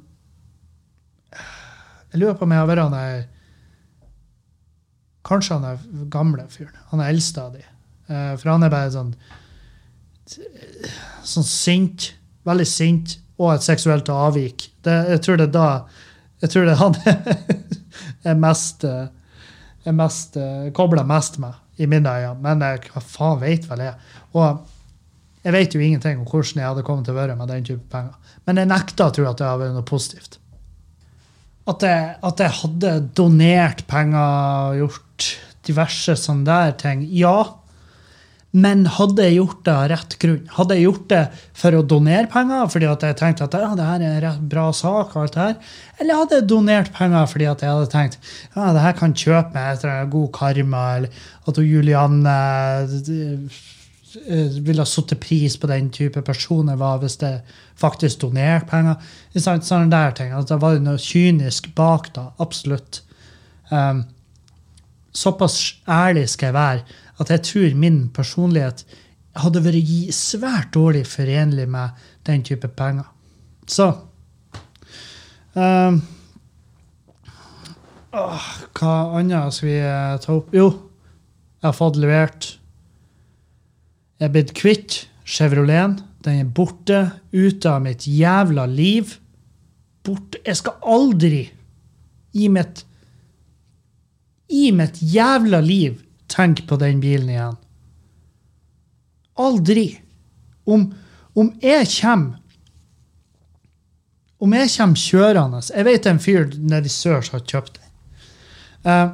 Jeg 2.11 2.19
lurer 2.19 2.35
på 2.35 2.45
om 2.45 2.51
jeg 2.51 2.61
hadde 2.61 2.71
vært 2.73 2.83
han 2.85 2.95
der 2.95 3.21
Kanskje 5.27 5.57
han 5.59 5.67
er 5.69 6.07
gamle 6.11 6.47
fyren. 6.49 6.79
Han 6.89 6.99
er 6.99 7.11
eldste 7.11 7.43
av 7.43 7.53
de. 7.53 7.61
Uh, 8.09 8.33
for 8.41 8.49
han 8.51 8.65
er 8.65 8.71
bare 8.73 8.89
sånn 8.91 9.11
Sånn 11.27 11.45
sint. 11.45 12.07
Veldig 12.47 12.65
sint. 12.67 13.13
Og 13.37 13.53
et 13.53 13.65
seksuelt 13.65 14.09
avvik. 14.11 14.65
Det, 14.83 14.95
jeg 15.13 15.21
tror 15.23 15.37
det 15.37 15.45
er 15.49 15.53
da 15.53 15.67
Jeg 16.41 16.53
tror 16.53 16.65
det 16.65 16.73
er 16.73 16.81
han 16.81 16.97
er 18.31 18.39
mest 18.41 18.85
eh, 18.85 19.05
er 19.85 19.93
uh, 20.01 20.71
kobla 20.73 21.05
mest 21.05 21.37
med 21.41 21.53
i 21.81 21.89
mine 21.89 22.13
øyne. 22.21 22.37
Men 22.43 22.63
jeg, 22.65 22.85
hva 22.93 23.03
faen 23.03 23.41
vet 23.41 23.65
vel 23.69 23.85
jeg? 23.87 24.11
Og 24.37 24.61
jeg 25.41 25.55
vet 25.55 25.75
jo 25.75 25.81
ingenting 25.81 26.21
om 26.21 26.27
hvordan 26.29 26.61
jeg 26.61 26.69
hadde 26.69 26.85
kommet 26.85 27.07
til 27.07 27.15
å 27.15 27.21
være 27.21 27.37
med 27.39 27.49
den 27.49 27.65
type 27.65 27.87
penger. 27.91 28.35
Men 28.45 28.61
jeg 28.61 28.69
nekter 28.69 29.07
å 29.07 29.15
tro 29.15 29.25
at 29.29 29.39
det 29.39 29.47
hadde 29.47 29.63
vært 29.63 29.77
noe 29.77 29.87
positivt. 29.87 30.37
At 31.71 31.85
jeg, 31.85 32.05
at 32.25 32.41
jeg 32.41 32.57
hadde 32.61 32.93
donert 33.17 33.85
penger, 33.89 34.77
gjort 34.81 35.31
diverse 35.65 36.15
sånne 36.17 36.45
der 36.47 36.77
ting. 36.81 37.03
Ja, 37.13 37.37
men 38.51 38.83
hadde 38.97 39.23
jeg 39.23 39.37
gjort 39.37 39.59
det 39.63 39.73
av 39.73 39.85
rett 39.87 40.13
grunn? 40.19 40.41
Hadde 40.57 40.75
jeg 40.75 40.83
gjort 40.83 41.05
det 41.13 41.21
for 41.55 41.77
å 41.77 41.83
donere 41.87 42.27
penger 42.31 42.65
fordi 42.73 42.87
at 42.91 43.05
jeg 43.07 43.17
tenkte 43.21 43.45
at 43.47 43.55
ja, 43.55 43.69
det 43.79 43.85
her 43.87 44.03
er 44.03 44.25
en 44.27 44.49
bra 44.51 44.65
sak? 44.75 45.15
alt 45.15 45.37
det 45.37 45.45
her? 45.45 45.75
Eller 46.03 46.19
hadde 46.19 46.39
jeg 46.41 46.49
donert 46.51 46.91
penger 46.95 47.29
fordi 47.31 47.47
at 47.47 47.63
jeg 47.63 47.71
hadde 47.71 47.91
tenkt 47.93 48.17
ja, 48.19 48.73
det 48.75 48.83
her 48.83 48.97
kan 48.99 49.15
kjøpe 49.15 49.55
meg 49.55 49.77
etter 49.77 49.93
en 49.93 50.11
god 50.11 50.31
karma, 50.35 50.83
eller 50.97 51.23
at 51.47 51.61
Julianne 51.63 52.35
eh, 52.91 53.61
ville 54.59 54.83
ha 54.83 54.89
satt 54.89 55.15
pris 55.23 55.55
på 55.55 55.71
den 55.71 55.87
type 55.95 56.19
person 56.27 56.73
jeg 56.73 56.81
var 56.81 56.99
hvis 56.99 57.21
jeg 57.23 57.39
faktisk 57.79 58.25
donerte 58.25 58.67
penger. 58.67 59.13
Sånne 59.39 59.87
der 59.93 60.11
ting. 60.17 60.35
Altså, 60.35 60.57
det 60.57 60.63
var 60.65 60.83
noe 60.83 60.99
kynisk 60.99 61.71
bak 61.77 62.11
da, 62.19 62.27
absolutt. 62.43 62.99
Um, 63.71 64.03
såpass 65.15 65.77
ærlig 65.87 66.27
skal 66.33 66.51
jeg 66.51 66.59
være 66.59 66.99
at 67.21 67.31
jeg 67.33 67.45
tror 67.47 67.77
min 67.79 68.03
personlighet 68.13 68.83
hadde 69.39 69.63
vært 69.63 70.15
svært 70.15 70.73
dårlig 70.75 71.05
forenlig 71.07 71.67
med 71.71 71.99
den 72.27 72.43
type 72.43 72.67
penger. 72.77 73.07
Så 73.69 73.87
um, 75.55 76.01
åh, 78.11 78.49
Hva 78.75 78.95
annet 79.19 79.55
skal 79.55 79.69
vi 79.69 79.77
eh, 79.79 80.17
ta 80.23 80.35
opp? 80.35 80.51
Jo, 80.55 80.67
jeg 81.61 81.69
har 81.69 81.77
fått 81.77 81.99
levert. 82.01 82.49
Jeg 84.19 84.27
er 84.27 84.35
blitt 84.35 84.55
kvitt 84.57 84.99
Chevroleten. 85.31 85.99
Den 86.21 86.43
er 86.43 86.49
borte, 86.53 86.99
ute 87.33 87.69
av 87.71 87.81
mitt 87.81 88.03
jævla 88.05 88.67
liv. 88.69 89.15
Borte. 90.05 90.41
Jeg 90.45 90.59
skal 90.59 90.81
aldri 90.85 91.45
i 92.37 92.49
mitt 92.51 92.83
i 94.51 94.67
mitt 94.75 94.99
jævla 94.99 95.61
liv 95.63 96.01
tenke 96.31 96.65
på 96.67 96.79
den 96.81 97.01
bilen 97.03 97.29
igjen. 97.31 97.57
Aldri. 99.41 99.87
Om, 100.65 100.85
om 101.33 101.47
jeg 101.63 101.87
kommer 101.95 102.37
Om 104.41 104.53
jeg 104.53 104.69
kommer 104.75 104.99
kjørende 105.01 105.61
Jeg 105.65 105.85
vet 105.87 106.05
en 106.09 106.19
fyr 106.21 106.51
nede 106.57 106.85
i 106.85 106.93
sør 106.93 107.23
som 107.25 107.39
har 107.39 107.47
kjøpt 107.49 107.79
den. 107.79 107.87
Uh, 108.85 109.09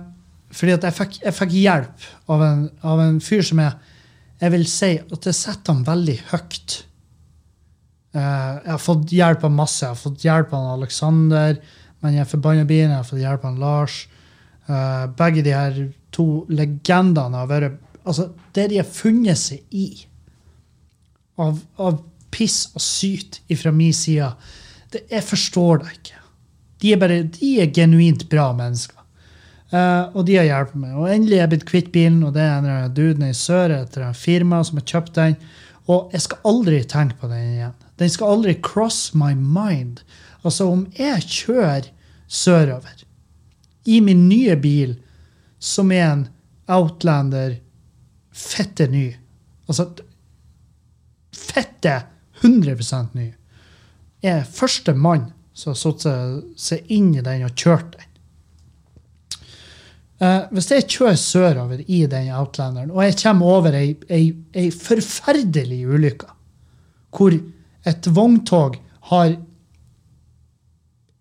fordi 0.56 0.74
at 0.76 0.86
jeg 0.88 0.96
fikk, 0.96 1.16
jeg 1.24 1.36
fikk 1.36 1.56
hjelp 1.56 2.06
av 2.32 2.44
en, 2.44 2.62
av 2.88 3.02
en 3.04 3.22
fyr 3.24 3.44
som 3.44 3.60
jeg 3.64 3.96
Jeg 4.42 4.54
vil 4.54 4.68
si 4.70 4.92
at 5.00 5.26
jeg 5.26 5.36
setter 5.36 5.74
han 5.74 5.86
veldig 5.88 6.18
høyt. 6.30 6.76
Uh, 8.14 8.22
jeg 8.62 8.72
har 8.72 8.84
fått 8.84 9.14
hjelp 9.14 9.44
av 9.48 9.56
masse. 9.56 9.82
Jeg 9.82 9.96
har 9.96 10.00
fått 10.02 10.26
hjelp 10.26 10.54
av 10.54 10.68
Alexander, 10.76 11.58
men 12.04 12.20
jeg 12.20 12.30
forbanna 12.30 12.68
bilen. 12.70 12.94
Jeg 12.94 13.02
har 13.02 13.08
fått 13.08 13.24
hjelp 13.24 13.48
av 13.50 13.58
Lars. 13.64 13.98
Uh, 14.68 15.08
begge 15.18 15.42
de 15.42 15.56
her 15.56 15.80
to 16.18 16.28
legendene 16.50 17.44
har 17.44 17.52
vært 17.52 17.84
Altså, 18.08 18.30
det 18.56 18.70
de 18.72 18.78
har 18.80 18.88
funnet 18.88 19.36
seg 19.36 19.66
i 19.76 19.90
av, 21.44 21.58
av 21.76 21.98
piss 22.32 22.70
og 22.72 22.80
syt 22.80 23.42
fra 23.60 23.74
min 23.76 23.92
side, 23.92 24.30
det, 24.94 25.02
jeg 25.12 25.26
forstår 25.28 25.82
det 25.82 25.92
ikke. 25.92 26.22
De 26.80 26.94
er 26.94 27.02
bare, 27.02 27.18
de 27.36 27.50
er 27.60 27.74
genuint 27.76 28.24
bra 28.32 28.46
mennesker. 28.56 28.96
Uh, 29.68 30.08
og 30.16 30.22
de 30.30 30.38
har 30.40 30.48
hjulpet 30.48 30.80
meg. 30.80 30.94
Og 30.96 31.10
endelig 31.12 31.36
er 31.36 31.44
jeg 31.44 31.52
blitt 31.52 31.68
kvitt 31.68 31.90
bilen, 31.92 32.22
og 32.24 32.32
det 32.38 32.46
er 32.46 32.54
en 32.62 32.70
av 32.72 32.94
dudene 32.96 33.34
i 33.34 33.36
sør 33.36 33.74
etter 33.82 34.06
en 34.08 34.16
firma 34.16 34.62
som 34.64 34.80
har 34.80 34.88
kjøpt 34.88 35.18
den. 35.18 35.36
Og 35.92 36.14
jeg 36.16 36.24
skal 36.24 36.48
aldri 36.48 36.80
tenke 36.88 37.20
på 37.20 37.32
den 37.32 37.58
igjen. 37.58 37.76
Den 38.00 38.14
skal 38.14 38.38
aldri 38.38 38.56
cross 38.64 39.12
my 39.18 39.34
mind. 39.36 40.00
Altså, 40.44 40.70
om 40.72 40.86
jeg 40.96 41.28
kjører 41.28 41.92
sørover 42.28 43.04
i 43.88 44.00
min 44.04 44.28
nye 44.30 44.56
bil, 44.60 44.96
som 45.60 45.92
er 45.92 46.06
en 46.10 46.28
Outlander 46.68 47.58
fette 48.36 48.88
ny 48.92 49.08
Altså 49.68 49.90
fette 51.36 51.94
100% 52.42 53.16
ny. 53.18 53.26
Er 54.24 54.46
første 54.48 54.94
mann 54.96 55.26
som 55.58 55.74
har 55.74 55.80
satt 55.80 56.06
seg- 56.56 56.92
inn 56.94 57.10
i 57.18 57.24
den 57.26 57.44
og 57.44 57.52
kjørt 57.58 57.98
den. 57.98 58.04
Uh, 60.18 60.48
hvis 60.56 60.72
jeg 60.72 60.88
kjører 60.90 61.20
sørover 61.20 61.84
i 61.86 62.00
den 62.10 62.32
Outlanderen, 62.34 62.90
og 62.96 63.04
jeg 63.04 63.18
kommer 63.20 63.52
over 63.60 63.76
ei, 63.78 63.92
ei, 64.10 64.32
ei 64.56 64.72
forferdelig 64.74 65.84
ulykke, 65.86 66.32
hvor 67.14 67.36
et 67.88 68.10
vogntog 68.16 68.80
har 69.12 69.36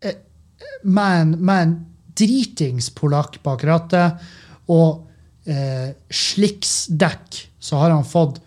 eh, 0.01 0.17
med 0.83 1.37
en 1.51 1.75
dritings 2.17 2.91
polakk 2.97 3.39
bak 3.45 3.65
rattet 3.67 4.23
og 4.73 5.07
eh, 5.49 5.93
sliksdekk, 6.11 7.43
så 7.59 7.83
har 7.83 7.95
han 7.95 8.07
fått 8.07 8.43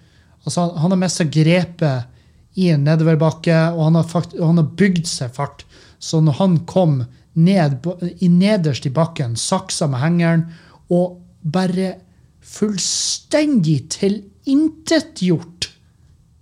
altså 0.47 0.69
Han 0.81 0.93
har 0.95 0.99
mista 1.01 1.25
grepet 1.27 2.57
i 2.57 2.69
en 2.73 2.85
nedoverbakke, 2.87 3.55
og 3.75 3.83
han 3.85 3.97
har, 3.99 4.05
fakt, 4.07 4.33
han 4.39 4.57
har 4.57 4.69
bygd 4.79 5.05
seg 5.07 5.33
fart. 5.35 5.65
Så 5.99 6.21
når 6.23 6.39
han 6.39 6.55
kom 6.67 7.03
ned, 7.37 7.85
i 8.23 8.29
nederst 8.31 8.87
i 8.87 8.93
bakken, 8.93 9.35
saksa 9.37 9.87
med 9.91 10.01
hengeren, 10.01 10.45
og 10.89 11.19
bare 11.43 11.99
fullstendig 12.41 13.77
tilintetgjort 13.93 15.69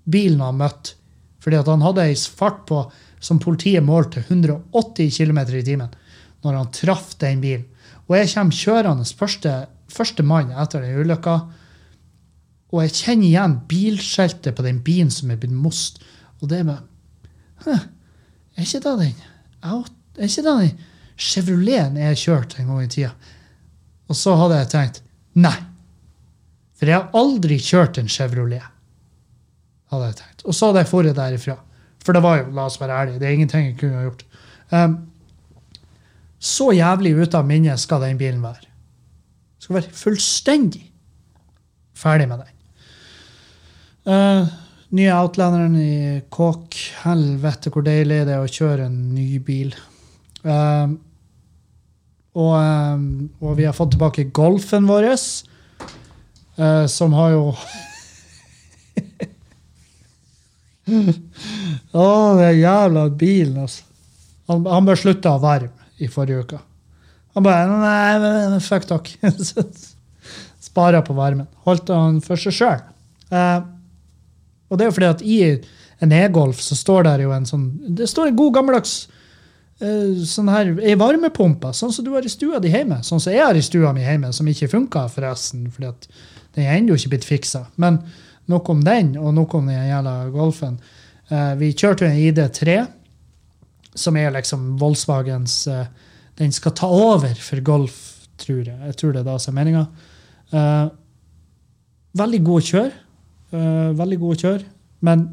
bilen 0.08 0.46
han 0.46 0.62
møtte. 0.62 0.96
Fordi 1.44 1.62
han 1.68 1.84
hadde 1.86 2.08
ei 2.08 2.16
fart 2.16 2.64
på 2.70 2.86
som 3.24 3.42
politiet 3.44 3.84
målte 3.84 4.24
180 4.26 5.12
km 5.18 5.40
i 5.58 5.66
timen 5.66 5.94
når 6.48 6.60
han 6.62 6.74
traff 6.76 7.14
den 7.22 7.44
bilen. 7.44 7.68
Og 8.08 8.18
jeg 8.18 8.32
kommer 8.34 8.56
kjørende 8.56 9.08
første, 9.20 9.54
første 9.92 10.24
mann 10.24 10.54
etter 10.56 10.84
den 10.84 11.00
ulykka, 11.04 11.38
og 12.68 12.84
jeg 12.84 12.96
kjenner 12.98 13.28
igjen 13.30 13.56
bilskiltet 13.70 14.56
på 14.56 14.66
den 14.66 14.82
bilen 14.84 15.12
som 15.14 15.32
er 15.32 15.40
blitt 15.40 15.56
most. 15.56 16.02
Og 16.42 16.50
det 16.52 16.62
er 16.62 16.68
med 16.68 16.84
er 17.68 18.66
ikke 18.66 18.82
det 18.84 18.94
den 19.00 19.16
Er 19.64 19.84
ikke 20.28 20.44
det 20.44 20.58
den 20.60 20.80
Chevroleten 21.18 21.98
jeg 21.98 22.20
kjørte 22.22 22.62
en 22.62 22.68
gang 22.70 22.84
i 22.84 22.88
tida? 22.94 23.12
Og 24.08 24.16
så 24.16 24.36
hadde 24.38 24.60
jeg 24.60 24.70
tenkt 24.70 25.00
nei. 25.34 25.56
For 26.78 26.86
jeg 26.86 27.00
har 27.00 27.16
aldri 27.18 27.58
kjørt 27.58 27.98
en 27.98 28.10
Chevrolet. 28.10 28.62
hadde 29.90 30.06
jeg 30.06 30.16
tenkt. 30.20 30.46
Og 30.46 30.54
så 30.54 30.70
hadde 30.70 30.84
jeg 30.84 30.92
dratt 30.92 31.18
derifra. 31.18 31.58
For 32.06 32.14
det 32.14 32.22
var 32.24 32.38
jo, 32.38 32.52
la 32.54 32.66
oss 32.70 32.80
være 32.80 33.00
ærlige, 33.02 33.20
det 33.20 33.28
er 33.28 33.34
ingenting 33.34 33.66
jeg 33.66 33.78
kunne 33.80 33.98
ha 33.98 34.04
gjort. 34.06 34.26
Um, 34.72 34.98
så 36.40 36.70
jævlig 36.76 37.16
ute 37.18 37.40
av 37.40 37.48
minnet 37.48 37.82
skal 37.82 38.04
den 38.04 38.20
bilen 38.20 38.44
være. 38.46 38.68
Skal 39.62 39.80
være 39.80 39.98
fullstendig 39.98 40.84
ferdig 41.98 42.28
med 42.30 42.44
den. 42.44 42.54
Uh, 44.08 44.48
nye 44.96 45.16
Outlanderen 45.18 45.76
i 45.82 46.22
kåk. 46.30 46.78
Helvete, 47.04 47.72
hvor 47.74 47.84
deilig 47.86 48.26
det 48.28 48.36
er 48.36 48.44
å 48.44 48.52
kjøre 48.52 48.86
en 48.88 49.00
ny 49.16 49.40
bil. 49.44 49.74
Uh, 50.46 50.88
og, 52.38 52.54
um, 52.54 53.30
og 53.42 53.58
vi 53.58 53.66
har 53.66 53.74
fått 53.76 53.96
tilbake 53.96 54.30
Golfen 54.36 54.86
vår, 54.88 55.16
som 56.90 57.14
har 57.14 57.30
jo 57.36 57.42
Å, 61.98 62.06
den 62.40 62.56
jævla 62.58 63.04
bilen, 63.14 63.58
altså. 63.66 63.84
Han, 64.50 64.66
han 64.66 64.86
bør 64.88 64.98
slutte 64.98 65.34
å 65.34 65.42
varme 65.44 65.77
i 65.98 66.10
forrige 66.12 66.44
uke. 66.46 66.60
Han 67.38 67.46
bare 67.46 67.68
Nei, 67.70 68.60
fuck 68.66 68.88
dere. 68.90 69.34
Sparer 70.68 71.04
på 71.06 71.16
varmen. 71.18 71.48
Holdt 71.68 71.92
han 71.94 72.22
for 72.26 72.40
seg 72.42 72.56
sjøl. 72.58 72.86
Eh, 73.30 73.60
og 74.68 74.78
det 74.78 74.86
er 74.86 74.90
jo 74.90 74.96
fordi 74.98 75.12
at 75.12 75.22
i 75.24 75.38
en 76.04 76.14
e-golf 76.14 76.60
så 76.62 76.78
står 76.78 77.08
der 77.08 77.24
jo 77.26 77.32
en 77.34 77.48
sånn 77.48 77.68
Det 77.98 78.06
står 78.10 78.30
en 78.30 78.38
god 78.38 78.54
gammeldags 78.58 78.96
eh, 79.82 80.24
sånn 80.28 80.52
her, 80.52 80.74
ei 80.82 80.98
varmepumpe, 81.00 81.72
sånn 81.74 81.94
som 81.94 82.06
du 82.06 82.14
har 82.16 82.26
i 82.26 82.32
stua 82.32 82.62
di 82.64 82.72
hjemme. 82.74 83.00
Sånn 83.06 83.22
som 83.24 83.34
jeg 83.34 83.46
har 83.46 83.58
i 83.58 83.66
stua 83.66 83.94
mi 83.96 84.06
hjemme, 84.06 84.34
som 84.36 84.50
ikke 84.50 84.72
funka, 84.74 85.08
forresten, 85.14 85.68
fordi 85.74 85.92
at 85.92 86.10
den 86.58 86.66
er 86.66 86.78
ennå 86.80 86.98
ikke 86.98 87.16
blitt 87.16 87.28
fiksa. 87.28 87.68
Men 87.82 88.02
nok 88.50 88.70
om 88.74 88.84
den, 88.86 89.16
og 89.22 89.34
nok 89.38 89.58
om 89.60 89.70
den 89.70 89.90
jævla 89.90 90.16
golfen. 90.34 90.78
Eh, 91.30 91.54
vi 91.60 91.74
kjørte 91.76 92.06
jo 92.06 92.12
en 92.12 92.22
ID3, 92.30 92.78
som 93.98 94.18
er 94.20 94.34
liksom 94.36 94.76
Volkswagens 94.82 95.66
eh, 95.72 95.88
Den 96.38 96.54
skal 96.54 96.76
ta 96.78 96.88
over 96.94 97.34
for 97.42 97.62
Golf, 97.66 97.98
tror 98.38 98.62
jeg. 98.62 98.78
Jeg 98.78 98.98
tror 99.00 99.14
det 99.16 99.24
er 99.24 99.30
det 99.32 99.38
som 99.42 99.56
er 99.56 99.58
meninga. 99.58 99.86
Eh, 100.54 100.90
veldig 102.22 102.42
god 102.46 102.62
å 102.62 102.68
kjøre. 102.68 102.92
Eh, 103.58 103.90
veldig 103.98 104.20
god 104.22 104.36
å 104.36 104.42
kjøre. 104.44 104.68
Men 105.08 105.26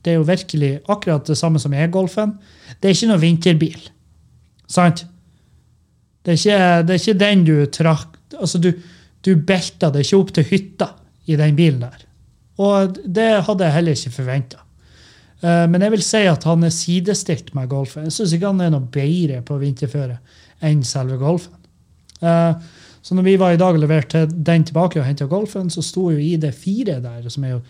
det 0.00 0.14
er 0.14 0.20
jo 0.20 0.28
virkelig 0.28 0.72
akkurat 0.92 1.28
det 1.28 1.36
samme 1.36 1.60
som 1.60 1.74
e-golfen. 1.76 2.36
Det 2.80 2.88
er 2.88 2.96
ikke 2.96 3.10
noe 3.10 3.22
vinterbil. 3.22 3.86
Sant? 4.70 5.04
Det 6.24 6.34
er 6.34 6.40
ikke, 6.40 6.60
det 6.86 6.94
er 6.94 7.02
ikke 7.02 7.20
den 7.22 7.46
du 7.46 7.56
trakk 7.70 8.12
Altså, 8.36 8.58
du, 8.58 8.72
du 9.22 9.36
belter 9.46 9.92
det 9.94 10.02
ikke 10.02 10.18
opp 10.18 10.32
til 10.34 10.44
hytta 10.48 10.88
i 11.30 11.36
den 11.38 11.54
bilen 11.56 11.84
der. 11.84 12.00
Og 12.58 12.96
det 13.06 13.28
hadde 13.46 13.68
jeg 13.68 13.74
heller 13.76 13.94
ikke 13.94 14.14
forventa. 14.16 14.65
Men 15.42 15.82
jeg 15.84 15.92
vil 15.92 16.02
si 16.02 16.22
at 16.26 16.44
han 16.48 16.64
er 16.64 16.72
sidestilt 16.72 17.50
med 17.54 17.68
golfen. 17.68 18.06
Jeg 18.08 18.14
syns 18.16 18.32
ikke 18.32 18.48
han 18.48 18.60
er 18.64 18.70
noe 18.72 18.86
bedre 18.88 19.42
på 19.44 19.58
vinterføre 19.60 20.16
enn 20.64 20.80
selve 20.86 21.18
golfen. 21.20 21.52
Eh, 22.22 22.54
Så 23.06 23.14
når 23.14 23.22
vi 23.22 23.36
var 23.38 23.52
i 23.54 23.56
dag 23.60 23.74
og 23.76 23.78
leverte 23.78 24.24
den 24.26 24.64
tilbake 24.64 24.98
og 24.98 25.04
henta 25.06 25.26
golfen, 25.30 25.68
så 25.70 25.82
sto 25.84 26.08
jo 26.10 26.18
ID4 26.18 26.96
der, 27.04 27.28
som 27.30 27.44
er 27.44 27.52
jo 27.52 27.60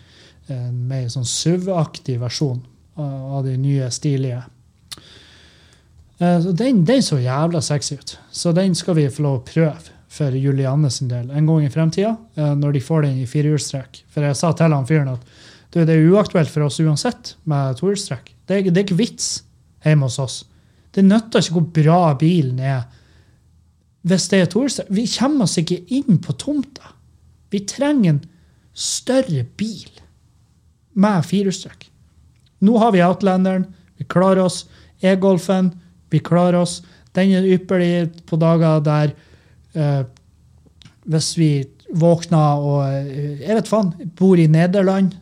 en 0.49 0.87
mer 0.87 1.09
sånn 1.13 1.27
SUV-aktig 1.27 2.15
versjon 2.19 2.63
av 2.97 3.43
de 3.45 3.57
nye 3.57 3.89
stilige. 3.91 4.39
Eh, 6.19 6.39
Så 6.41 6.51
den, 6.57 6.83
den 6.85 7.03
så 7.03 7.19
jævla 7.21 7.61
sexy 7.61 7.95
ut. 7.99 8.17
Så 8.31 8.53
den 8.55 8.73
skal 8.75 8.95
vi 8.95 9.09
få 9.09 9.21
lov 9.27 9.39
å 9.41 9.45
prøve 9.45 9.93
for 10.09 10.31
Julianne 10.33 10.89
sin 10.89 11.07
del 11.11 11.29
en 11.29 11.45
gang 11.45 11.65
i 11.65 11.69
fremtida, 11.69 12.15
eh, 12.35 12.55
når 12.55 12.73
de 12.73 12.79
får 12.81 13.01
den 13.05 13.19
i 13.21 13.27
firehjulstrekk. 13.29 14.03
For 14.09 14.25
jeg 14.25 14.35
sa 14.39 14.51
til 14.53 14.73
han 14.73 14.87
fyren 14.89 15.13
at 15.13 15.21
du, 15.73 15.81
det 15.83 15.93
er 15.93 16.09
uaktuelt 16.11 16.51
for 16.51 16.67
oss 16.67 16.79
uansett 16.79 17.35
med 17.49 17.79
tohjulstrekk. 17.79 18.31
Det, 18.47 18.61
det 18.69 18.77
er 18.79 18.85
ikke 18.85 19.01
vits 19.01 19.31
hjemme 19.83 20.07
hos 20.07 20.19
oss. 20.23 20.37
Det 20.95 21.03
nytter 21.05 21.43
ikke 21.43 21.57
hvor 21.59 21.67
bra 21.75 21.99
bilen 22.19 22.61
er 22.63 22.85
hvis 24.07 24.29
det 24.31 24.39
er 24.39 24.51
tohjulstrekk. 24.51 24.91
Vi 24.93 25.03
kommer 25.17 25.47
oss 25.47 25.57
ikke 25.59 25.81
inn 25.93 26.21
på 26.23 26.35
tomta. 26.39 26.93
Vi 27.51 27.63
trenger 27.67 28.13
en 28.13 28.21
større 28.77 29.43
bil 29.59 29.89
med 30.97 31.25
firehjulstrekk. 31.27 31.87
Nå 32.65 32.77
har 32.81 32.93
vi 32.95 33.03
Outlanderen, 33.05 33.67
vi 33.97 34.05
klarer 34.09 34.45
oss. 34.47 34.63
E-Golfen, 35.01 35.71
vi 36.09 36.21
klarer 36.23 36.61
oss. 36.63 36.79
Den 37.13 37.33
er 37.37 37.45
ypperlig 37.45 38.23
på 38.29 38.37
dager 38.41 38.81
der 38.85 39.11
eh, 39.73 40.03
Hvis 41.07 41.37
vi 41.37 41.51
våkner 41.95 42.61
og 42.61 42.81
eh, 42.89 43.41
Jeg 43.41 43.55
vet 43.59 43.69
faen, 43.69 43.93
bor 44.17 44.37
i 44.37 44.47
Nederland. 44.47 45.15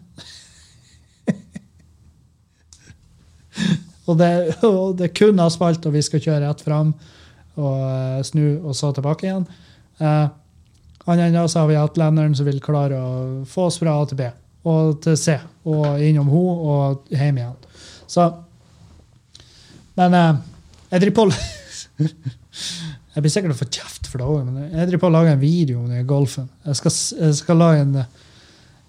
Og, 4.05 4.17
det, 4.19 4.31
og 4.69 4.95
det 4.99 5.09
er 5.09 5.17
kun 5.17 5.41
asfalt, 5.43 5.85
og 5.85 5.95
vi 5.95 6.03
skal 6.05 6.23
kjøre 6.23 6.45
rett 6.45 6.63
fram 6.65 6.93
og 7.55 7.77
eh, 7.87 8.23
snu, 8.27 8.47
og 8.65 8.75
så 8.77 8.91
tilbake 8.95 9.29
igjen. 9.29 9.45
Eh, 9.99 10.25
Annet 11.05 11.29
enn 11.29 11.49
så 11.51 11.61
har 11.61 11.69
vi 11.69 11.77
Outlanderen 11.77 12.33
som 12.33 12.47
vil 12.47 12.57
klare 12.63 12.97
å 12.97 13.09
få 13.45 13.67
oss 13.69 13.77
fra 13.77 13.93
A 13.93 14.07
til 14.09 14.17
B 14.23 14.31
og 14.65 14.95
til 15.05 15.13
C, 15.21 15.35
og 15.69 16.01
innom 16.01 16.31
ho 16.33 16.41
og 16.49 17.11
hjem 17.13 17.37
igjen. 17.37 17.59
Så 18.09 18.31
Men 19.95 20.13
eh, 20.17 20.39
jeg 20.91 21.05
driver 21.05 21.15
på 21.19 21.29
Jeg 23.15 23.23
blir 23.23 23.31
sikkert 23.31 23.53
å 23.53 23.59
få 23.61 23.69
kjeft 23.71 24.09
for 24.11 24.19
det 24.19 24.25
òg, 24.27 24.47
men 24.49 24.73
jeg 24.73 24.89
driver 24.89 25.05
på 25.05 25.07
å 25.07 25.13
lage 25.13 25.35
en 25.35 25.39
video 25.39 25.83
om 25.85 25.91
golfen. 26.07 26.49
Jeg 26.65 26.79
skal, 26.81 26.95
jeg 27.21 27.37
skal 27.37 27.61
lage 27.61 27.83
en 27.85 27.93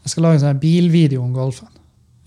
jeg 0.06 0.12
skal 0.12 0.22
lage 0.22 0.38
en 0.38 0.42
sånn 0.44 0.58
bilvideo 0.62 1.22
om 1.22 1.32
golfen. 1.34 1.70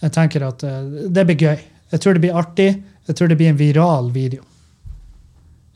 Jeg 0.04 0.12
tenker 0.16 0.44
at 0.48 0.64
eh, 0.68 0.88
det 1.16 1.24
blir 1.28 1.46
gøy. 1.48 1.62
Jeg 1.92 2.02
tror 2.02 2.14
det 2.14 2.22
blir 2.22 2.38
artig. 2.38 2.70
Jeg 3.08 3.16
tror 3.18 3.28
det 3.32 3.38
blir 3.40 3.50
en 3.50 3.58
viral 3.60 4.12
video. 4.14 4.44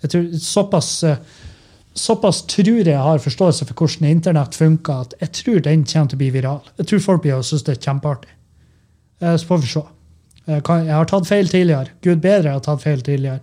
Jeg 0.04 0.12
tror 0.12 0.28
Såpass, 0.40 1.04
eh, 1.04 1.18
såpass 1.96 2.42
tror 2.50 2.86
jeg 2.86 2.98
har 3.00 3.18
forståelse 3.24 3.66
for 3.66 3.74
hvordan 3.74 4.10
internett 4.10 4.56
funker, 4.56 5.02
at 5.02 5.14
jeg 5.22 5.32
tror 5.32 5.60
den 5.66 5.84
kommer 5.86 6.10
til 6.10 6.18
å 6.18 6.22
bli 6.22 6.30
viral. 6.36 6.62
Jeg 6.78 6.88
tror 6.88 7.00
folk 7.00 7.22
blir 7.24 7.42
synes 7.44 7.64
det 7.64 7.78
er 7.78 7.82
kjempeartig. 7.88 8.30
Eh, 9.22 9.36
Så 9.38 9.46
får 9.48 9.62
vi 9.62 9.68
se. 9.68 9.84
Jeg 10.48 10.92
har 10.92 11.06
tatt 11.06 11.28
feil 11.28 11.48
tidligere. 11.48 11.88
Gud 12.02 12.20
bedre, 12.22 12.44
jeg 12.52 12.54
har 12.54 12.60
tatt 12.66 12.82
feil 12.84 13.02
tidligere. 13.02 13.40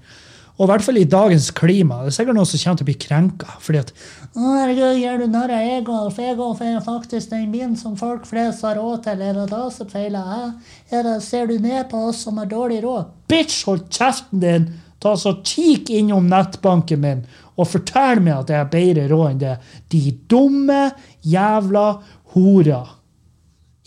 Og 0.61 0.66
i 0.66 0.68
hvert 0.68 0.84
fall 0.84 0.98
i 1.00 1.06
dagens 1.08 1.46
klima. 1.56 2.02
Det 2.04 2.11
er 2.11 2.16
sikkert 2.18 2.36
noen 2.36 2.48
som 2.50 2.61
kommer 2.61 2.78
til 2.80 2.84
å 2.84 2.88
bli 2.90 2.96
krenka. 3.00 3.54
fordi 3.64 3.78
at 3.80 3.92
«Å, 4.36 4.42
herregud, 4.58 4.98
gjør 5.00 5.22
du 5.22 5.26
narr 5.32 5.54
av 5.56 5.70
Egolf? 5.78 6.18
Egolf 6.20 6.61
er 6.61 6.76
faktisk 6.84 7.32
den 7.32 7.48
bilen 7.54 7.78
som 7.80 7.96
folk 7.96 8.28
flest 8.28 8.66
har 8.68 8.76
råd 8.76 9.06
til. 9.06 9.24
Er 9.24 9.40
det 9.40 9.46
da 9.54 9.62
som 9.72 9.88
feiler? 9.88 10.52
Er 10.92 11.08
det, 11.08 11.16
ser 11.24 11.48
du 11.48 11.56
ned 11.58 11.88
på 11.88 12.04
oss 12.11 12.20
som 12.26 12.36
har 12.36 12.50
dårlig 12.50 12.82
råd? 12.84 13.08
Bitch, 13.32 13.64
hold 13.64 13.88
kjeften 13.88 14.44
din! 14.44 14.70
Ta 15.00 15.14
så 15.16 15.38
Kikk 15.40 15.88
innom 15.96 16.26
nettbanken 16.28 17.00
min 17.00 17.22
og 17.61 17.68
fortell 17.68 18.20
meg 18.20 18.34
at 18.34 18.50
jeg 18.52 18.61
har 18.61 18.72
bedre 18.72 19.06
råd 19.08 19.26
enn 19.30 19.40
det. 19.40 19.54
De 19.92 20.00
dumme 20.28 20.80
jævla 21.24 21.86
horer. 22.34 22.96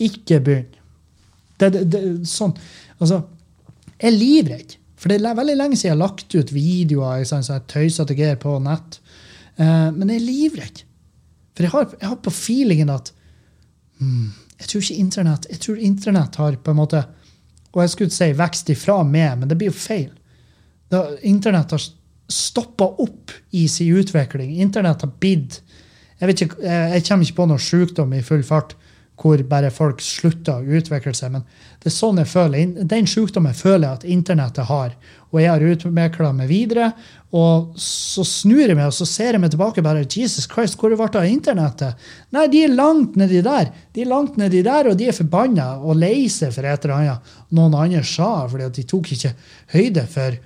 Ikke 0.02 0.40
begynn. 0.42 0.72
Det, 1.58 1.70
det, 1.86 2.02
sånn, 2.26 2.54
altså, 2.98 3.20
jeg 3.94 4.10
er 4.10 4.16
livredd. 4.18 4.74
For 4.96 5.10
det 5.10 5.18
er 5.20 5.36
veldig 5.36 5.56
lenge 5.58 5.76
siden 5.76 5.90
jeg 5.90 5.96
har 5.96 6.02
lagt 6.02 6.34
ut 6.34 6.54
videoer 6.54 7.22
i 7.22 7.26
jeg 7.26 7.66
tøyser 7.70 8.08
til 8.08 8.18
greier 8.18 8.40
på 8.40 8.56
nett. 8.62 9.00
Eh, 9.56 9.90
men 9.94 10.10
jeg 10.10 10.20
er 10.20 10.26
livredd. 10.28 10.82
For 11.54 11.66
jeg 11.66 11.74
har, 11.74 11.90
jeg 12.00 12.10
har 12.10 12.20
på 12.22 12.34
feelingen 12.34 12.92
at 12.94 13.12
hmm, 14.00 14.32
jeg 14.58 14.70
tror 14.70 14.84
ikke 14.84 15.02
internett 15.02 15.46
jeg 15.50 15.60
tror 15.62 15.82
internett 15.82 16.38
har 16.40 16.56
på 16.62 16.72
en 16.72 16.78
måte 16.78 17.00
Og 17.74 17.80
jeg 17.82 17.90
skulle 17.90 18.14
si 18.14 18.30
vekst 18.38 18.70
ifra 18.70 19.00
meg, 19.02 19.38
men 19.38 19.50
det 19.50 19.56
blir 19.58 19.72
jo 19.72 19.74
feil. 19.74 20.12
Internett 21.26 21.72
har 21.74 21.82
stoppa 22.30 22.86
opp 23.02 23.32
i 23.50 23.64
sin 23.68 23.96
utvikling. 23.98 24.52
Internett 24.62 25.02
har 25.02 25.10
bidd. 25.20 25.58
jeg, 26.20 26.30
ikke, 26.30 26.62
jeg 26.62 26.90
jeg 26.92 27.04
kommer 27.08 27.26
ikke 27.26 27.36
på 27.40 27.46
noe 27.50 27.58
sykdom 27.58 28.14
i 28.14 28.22
full 28.22 28.44
fart 28.46 28.76
hvor 29.20 29.38
bare 29.46 29.70
folk 29.70 30.00
slutter 30.02 30.58
å 30.58 30.78
utvikle 30.78 31.12
seg, 31.14 31.36
men 31.36 31.44
det 31.82 31.90
er 31.90 31.94
sånn 31.94 32.18
jeg 32.18 32.30
føler. 32.32 32.72
Den 32.90 33.06
sykdommen 33.06 33.54
føler 33.54 33.86
jeg 33.86 33.98
at 33.98 34.06
internettet 34.10 34.66
har, 34.66 34.96
og 35.30 35.38
jeg 35.40 35.50
har 35.52 35.66
utvikla 35.70 36.32
meg 36.34 36.50
videre. 36.50 36.88
Og 37.34 37.78
så 37.80 38.24
snur 38.26 38.64
jeg 38.64 38.76
meg 38.78 38.90
og 38.90 38.94
så 38.94 39.06
ser 39.08 39.34
jeg 39.34 39.42
meg 39.42 39.54
tilbake 39.54 39.82
bare 39.86 40.02
Jesus 40.02 40.48
Christ, 40.50 40.78
hvor 40.78 40.90
det 40.90 40.98
ble 40.98 41.08
av 41.20 41.30
internettet? 41.30 42.04
Nei, 42.34 42.46
de 42.50 42.64
er 42.66 42.74
langt 42.74 43.18
nedi 43.18 43.42
der. 43.42 43.70
De 43.94 44.02
er 44.04 44.10
langt 44.10 44.38
nedi 44.38 44.62
der, 44.66 44.90
og 44.90 44.98
de 44.98 45.08
er 45.10 45.16
forbanna 45.16 45.72
og 45.78 45.98
lei 46.02 46.26
seg 46.30 46.54
for 46.54 46.66
et 46.66 46.86
eller 46.86 46.96
annet 46.98 47.34
noen 47.54 47.78
andre 47.78 48.04
sa, 48.06 48.48
fordi 48.50 48.68
at 48.68 48.78
de 48.78 48.86
tok 48.90 49.14
ikke 49.14 49.34
høyde 49.74 50.06
for 50.10 50.38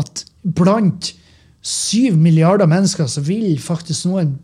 at 0.00 0.24
blant 0.42 1.12
syv 1.62 2.16
milliarder 2.18 2.68
mennesker 2.68 3.06
så 3.08 3.22
vil 3.24 3.54
faktisk 3.62 4.08
noen 4.08 4.38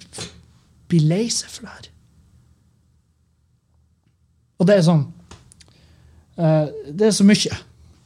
bli 0.88 1.00
lei 1.08 1.26
seg 1.32 1.50
for 1.50 1.66
det 1.66 1.76
her. 1.76 1.87
Og 4.58 4.66
det 4.66 4.78
er 4.78 4.86
sånn 4.86 5.04
uh, 6.38 6.66
Det 6.90 7.08
er 7.08 7.14
så 7.14 7.26
mye. 7.26 7.58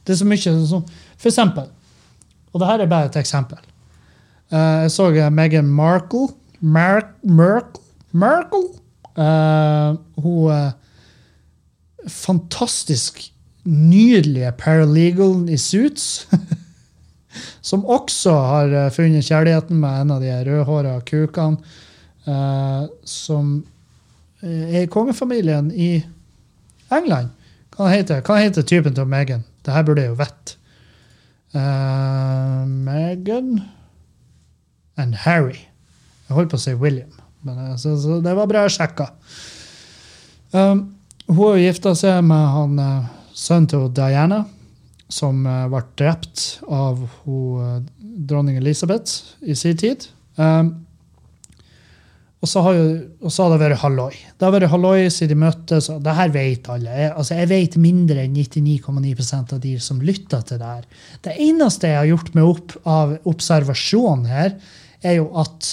Det 0.03 0.13
er 0.13 0.19
så 0.19 0.27
mye 0.27 0.55
sånn, 0.69 0.85
For 1.17 1.31
eksempel, 1.31 1.69
og 2.53 2.61
det 2.61 2.69
her 2.69 2.83
er 2.83 2.91
bare 2.91 3.09
et 3.09 3.19
eksempel. 3.21 3.59
uh, 4.53 4.85
jeg 4.85 4.93
så 4.93 5.09
eh, 5.11 5.29
Meghan 5.33 5.69
Markle 5.69 6.29
Mar 6.59 7.09
Merkel? 7.23 7.81
Merkel? 8.11 8.69
Eh, 9.17 9.95
hun 10.23 10.71
fantastisk 12.07 13.19
nydelige 13.63 14.51
paralegal 14.57 15.49
i 15.49 15.57
Suits. 15.57 16.27
som 17.61 17.85
også 17.85 18.31
har 18.31 18.89
funnet 18.93 19.25
kjærligheten 19.25 19.79
med 19.79 20.01
en 20.01 20.11
av 20.15 20.21
de 20.21 20.33
rødhåra 20.45 20.99
kukene. 21.07 21.57
Uh, 22.23 22.87
som 23.03 23.57
er 24.43 24.85
i 24.85 24.91
kongefamilien 24.91 25.71
i 25.75 25.97
England. 26.97 27.31
Hva 27.73 27.89
heter, 27.89 28.21
hva 28.25 28.37
heter 28.41 28.65
typen 28.67 28.95
til 28.95 29.09
Meghan? 29.09 29.45
Det 29.65 29.73
her 29.73 29.85
burde 29.85 30.03
jeg 30.03 30.13
jo 30.13 30.19
vite. 30.19 30.57
Uh, 31.53 32.63
Meghan 32.65 33.61
and 34.97 35.15
Harry. 35.25 35.57
Jeg 36.27 36.37
holdt 36.37 36.53
på 36.53 36.59
å 36.59 36.63
si 36.63 36.73
William, 36.77 37.11
men 37.45 37.59
eh, 37.59 37.75
så, 37.77 37.95
så 37.99 38.19
det 38.23 38.33
var 38.37 38.49
bra 38.49 38.63
jeg 38.65 38.75
sjekka. 38.77 39.09
Um, 40.53 40.85
hun 41.27 41.41
har 41.43 41.59
gifta 41.61 41.93
seg 41.97 42.21
med 42.25 42.45
han 42.55 42.79
eh, 42.81 43.09
sønnen 43.37 43.67
til 43.69 43.89
Diana, 43.93 44.43
som 45.13 45.43
ble 45.43 45.81
drept 45.99 46.63
av 46.65 47.01
hun, 47.25 47.85
dronning 48.25 48.57
Elisabeth 48.57 49.35
i 49.45 49.53
sin 49.57 49.77
tid. 49.77 50.07
Um, 50.37 50.82
og 52.43 52.49
så 52.51 52.59
har, 52.65 52.75
jo, 52.75 52.87
og 53.23 53.31
så 53.31 53.45
har 53.45 53.53
det 53.53 53.59
vært 53.61 53.79
halloi. 53.79 54.11
Det 54.11 54.43
har 54.43 54.51
vært 54.51 54.71
halloi 54.73 55.05
siden 55.07 55.31
de 55.31 55.43
møttes. 55.45 55.85
og 55.93 56.01
Det 56.03 56.15
her 56.17 56.33
vet 56.33 56.65
alle. 56.73 56.91
Jeg, 56.91 57.11
altså 57.21 57.37
jeg 57.37 57.49
vet 57.53 57.77
mindre 57.79 58.25
enn 58.25 58.35
99,9% 58.35 59.53
av 59.55 59.61
de 59.63 59.71
som 59.85 60.01
lytter 60.03 60.43
til 60.49 60.59
det 60.59 60.73
her. 60.73 61.05
Det 61.23 61.37
eneste 61.45 61.93
jeg 61.93 62.01
har 62.01 62.09
gjort 62.11 62.33
meg 62.35 62.49
opp 62.49 62.75
av 62.83 63.15
observasjon 63.31 64.27
her, 64.27 64.57
er 65.07 65.17
jo 65.21 65.29
at 65.39 65.71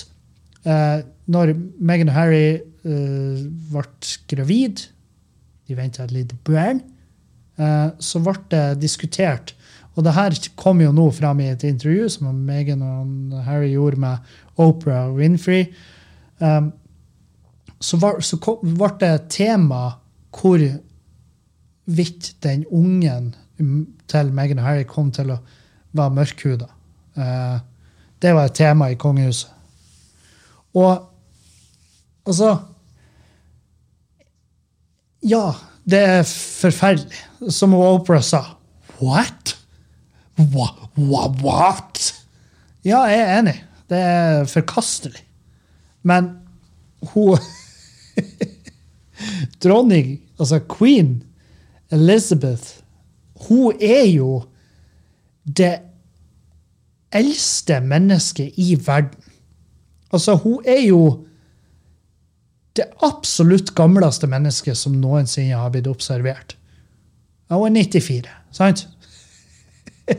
eh, 0.62 1.02
når 1.34 1.54
Meghan 1.82 2.14
og 2.14 2.18
Harry 2.20 2.46
eh, 2.54 3.42
ble 3.74 3.84
gravid 4.30 4.86
De 5.66 5.78
venta 5.78 6.06
et 6.06 6.14
lite 6.14 6.38
barn. 6.46 6.84
Eh, 7.58 7.86
så 7.98 8.22
ble 8.22 8.38
det 8.54 8.66
diskutert. 8.86 9.56
Og 9.98 10.06
det 10.06 10.14
her 10.14 10.38
kom 10.54 10.86
jo 10.86 10.94
nå 10.94 11.10
fram 11.18 11.42
i 11.42 11.50
et 11.50 11.66
intervju 11.66 12.12
som 12.14 12.30
Meghan 12.46 12.86
og 12.86 13.40
Harry 13.46 13.74
gjorde 13.74 14.06
med 14.06 14.36
Oprah 14.62 15.10
Winfrey. 15.18 15.72
Um, 16.40 16.72
så, 17.80 17.96
var, 18.00 18.20
så 18.24 18.38
kom, 18.40 18.60
ble 18.64 18.90
det 19.00 19.10
et 19.14 19.28
tema 19.32 19.82
hvor 20.36 20.62
vidt 21.90 22.34
den 22.44 22.64
ungen 22.70 23.32
til 24.08 24.32
Meghan 24.32 24.60
og 24.62 24.64
Harry 24.64 24.84
kom 24.88 25.10
til 25.12 25.32
å 25.34 25.40
være 25.96 26.16
mørkhuda. 26.16 26.68
Uh, 27.18 27.58
det 28.22 28.34
var 28.36 28.48
et 28.48 28.56
tema 28.56 28.90
i 28.92 28.98
kongehuset. 29.00 29.50
Og 30.76 30.92
altså 32.26 32.58
Ja, 35.20 35.52
det 35.84 35.98
er 36.00 36.22
forferdelig. 36.24 37.18
Som 37.52 37.74
Oprah 37.74 38.22
sa. 38.24 38.44
What? 39.00 39.56
Wha, 40.38 40.68
wha, 40.96 41.26
what? 41.42 42.14
Ja, 42.84 43.02
jeg 43.10 43.20
er 43.20 43.38
enig. 43.40 43.56
Det 43.90 43.98
er 43.98 44.46
forkastelig. 44.48 45.20
Men 46.02 46.30
hun 47.12 47.38
Dronning, 49.62 50.20
altså 50.38 50.60
queen 50.64 51.22
Elizabeth, 51.92 52.80
hun 53.48 53.72
er 53.80 54.06
jo 54.06 54.44
det 55.44 55.80
eldste 57.12 57.80
mennesket 57.80 58.52
i 58.56 58.78
verden. 58.86 59.20
Altså, 60.12 60.34
hun 60.34 60.62
er 60.66 60.80
jo 60.86 61.26
det 62.76 62.86
absolutt 63.02 63.74
gamleste 63.74 64.26
mennesket 64.30 64.78
som 64.78 64.94
noensinne 65.00 65.58
har 65.58 65.72
blitt 65.74 65.90
observert. 65.90 66.56
Hun 67.50 67.76
er 67.76 67.90
94, 67.90 68.30
sant? 68.54 68.86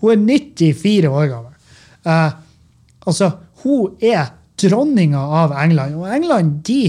hun 0.00 0.12
er 0.12 0.24
94 0.58 1.06
år 1.06 1.28
gammel. 1.30 1.52
Uh, 2.06 2.32
altså, 3.06 3.30
hun 3.66 3.96
er 4.00 4.30
dronninga 4.60 5.20
av 5.42 5.54
England. 5.58 5.98
Og 5.98 6.08
England, 6.14 6.60
de 6.66 6.80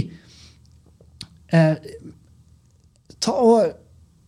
eh, 1.51 1.91
ta 3.19 3.33
og 3.33 3.75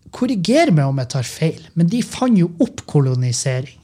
Korriger 0.09 0.71
meg 0.73 0.89
om 0.89 0.97
jeg 0.97 1.11
tar 1.13 1.27
feil, 1.29 1.61
men 1.77 1.89
de 1.91 2.01
fant 2.01 2.33
jo 2.33 2.49
opp 2.65 2.81
kolonisering. 2.89 3.77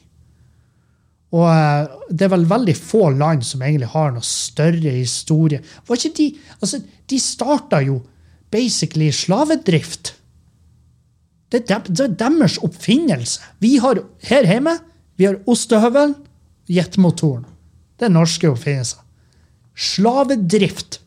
Og 1.35 1.45
eh, 1.51 1.93
det 2.09 2.25
er 2.25 2.33
vel 2.33 2.47
veldig 2.49 2.75
få 2.79 3.11
land 3.13 3.45
som 3.45 3.61
egentlig 3.61 3.91
har 3.93 4.13
noe 4.15 4.25
større 4.25 4.97
historie. 4.97 5.61
Var 5.85 6.01
ikke 6.01 6.17
de 6.17 6.29
altså, 6.59 6.81
De 6.81 7.21
starta 7.21 7.83
jo 7.85 7.99
basically 8.49 9.11
slavedrift. 9.13 10.15
Det 11.51 11.61
er, 11.61 11.65
dem, 11.69 11.93
det 11.93 12.05
er 12.07 12.15
deres 12.17 12.57
oppfinnelse. 12.65 13.43
Vi 13.61 13.75
har 13.83 14.01
her 14.25 14.47
hjemme 14.49 14.73
vi 15.15 15.27
har 15.29 15.37
ostehøvelen, 15.47 16.15
jetmotoren. 16.67 17.45
Det 17.99 18.07
er 18.07 18.13
norske 18.13 18.49
oppfinnelser. 18.51 19.01
Slavedrift 19.75 20.99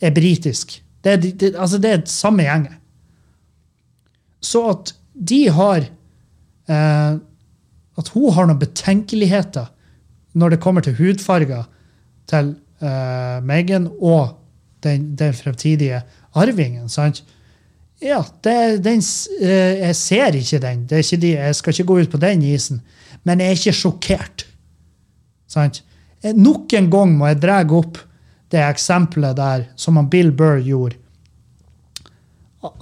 er 0.00 0.12
britisk. 0.16 0.82
Det 1.04 1.12
er, 1.12 1.22
det, 1.22 1.54
altså 1.54 1.78
det 1.78 1.92
er 1.92 2.04
samme 2.10 2.44
gjengen. 2.46 2.76
Så 4.42 4.62
at 4.70 4.92
de 5.16 5.46
har 5.50 5.86
eh, 6.68 7.16
At 7.96 8.08
hun 8.12 8.32
har 8.36 8.44
noen 8.44 8.60
betenkeligheter 8.60 9.70
når 10.36 10.52
det 10.52 10.60
kommer 10.60 10.84
til 10.84 10.92
hudfarger 10.98 11.62
til 12.28 12.50
eh, 12.84 13.38
Meghan 13.40 13.86
og 14.04 14.36
den, 14.84 15.14
den 15.16 15.32
fremtidige 15.32 16.02
arvingen. 16.36 16.90
sant? 16.92 17.22
Ja, 18.02 18.20
det, 18.44 18.84
den, 18.84 19.00
eh, 19.40 19.78
jeg 19.80 19.96
ser 19.96 20.36
ikke 20.36 20.60
den. 20.60 20.84
Ikke 20.92 21.16
de, 21.16 21.30
jeg 21.38 21.56
skal 21.56 21.72
ikke 21.72 21.88
gå 21.88 21.98
ut 21.98 22.10
på 22.10 22.20
den 22.20 22.42
isen. 22.42 22.82
Men 23.24 23.40
jeg 23.40 23.46
er 23.46 23.56
ikke 23.56 23.72
sjokkert. 23.72 24.46
Sant? 25.48 25.80
Eh, 26.22 26.34
Nok 26.34 26.72
en 26.78 26.90
gang 26.92 27.16
må 27.18 27.28
jeg 27.30 27.42
dra 27.44 27.60
opp 27.78 28.00
det 28.54 28.62
eksempelet 28.62 29.36
der 29.38 29.66
som 29.76 29.98
han 29.98 30.10
Bill 30.10 30.30
Burr 30.32 30.62
gjorde. 30.62 30.96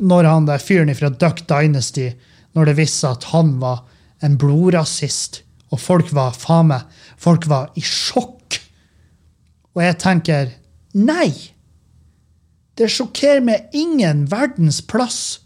Når 0.00 0.24
han 0.28 0.46
der 0.48 0.62
fyren 0.62 0.94
fra 0.96 1.10
Duck 1.12 1.42
Dynasty, 1.48 2.12
når 2.54 2.70
det 2.70 2.76
viste 2.78 3.02
seg 3.04 3.18
at 3.18 3.26
han 3.32 3.56
var 3.60 3.82
en 4.24 4.38
blodrasist, 4.40 5.42
og 5.72 5.80
folk 5.82 6.12
var 6.14 6.36
faen 6.38 6.70
meg 6.70 6.84
Folk 7.18 7.46
var 7.48 7.70
i 7.78 7.82
sjokk. 7.84 8.58
Og 9.74 9.80
jeg 9.82 9.96
tenker 10.02 10.50
nei! 10.92 11.30
Det 12.76 12.88
sjokkerer 12.90 13.40
meg 13.44 13.70
ingen 13.72 14.24
verdens 14.28 14.80
plass. 14.84 15.40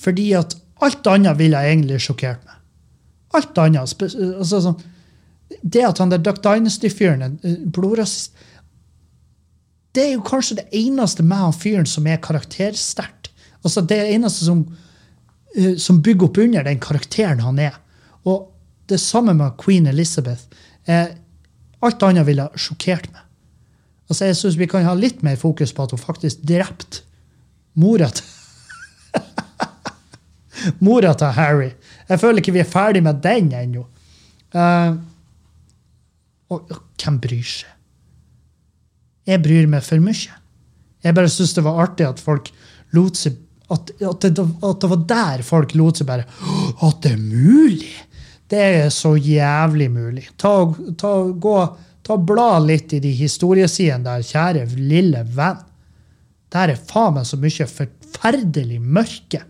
Fordi 0.00 0.32
at 0.34 0.56
alt 0.82 1.06
annet 1.06 1.38
ville 1.38 1.60
jeg 1.60 1.76
egentlig 1.76 2.00
sjokkert 2.02 2.42
meg. 2.48 2.56
Alt 3.38 3.60
annet. 3.62 4.02
Altså, 4.02 4.62
sånn, 4.64 4.80
det 5.62 5.84
at 5.86 5.98
han 5.98 6.12
der 6.12 6.22
Duck 6.22 6.42
Dynasty-fyren 6.44 7.38
eh, 7.42 7.58
blodrasist 7.74 8.36
Det 9.94 10.06
er 10.06 10.14
jo 10.14 10.24
kanskje 10.24 10.60
det 10.62 10.68
eneste 10.72 11.22
med 11.22 11.36
han 11.36 11.52
fyren 11.52 11.86
som 11.86 12.06
er 12.08 12.20
karaktersterkt. 12.22 13.28
Altså, 13.62 13.82
det 13.84 13.98
eneste 14.14 14.46
som, 14.46 14.62
eh, 15.56 15.76
som 15.76 16.00
bygger 16.02 16.30
opp 16.30 16.38
under 16.38 16.64
den 16.64 16.80
karakteren 16.80 17.42
han 17.44 17.58
er. 17.58 17.76
Og 18.24 18.48
det 18.88 19.00
samme 19.00 19.34
med 19.34 19.58
Queen 19.60 19.86
Elizabeth. 19.86 20.42
Eh, 20.86 21.06
alt 21.82 22.02
annet 22.02 22.26
ville 22.26 22.46
ha 22.46 22.56
sjokkert 22.56 23.10
meg. 23.12 23.22
Altså, 24.08 24.24
Jeg 24.24 24.36
syns 24.36 24.56
vi 24.56 24.66
kan 24.66 24.84
ha 24.84 24.94
litt 24.94 25.22
mer 25.22 25.36
fokus 25.36 25.72
på 25.72 25.82
at 25.84 25.90
hun 25.90 26.00
faktisk 26.00 26.42
drepte 26.42 27.04
mora 27.74 28.08
til 28.12 28.24
Mora 30.86 31.14
til 31.18 31.32
Harry. 31.36 31.70
Jeg 32.08 32.20
føler 32.20 32.38
ikke 32.42 32.52
vi 32.54 32.60
er 32.62 32.68
ferdig 32.68 33.02
med 33.02 33.22
den 33.22 33.52
ennå. 33.52 33.86
Eh, 34.54 34.92
og, 36.52 36.72
hvem 37.00 37.18
bryr 37.22 37.46
seg? 37.46 37.70
Jeg 39.28 39.42
bryr 39.42 39.68
meg 39.70 39.84
for 39.86 40.02
mye. 40.02 40.38
Jeg 41.02 41.16
bare 41.16 41.30
syns 41.30 41.54
det 41.56 41.64
var 41.66 41.80
artig 41.84 42.06
at 42.06 42.22
folk 42.22 42.50
lot 42.96 43.18
seg 43.18 43.38
at, 43.72 43.90
at, 44.04 44.24
det, 44.26 44.42
at 44.42 44.82
det 44.82 44.88
var 44.90 45.04
der 45.08 45.42
folk 45.46 45.70
lot 45.78 46.00
seg 46.00 46.08
bare 46.10 46.26
At 46.84 46.98
det 47.04 47.14
er 47.14 47.20
mulig! 47.22 47.94
Det 48.52 48.60
er 48.60 48.90
så 48.92 49.14
jævlig 49.16 49.86
mulig. 49.88 50.26
Ta, 50.36 50.50
ta, 51.00 51.12
gå, 51.24 51.54
ta 52.04 52.18
Bla 52.20 52.58
litt 52.60 52.92
i 52.92 53.00
de 53.00 53.12
historiesidene 53.16 54.04
der, 54.04 54.26
kjære 54.28 54.66
lille 54.76 55.22
venn. 55.32 55.62
Der 56.52 56.74
er 56.74 56.82
faen 56.90 57.16
meg 57.16 57.24
så 57.24 57.38
mye 57.40 57.68
forferdelig 57.70 58.76
mørke. 58.82 59.40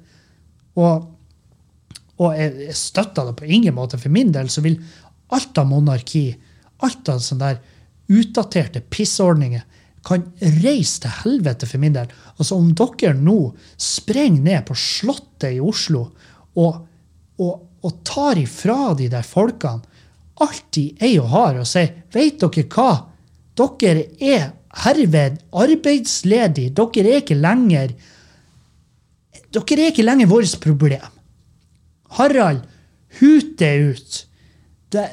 Og, 0.79 1.09
og 2.23 2.39
jeg, 2.39 2.55
jeg 2.69 2.79
støtter 2.79 3.27
det 3.27 3.35
på 3.41 3.51
ingen 3.51 3.75
måte. 3.75 3.99
For 3.99 4.15
min 4.15 4.31
del 4.35 4.53
så 4.55 4.63
vil 4.63 4.79
alt 5.35 5.59
av 5.59 5.67
monarki, 5.73 6.29
alt 6.87 7.09
av 7.13 7.23
sånne 7.23 7.53
der 7.53 7.61
utdaterte 8.13 8.83
pissordninger, 8.93 9.63
kan 10.03 10.25
reise 10.65 11.05
til 11.05 11.13
helvete 11.23 11.67
for 11.71 11.79
min 11.79 11.95
del. 11.95 12.09
Altså 12.35 12.59
Om 12.59 12.73
dere 12.75 13.15
nå 13.15 13.53
sprenger 13.79 14.43
ned 14.43 14.65
på 14.67 14.75
Slottet 14.75 15.55
i 15.55 15.61
Oslo 15.63 16.09
og, 16.59 16.81
og, 17.39 17.53
og 17.87 18.01
tar 18.07 18.41
ifra 18.43 18.97
de 18.99 19.07
der 19.13 19.23
folkene 19.27 19.87
alt 20.43 20.65
de 20.75 20.89
eier 20.99 21.23
og 21.23 21.31
har, 21.31 21.61
og 21.63 21.69
sier 21.69 22.03
Vet 22.13 22.43
dere 22.43 22.67
hva? 22.73 22.91
Dere 23.55 24.09
er 24.19 24.49
herved 24.83 25.39
arbeidsledige. 25.53 26.73
Dere 26.75 27.13
er 27.13 27.23
ikke 27.23 27.39
lenger 27.39 27.95
Dere 29.53 29.79
er 29.79 29.93
ikke 29.93 30.07
lenger 30.07 30.31
vårt 30.31 30.59
problem. 30.65 31.21
Harald, 32.17 32.65
hut 33.21 33.55
det 33.61 33.73
ut. 33.93 34.19
Det, 34.93 35.05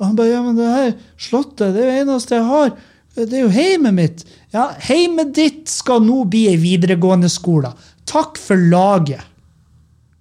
er- 0.00 0.04
han 0.06 0.16
bare, 0.16 0.28
ja, 0.30 0.42
men 0.42 0.56
det 0.56 0.66
her 0.74 0.92
slottet, 1.18 1.74
det 1.74 1.82
er 1.84 1.90
jo 1.90 2.04
eneste 2.04 2.34
jeg 2.36 2.44
har. 2.44 2.70
Det 3.18 3.32
er 3.32 3.40
jo 3.42 3.48
heimet 3.50 3.94
mitt. 3.94 4.24
Ja, 4.54 4.68
heimet 4.78 5.32
ditt 5.34 5.68
skal 5.68 6.00
nå 6.00 6.24
bli 6.30 6.44
ei 6.48 6.56
videregående 6.56 7.28
skole. 7.28 7.72
Takk 8.06 8.38
for 8.38 8.56
laget. 8.56 9.20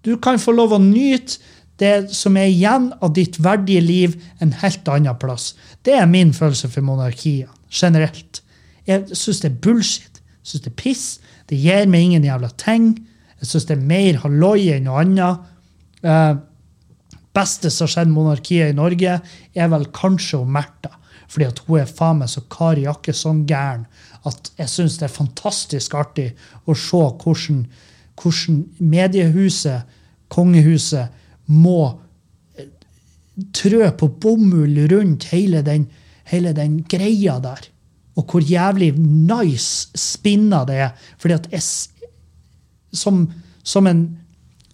Du 0.03 0.15
kan 0.17 0.39
få 0.39 0.55
lov 0.55 0.71
å 0.73 0.79
nyte 0.81 1.37
det 1.77 2.09
som 2.15 2.37
er 2.37 2.47
igjen 2.49 2.89
av 3.03 3.13
ditt 3.13 3.37
verdige 3.37 3.81
liv 3.85 4.15
en 4.41 4.51
helt 4.63 4.87
annen 4.89 5.15
plass. 5.21 5.51
Det 5.83 5.93
er 5.93 6.07
min 6.09 6.31
følelse 6.33 6.69
for 6.73 6.81
monarkiet 6.81 7.49
generelt. 7.69 8.41
Jeg 8.87 9.05
syns 9.13 9.41
det 9.43 9.51
er 9.51 9.59
bullshit. 9.61 10.21
Jeg 10.41 10.49
syns 10.53 10.63
det 10.63 10.71
er 10.71 10.81
piss. 10.81 11.05
Det 11.47 11.59
gir 11.61 11.85
meg 11.91 12.01
ingen 12.07 12.23
jævla 12.25 12.49
ting. 12.57 12.95
Jeg 13.41 13.47
syns 13.51 13.65
det 13.69 13.77
er 13.77 13.85
mer 13.85 14.17
halloi 14.23 14.71
enn 14.73 14.87
noe 14.87 15.03
annet. 15.03 15.39
Eh, 16.01 16.35
beste 17.37 17.71
som 17.71 17.85
har 17.85 17.93
skjedd 17.93 18.13
monarkiet 18.13 18.73
i 18.73 18.77
Norge, 18.77 19.19
er 19.53 19.69
vel 19.71 19.87
kanskje 19.95 20.41
om 20.41 20.51
Märtha. 20.57 20.97
Fordi 21.27 21.47
at 21.49 21.61
hun 21.67 21.81
er 21.81 21.89
faen 21.91 22.21
meg 22.21 22.31
så 22.31 22.43
Kari 22.51 22.85
Jakkesson 22.87 23.43
gæren 23.47 23.85
at 24.27 24.51
jeg 24.57 24.71
syns 24.71 24.97
det 24.99 25.07
er 25.07 25.13
fantastisk 25.13 25.95
artig 25.97 26.27
å 26.67 26.75
se 26.75 26.99
hvordan, 27.21 27.63
hvordan 28.19 28.59
mediehuset, 28.79 29.87
kongehuset, 30.33 31.13
må 31.47 31.79
eh, 32.59 32.67
trø 33.55 33.87
på 33.99 34.09
bomull 34.19 34.81
rundt 34.91 35.29
hele 35.31 35.61
den, 35.63 35.87
hele 36.27 36.51
den 36.55 36.81
greia 36.89 37.37
der. 37.43 37.69
Og 38.17 38.31
hvor 38.31 38.43
jævlig 38.43 38.93
nice 38.97 39.91
spinna 39.95 40.63
det 40.67 40.79
er. 40.87 41.09
Fordi 41.21 41.37
at 41.37 41.47
jeg, 41.53 41.63
som, 42.91 43.27
som 43.63 43.87
en 43.87 44.07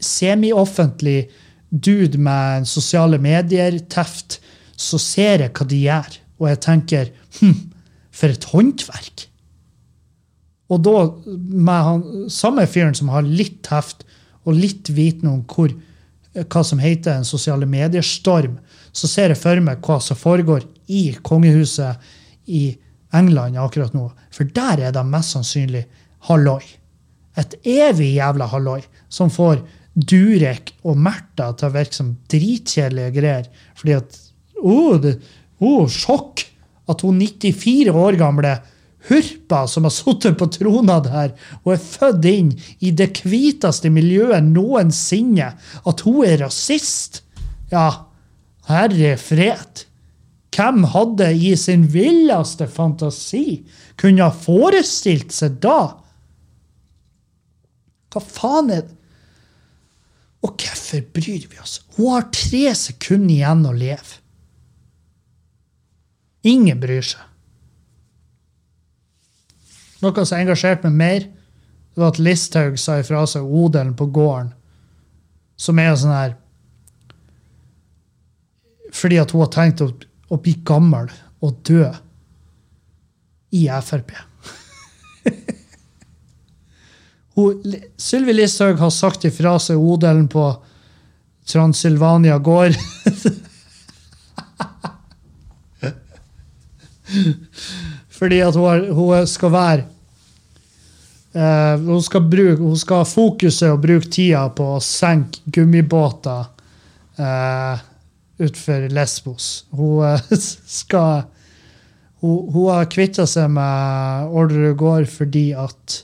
semi-offentlig 0.02 1.28
dude 1.74 2.20
med 2.22 2.68
sosiale 2.70 3.18
medier-teft, 3.22 4.40
så 4.78 5.00
ser 5.02 5.46
jeg 5.46 5.54
hva 5.58 5.68
de 5.70 5.80
gjør. 5.84 6.18
Og 6.42 6.50
jeg 6.52 6.62
tenker 6.66 7.14
hm, 7.40 7.56
for 8.14 8.34
et 8.34 8.50
håndverk. 8.52 9.28
Og 10.74 10.84
da, 10.86 10.98
med 11.38 11.88
han, 11.88 12.04
samme 12.34 12.66
fyren 12.70 12.96
som 12.98 13.12
har 13.14 13.26
litt 13.26 13.62
teft 13.66 14.06
og 14.44 14.58
litt 14.58 14.90
viten 14.94 15.30
om 15.32 15.42
hvor, 15.50 15.74
hva 16.34 16.64
som 16.66 16.82
heter 16.82 17.18
en 17.20 17.28
sosiale 17.28 17.68
medier-storm, 17.70 18.58
så 18.94 19.10
ser 19.10 19.34
jeg 19.34 19.42
for 19.42 19.62
meg 19.64 19.84
hva 19.86 20.00
som 20.04 20.20
foregår 20.20 20.66
i 20.94 21.06
kongehuset 21.26 22.02
i 22.50 22.66
England 23.14 23.58
akkurat 23.62 23.94
nå. 23.96 24.08
For 24.34 24.50
der 24.50 24.88
er 24.88 24.96
det 24.96 25.06
mest 25.08 25.36
sannsynlig 25.36 25.86
halloi. 26.30 26.64
Et 27.38 27.56
evig 27.66 28.14
jævla 28.18 28.48
halloi 28.52 28.82
som 29.10 29.32
får 29.34 29.62
Durek 29.94 30.74
og 30.82 30.98
Märtha 30.98 31.52
til 31.58 31.70
å 31.70 31.74
virke 31.76 31.98
som 31.98 32.14
dritkjedelige 32.32 33.16
greier. 33.20 33.50
Fordi 33.78 33.98
at 34.00 34.20
Å, 34.64 34.76
oh, 35.60 35.88
sjokk! 35.92 36.46
At 36.90 37.04
hun 37.06 37.20
94 37.22 37.92
år 37.96 38.18
gamle 38.20 38.58
hurpa 39.08 39.64
som 39.68 39.86
har 39.88 39.94
sittet 39.96 40.38
på 40.40 40.48
trona 40.52 40.98
der 41.04 41.34
og 41.62 41.74
er 41.76 41.84
født 41.84 42.28
inn 42.28 42.52
i 42.84 42.92
det 42.96 43.10
hviteste 43.24 43.92
miljøet 43.92 44.44
noensinne, 44.48 45.54
at 45.60 46.04
hun 46.08 46.24
er 46.28 46.42
rasist. 46.44 47.22
Ja, 47.72 48.06
herre 48.70 49.16
fred. 49.20 49.86
Hvem 50.54 50.84
hadde 50.94 51.32
i 51.34 51.54
sin 51.58 51.88
villeste 51.92 52.68
fantasi 52.70 53.64
kunne 54.00 54.28
ha 54.28 54.36
forestilt 54.36 55.34
seg 55.34 55.58
da? 55.64 55.80
Hva 58.14 58.22
faen 58.22 58.70
er 58.74 58.84
det? 58.86 59.00
Og 60.44 60.58
hvorfor 60.60 61.04
bryr 61.16 61.46
vi 61.50 61.60
oss? 61.62 61.78
Hun 61.96 62.10
har 62.12 62.28
tre 62.36 62.66
sekunder 62.76 63.32
igjen 63.36 63.64
å 63.70 63.72
leve. 63.76 64.20
Ingen 66.44 66.82
bryr 66.84 67.06
seg. 67.08 67.22
Noe 70.04 70.26
som 70.28 70.42
engasjerte 70.42 70.90
meg 70.92 71.00
mer, 71.00 71.28
det 71.94 72.02
var 72.02 72.12
at 72.12 72.20
Listhaug 72.20 72.76
sa 72.82 72.98
ifra 73.00 73.22
seg 73.30 73.46
odelen 73.48 73.94
på 73.96 74.10
gården, 74.12 74.50
som 75.56 75.80
er 75.80 75.92
jo 75.94 76.00
sånn 76.02 76.16
her 76.18 76.34
Fordi 78.94 79.18
at 79.22 79.32
hun 79.34 79.42
har 79.42 79.50
tenkt 79.54 79.82
å, 79.82 79.88
å 80.30 80.38
bli 80.38 80.52
gammel 80.66 81.08
og 81.42 81.56
dø 81.66 81.88
i 83.58 83.64
Frp. 83.82 84.12
Hun- 84.14 84.28
Sylvi 87.98 88.34
Listhaug 88.34 88.78
har 88.78 88.90
sagt 88.94 89.26
ifra 89.26 89.60
seg 89.60 89.78
odelen 89.78 90.28
på 90.30 90.56
Transylvania 91.50 92.38
gård. 92.38 92.74
Fordi 98.18 98.42
at 98.42 98.56
hun, 98.56 98.88
hun 98.96 99.28
skal 99.28 99.52
være 99.54 99.84
uh, 101.36 101.82
hun, 101.82 102.04
skal 102.04 102.22
bruke, 102.30 102.62
hun 102.62 102.78
skal 102.80 102.98
ha 103.02 103.08
fokuset 103.08 103.72
og 103.72 103.82
bruke 103.84 104.10
tida 104.14 104.48
på 104.56 104.76
å 104.76 104.84
senke 104.84 105.42
gummibåter 105.54 106.46
uh, 107.20 107.78
utenfor 108.40 108.90
Lesbos. 108.94 109.66
Hun 109.74 110.04
uh, 110.06 110.20
skal 110.80 111.24
Hun, 112.24 112.48
hun 112.54 112.70
har 112.72 112.88
kvitta 112.88 113.26
seg 113.28 113.50
med 113.52 114.30
Orderud 114.32 114.78
gård 114.80 115.10
fordi 115.12 115.52
at 115.60 116.04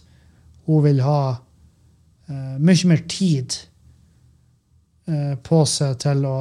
hun 0.70 0.84
vil 0.86 1.01
ha 1.01 1.22
uh, 1.34 2.57
mye 2.61 2.89
mer 2.89 3.01
tid 3.09 3.55
uh, 5.09 5.34
på 5.41 5.63
seg 5.65 5.97
til 6.03 6.26
å 6.30 6.38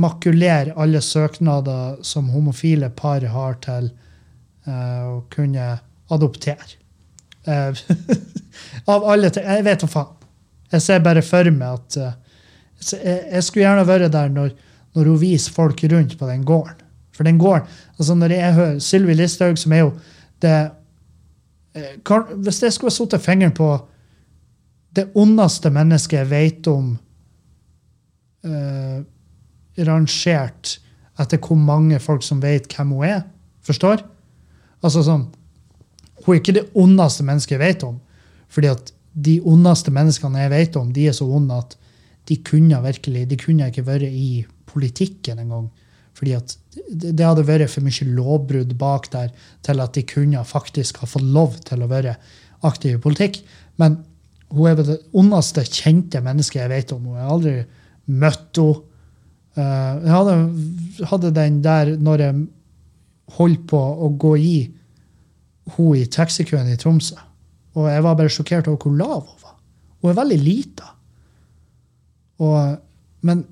makulere 0.00 0.74
alle 0.78 1.02
søknader 1.02 2.00
som 2.06 2.30
homofile 2.34 2.90
par 2.94 3.22
har 3.30 3.58
til 3.62 3.90
uh, 4.66 5.02
å 5.06 5.16
kunne 5.30 5.72
adoptere. 6.10 6.76
Av 8.90 9.06
alle 9.08 9.30
ting. 9.32 9.46
Jeg 9.46 9.64
vet 9.64 9.80
da 9.82 9.88
faen. 9.90 10.16
Jeg 10.70 10.84
ser 10.84 11.00
bare 11.02 11.22
for 11.24 11.48
meg 11.50 11.78
at 11.78 11.96
jeg, 11.98 13.22
jeg 13.32 13.42
skulle 13.42 13.64
gjerne 13.64 13.86
vært 13.88 14.12
der 14.14 14.28
når, 14.30 14.52
når 14.94 15.08
hun 15.10 15.18
viser 15.22 15.54
folk 15.54 15.80
rundt 15.90 16.18
på 16.18 16.28
den 16.28 16.44
gården. 16.46 16.82
For 17.16 17.26
den 17.26 17.40
gården, 17.40 17.70
altså 17.98 18.14
når 18.18 18.34
jeg 18.34 18.58
hører 18.58 18.78
Sylvi 18.84 19.16
Listhaug, 19.18 19.58
som 19.58 19.74
er 19.74 19.82
jo 19.82 19.90
det 20.42 20.58
Hvis 21.72 22.62
jeg 22.62 22.74
skulle 22.74 22.92
satt 22.94 23.14
fingeren 23.22 23.54
på 23.54 23.70
det 24.96 25.06
ondeste 25.14 25.70
mennesket 25.70 26.18
jeg 26.18 26.30
vet 26.30 26.68
om 26.70 26.94
eh, 28.42 29.02
rangert 29.86 30.78
etter 31.20 31.38
hvor 31.38 31.58
mange 31.60 32.00
folk 32.02 32.24
som 32.26 32.40
vet 32.42 32.66
hvem 32.74 32.94
hun 32.96 33.06
er. 33.06 33.20
Forstår? 33.66 34.02
Altså 34.80 35.04
sånn 35.04 35.28
Hun 36.24 36.34
er 36.34 36.40
ikke 36.40 36.56
det 36.56 36.66
ondeste 36.76 37.24
mennesket 37.24 37.56
jeg 37.56 37.62
vet 37.62 37.84
om. 37.86 38.00
Fordi 38.50 38.68
at 38.68 38.90
de 39.14 39.38
ondeste 39.40 39.92
menneskene 39.94 40.42
jeg 40.42 40.52
vet 40.52 40.76
om, 40.76 40.90
de 40.92 41.06
er 41.08 41.14
så 41.16 41.24
onde 41.24 41.56
at 41.56 41.76
de 42.28 42.36
kunne 42.44 42.76
virkelig, 42.84 43.24
de 43.30 43.38
kunne 43.40 43.68
ikke 43.70 43.86
vært 43.86 44.04
i 44.06 44.44
politikken 44.68 45.40
engang. 45.40 45.70
Fordi 46.18 46.34
at 46.36 46.54
det 46.90 47.24
hadde 47.24 47.46
vært 47.48 47.70
for 47.72 47.86
mye 47.86 48.12
lovbrudd 48.14 48.76
bak 48.78 49.08
der 49.12 49.32
til 49.66 49.82
at 49.82 49.96
de 49.96 50.04
kunne 50.08 50.44
faktisk 50.46 51.00
ha 51.02 51.08
fått 51.08 51.26
lov 51.26 51.58
til 51.66 51.82
å 51.82 51.90
være 51.90 52.16
aktive 52.66 52.98
i 52.98 53.02
politikk. 53.02 53.40
Men 53.80 54.00
hun 54.50 54.68
er 54.70 54.80
det 54.80 55.00
ondeste 55.16 55.64
kjente 55.68 56.22
mennesket 56.24 56.62
jeg 56.64 56.72
vet 56.72 56.94
om. 56.94 57.10
Hun 57.10 57.20
har 57.20 57.34
aldri 57.34 57.56
møtt 58.10 58.60
henne. 58.60 58.86
Eh, 59.58 59.94
jeg 60.04 60.12
hadde, 60.14 60.34
hadde 61.10 61.32
den 61.34 61.56
der 61.64 61.96
når 61.98 62.22
jeg 62.22 62.42
holdt 63.34 63.64
på 63.70 63.78
å 63.78 64.10
gå 64.14 64.36
i 64.38 64.54
hun 65.74 65.98
i 65.98 66.06
taxikøen 66.06 66.70
i 66.70 66.78
Tromsø. 66.78 67.18
Og 67.78 67.86
jeg 67.90 68.04
var 68.06 68.16
bare 68.18 68.32
sjokkert 68.32 68.70
over 68.70 68.78
hvor 68.82 68.96
lav 68.98 69.26
hun 69.26 69.42
var. 69.42 69.56
Hun 70.00 70.10
er 70.12 70.18
veldig 70.20 70.38
lita. 70.42 70.88
Men 73.20 73.44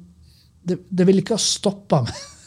det, 0.65 0.81
det 0.89 1.07
ville 1.07 1.23
ikke 1.23 1.37
ha 1.37 1.43
stoppa 1.43 2.03
meg. 2.07 2.25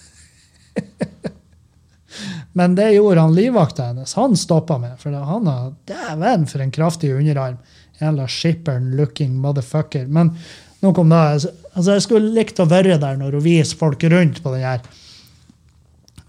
men 2.57 2.75
det 2.75 2.91
gjorde 2.95 3.21
han 3.25 3.35
livvakta 3.35 3.91
hennes. 3.91 4.15
Han 4.19 4.37
stoppa 4.37 4.77
meg. 4.81 4.97
For 5.01 5.15
han 5.15 5.49
har 5.49 5.73
Dæven, 5.89 6.47
for 6.49 6.63
en 6.63 6.73
kraftig 6.73 7.13
underarm. 7.15 7.59
Jævla 8.01 8.25
shipperen-looking 8.27 9.37
motherfucker. 9.43 10.07
Men 10.07 10.33
nok 10.81 11.03
om 11.03 11.13
det. 11.13 11.51
Altså, 11.73 11.93
jeg 11.93 12.07
skulle 12.07 12.33
likt 12.35 12.59
å 12.59 12.69
være 12.69 12.97
der 13.01 13.19
når 13.19 13.37
hun 13.37 13.45
viser 13.45 13.77
folk 13.79 14.03
rundt 14.11 14.41
på 14.43 14.55
den 14.55 14.65
her 14.65 14.81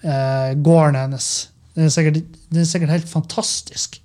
eh, 0.03 0.53
gården 0.55 1.01
hennes. 1.01 1.33
Den 1.75 1.89
er, 1.89 1.93
sikkert, 1.95 2.23
den 2.53 2.61
er 2.61 2.69
sikkert 2.69 2.93
helt 2.93 3.09
fantastisk. 3.09 4.03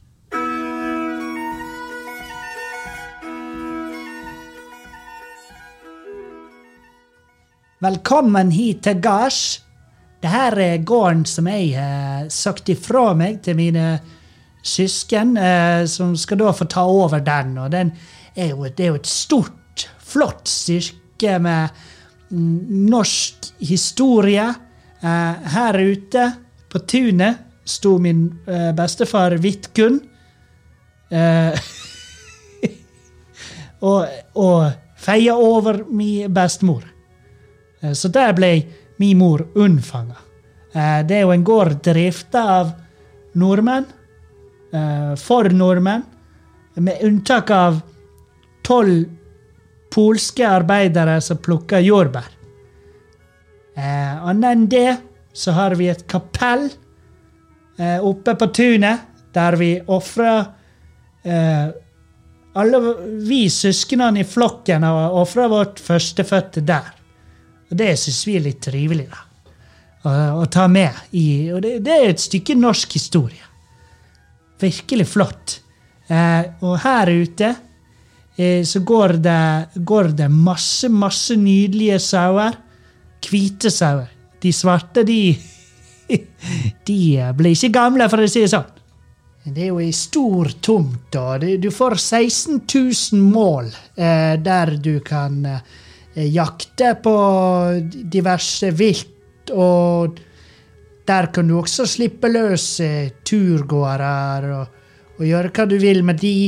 Velkommen 7.84 8.50
hit 8.56 8.80
til 8.88 9.02
gards. 9.04 9.66
Dette 10.28 10.60
er 10.60 10.82
gården 10.84 11.22
som 11.30 11.48
jeg 11.48 11.70
har 11.78 12.26
sagt 12.34 12.68
ifra 12.68 13.14
meg 13.16 13.38
til 13.46 13.56
mine 13.56 14.00
søsken, 14.60 15.38
eh, 15.40 15.86
som 15.88 16.18
skal 16.20 16.42
da 16.42 16.52
få 16.52 16.66
ta 16.68 16.84
over 16.84 17.22
den. 17.24 17.54
Og 17.58 17.72
den 17.72 17.94
er 18.36 18.50
jo, 18.52 18.66
det 18.68 18.84
er 18.84 18.92
jo 18.92 19.00
et 19.00 19.08
stort, 19.08 19.88
flott 20.04 20.50
styrke 20.52 21.38
med 21.40 21.70
mm, 22.30 22.58
norsk 22.92 23.54
historie. 23.70 24.50
Eh, 25.00 25.48
her 25.56 25.80
ute 25.80 26.26
på 26.68 26.84
tunet 26.84 27.46
sto 27.64 27.96
min 27.98 28.28
eh, 28.48 28.74
bestefar 28.76 29.38
Vidkun. 29.40 30.02
Og, 33.78 34.08
og 34.34 34.72
feia 34.98 35.36
over 35.38 35.84
min 35.94 36.34
bestemor. 36.34 36.82
Så 37.94 38.10
der 38.10 38.34
ble 38.36 38.50
min 38.98 39.18
mor 39.18 39.48
unnfanga. 39.56 40.18
Eh, 40.74 41.04
Det 41.08 41.18
er 41.18 41.22
jo 41.22 41.32
en 41.32 41.43
gård 41.43 41.82
drifta 41.84 42.43
av 42.60 42.72
nordmenn. 43.36 43.86
eh, 44.74 45.16
For 45.16 45.50
nordmenn. 45.50 46.04
Med 46.76 46.98
unntak 47.02 47.50
av 47.52 47.82
tolv 48.64 49.06
polske 49.89 50.45
arbeidere 50.45 51.22
som 51.22 51.38
plukker 51.38 51.80
jordbær. 51.80 52.28
Eh, 53.76 54.28
Annet 54.28 54.52
enn 54.52 54.68
det 54.68 54.98
så 55.34 55.52
har 55.52 55.76
vi 55.76 55.88
et 55.89 56.08
kapell 56.08 56.70
oppe 58.02 58.34
på 58.36 58.48
tunet, 58.54 59.00
der 59.34 59.56
vi 59.56 59.80
ofrer 59.88 60.48
Alle 62.56 62.80
vi 63.28 63.50
søsknene 63.50 64.20
i 64.20 64.24
flokken 64.24 64.84
har 64.84 65.12
ofra 65.14 65.48
vårt 65.48 65.78
førstefødte 65.80 66.66
der. 66.66 66.97
Og 67.68 67.76
det 67.80 67.91
syns 67.99 68.22
vi 68.28 68.38
er 68.38 68.45
litt 68.47 68.61
trivelig, 68.63 69.07
da. 69.11 69.24
Å, 70.07 70.11
å 70.41 70.45
ta 70.53 70.68
med 70.72 70.93
i 71.18 71.49
Og 71.51 71.61
det, 71.65 71.80
det 71.84 71.95
er 71.95 72.11
et 72.13 72.22
stykke 72.22 72.55
norsk 72.55 72.93
historie. 72.95 73.43
Virkelig 74.61 75.07
flott. 75.11 75.57
Eh, 76.07 76.45
og 76.63 76.78
her 76.86 77.11
ute 77.11 77.49
eh, 78.38 78.61
så 78.65 78.80
går 78.88 79.18
det, 79.26 79.41
går 79.84 80.13
det 80.22 80.30
masse, 80.32 80.88
masse 80.89 81.36
nydelige 81.38 81.99
sauer. 81.99 82.55
Hvite 83.28 83.72
sauer. 83.74 84.07
De 84.41 84.53
svarte, 84.53 85.03
de 85.03 85.20
De 86.88 86.99
blir 87.36 87.51
ikke 87.51 87.74
gamle, 87.76 88.05
for 88.07 88.24
å 88.24 88.30
si 88.32 88.45
det 88.45 88.51
sånn. 88.53 88.70
Det 89.47 89.63
er 89.65 89.70
jo 89.72 89.80
ei 89.80 89.91
stor 89.95 90.49
tomt, 90.63 91.09
da. 91.11 91.38
Du- 91.39 91.70
får 91.72 91.95
16 91.99 92.61
000 92.63 93.22
mål 93.32 93.70
eh, 93.95 94.36
der 94.43 94.74
du 94.84 94.99
kan 95.03 95.38
eh, 95.47 95.61
jakte 96.26 96.95
på 97.03 97.15
diverse 98.09 98.72
vilt, 98.74 99.51
og 99.53 100.18
der 101.07 101.30
kan 101.34 101.47
du 101.47 101.57
også 101.59 101.86
slippe 101.88 102.30
løs 102.32 102.65
eh, 102.84 103.13
turgåere 103.24 104.55
og, 104.57 104.80
og 105.18 105.24
gjøre 105.24 105.53
hva 105.55 105.68
du 105.70 105.78
vil 105.80 106.01
med 106.03 106.20
de. 106.20 106.39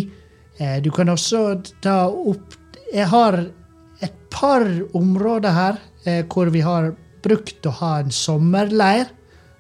Eh, 0.60 0.80
du 0.84 0.90
kan 0.92 1.10
også 1.10 1.62
ta 1.84 2.02
opp 2.10 2.58
Jeg 2.90 3.06
har 3.12 3.38
et 4.02 4.16
par 4.34 4.66
områder 4.98 5.54
her 5.54 5.78
eh, 6.06 6.26
hvor 6.26 6.50
vi 6.50 6.64
har 6.66 6.92
brukt 7.24 7.66
å 7.70 7.76
ha 7.80 7.94
en 8.02 8.12
sommerleir 8.12 9.12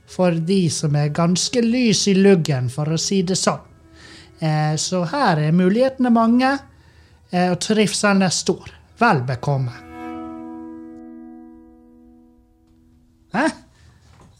for 0.10 0.34
de 0.34 0.64
som 0.74 0.95
er 0.97 1.14
ganske 1.14 1.62
lys 1.62 2.07
i 2.10 2.16
luggen, 2.18 2.70
for 2.74 2.89
å 2.89 2.97
si 2.97 3.22
det 3.22 3.38
sånn. 3.38 3.62
Eh, 4.39 4.74
så 4.82 5.03
her 5.12 5.43
er 5.43 5.53
mulighetene 5.55 6.12
mange, 6.14 6.55
eh, 7.30 7.51
og 7.51 7.60
trivselen 7.62 8.26
er 8.26 8.34
stor. 8.34 8.74
Vel 8.99 9.22
bekomme. 9.28 9.89
Hæ? 13.36 13.48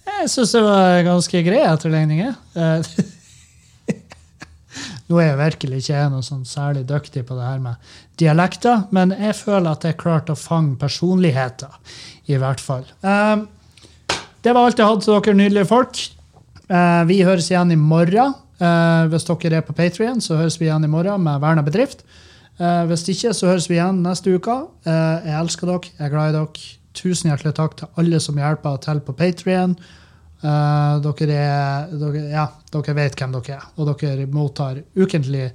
Jeg 0.10 0.30
syns 0.34 0.52
det 0.56 0.62
var 0.66 1.04
ganske 1.06 1.42
grei 1.46 1.62
etterligning. 1.64 2.20
jeg. 2.26 2.36
Eh, 2.56 3.96
Nå 5.10 5.18
er 5.18 5.32
jeg 5.32 5.40
virkelig 5.40 5.82
ikke 5.84 6.04
noe 6.14 6.26
sånn 6.26 6.46
særlig 6.46 6.84
dyktig 6.90 7.24
på 7.26 7.38
det 7.38 7.46
her 7.46 7.62
med 7.64 7.92
dialekter, 8.22 8.84
men 8.94 9.14
jeg 9.16 9.38
føler 9.40 9.72
at 9.72 9.86
jeg 9.88 9.98
klarte 10.02 10.36
å 10.36 10.40
fange 10.40 10.78
personligheter, 10.82 11.72
i 12.30 12.38
hvert 12.38 12.62
fall. 12.62 12.86
Um, 13.02 13.48
det 14.46 14.54
var 14.54 14.68
alt 14.68 14.80
jeg 14.80 14.90
hadde 14.90 15.06
til 15.06 15.16
dere 15.16 15.38
nydelige 15.40 15.70
folk. 15.70 16.02
Uh, 16.70 17.04
vi 17.10 17.24
høres 17.26 17.50
igjen 17.50 17.74
i 17.74 17.80
morgen. 17.80 18.36
Uh, 18.60 19.08
hvis 19.10 19.26
dere 19.26 19.62
er 19.62 19.66
på 19.66 19.74
Patrion, 19.78 20.22
så 20.22 20.38
høres 20.38 20.60
vi 20.60 20.68
igjen 20.68 20.86
i 20.86 20.92
morgen 20.92 21.26
med 21.26 21.42
Verna 21.42 21.66
bedrift. 21.66 22.06
Uh, 22.60 22.84
hvis 22.90 23.08
ikke, 23.10 23.34
så 23.34 23.50
høres 23.50 23.70
vi 23.72 23.80
igjen 23.80 24.04
neste 24.06 24.36
uke. 24.36 24.60
Jeg 24.86 25.38
elsker 25.42 25.74
dere, 25.74 25.96
jeg 25.96 26.06
er 26.06 26.14
glad 26.14 26.34
i 26.34 26.38
dere. 26.38 26.79
Tusen 27.00 27.32
hjertelig 27.32 27.56
takk 27.56 27.78
til 27.80 28.00
alle 28.02 28.20
som 28.24 28.40
hjelper 28.40 28.80
til 28.84 29.02
på 29.06 29.16
Patrion. 29.16 29.78
Uh, 30.40 31.00
dere, 31.04 31.36
er, 31.36 31.90
dere, 32.00 32.24
ja, 32.32 32.46
dere 32.72 32.96
vet 32.96 33.18
hvem 33.20 33.34
dere 33.36 33.58
er, 33.58 33.66
og 33.76 33.92
dere 34.00 34.28
mottar 34.32 34.80
ukentlig 34.96 35.50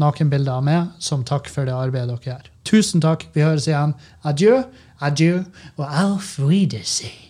nakenbilder 0.00 0.58
av 0.58 0.64
meg 0.66 0.88
som 1.02 1.22
takk 1.26 1.50
for 1.50 1.66
det 1.68 1.76
arbeidet 1.76 2.10
dere 2.16 2.32
gjør. 2.32 2.48
Tusen 2.66 3.04
takk. 3.04 3.28
Vi 3.34 3.44
høres 3.44 3.68
igjen. 3.70 3.94
Adjø, 4.26 4.64
adjø 5.04 5.44
og 5.76 5.86
auf 5.86 6.34
Wiedersehen. 6.40 7.23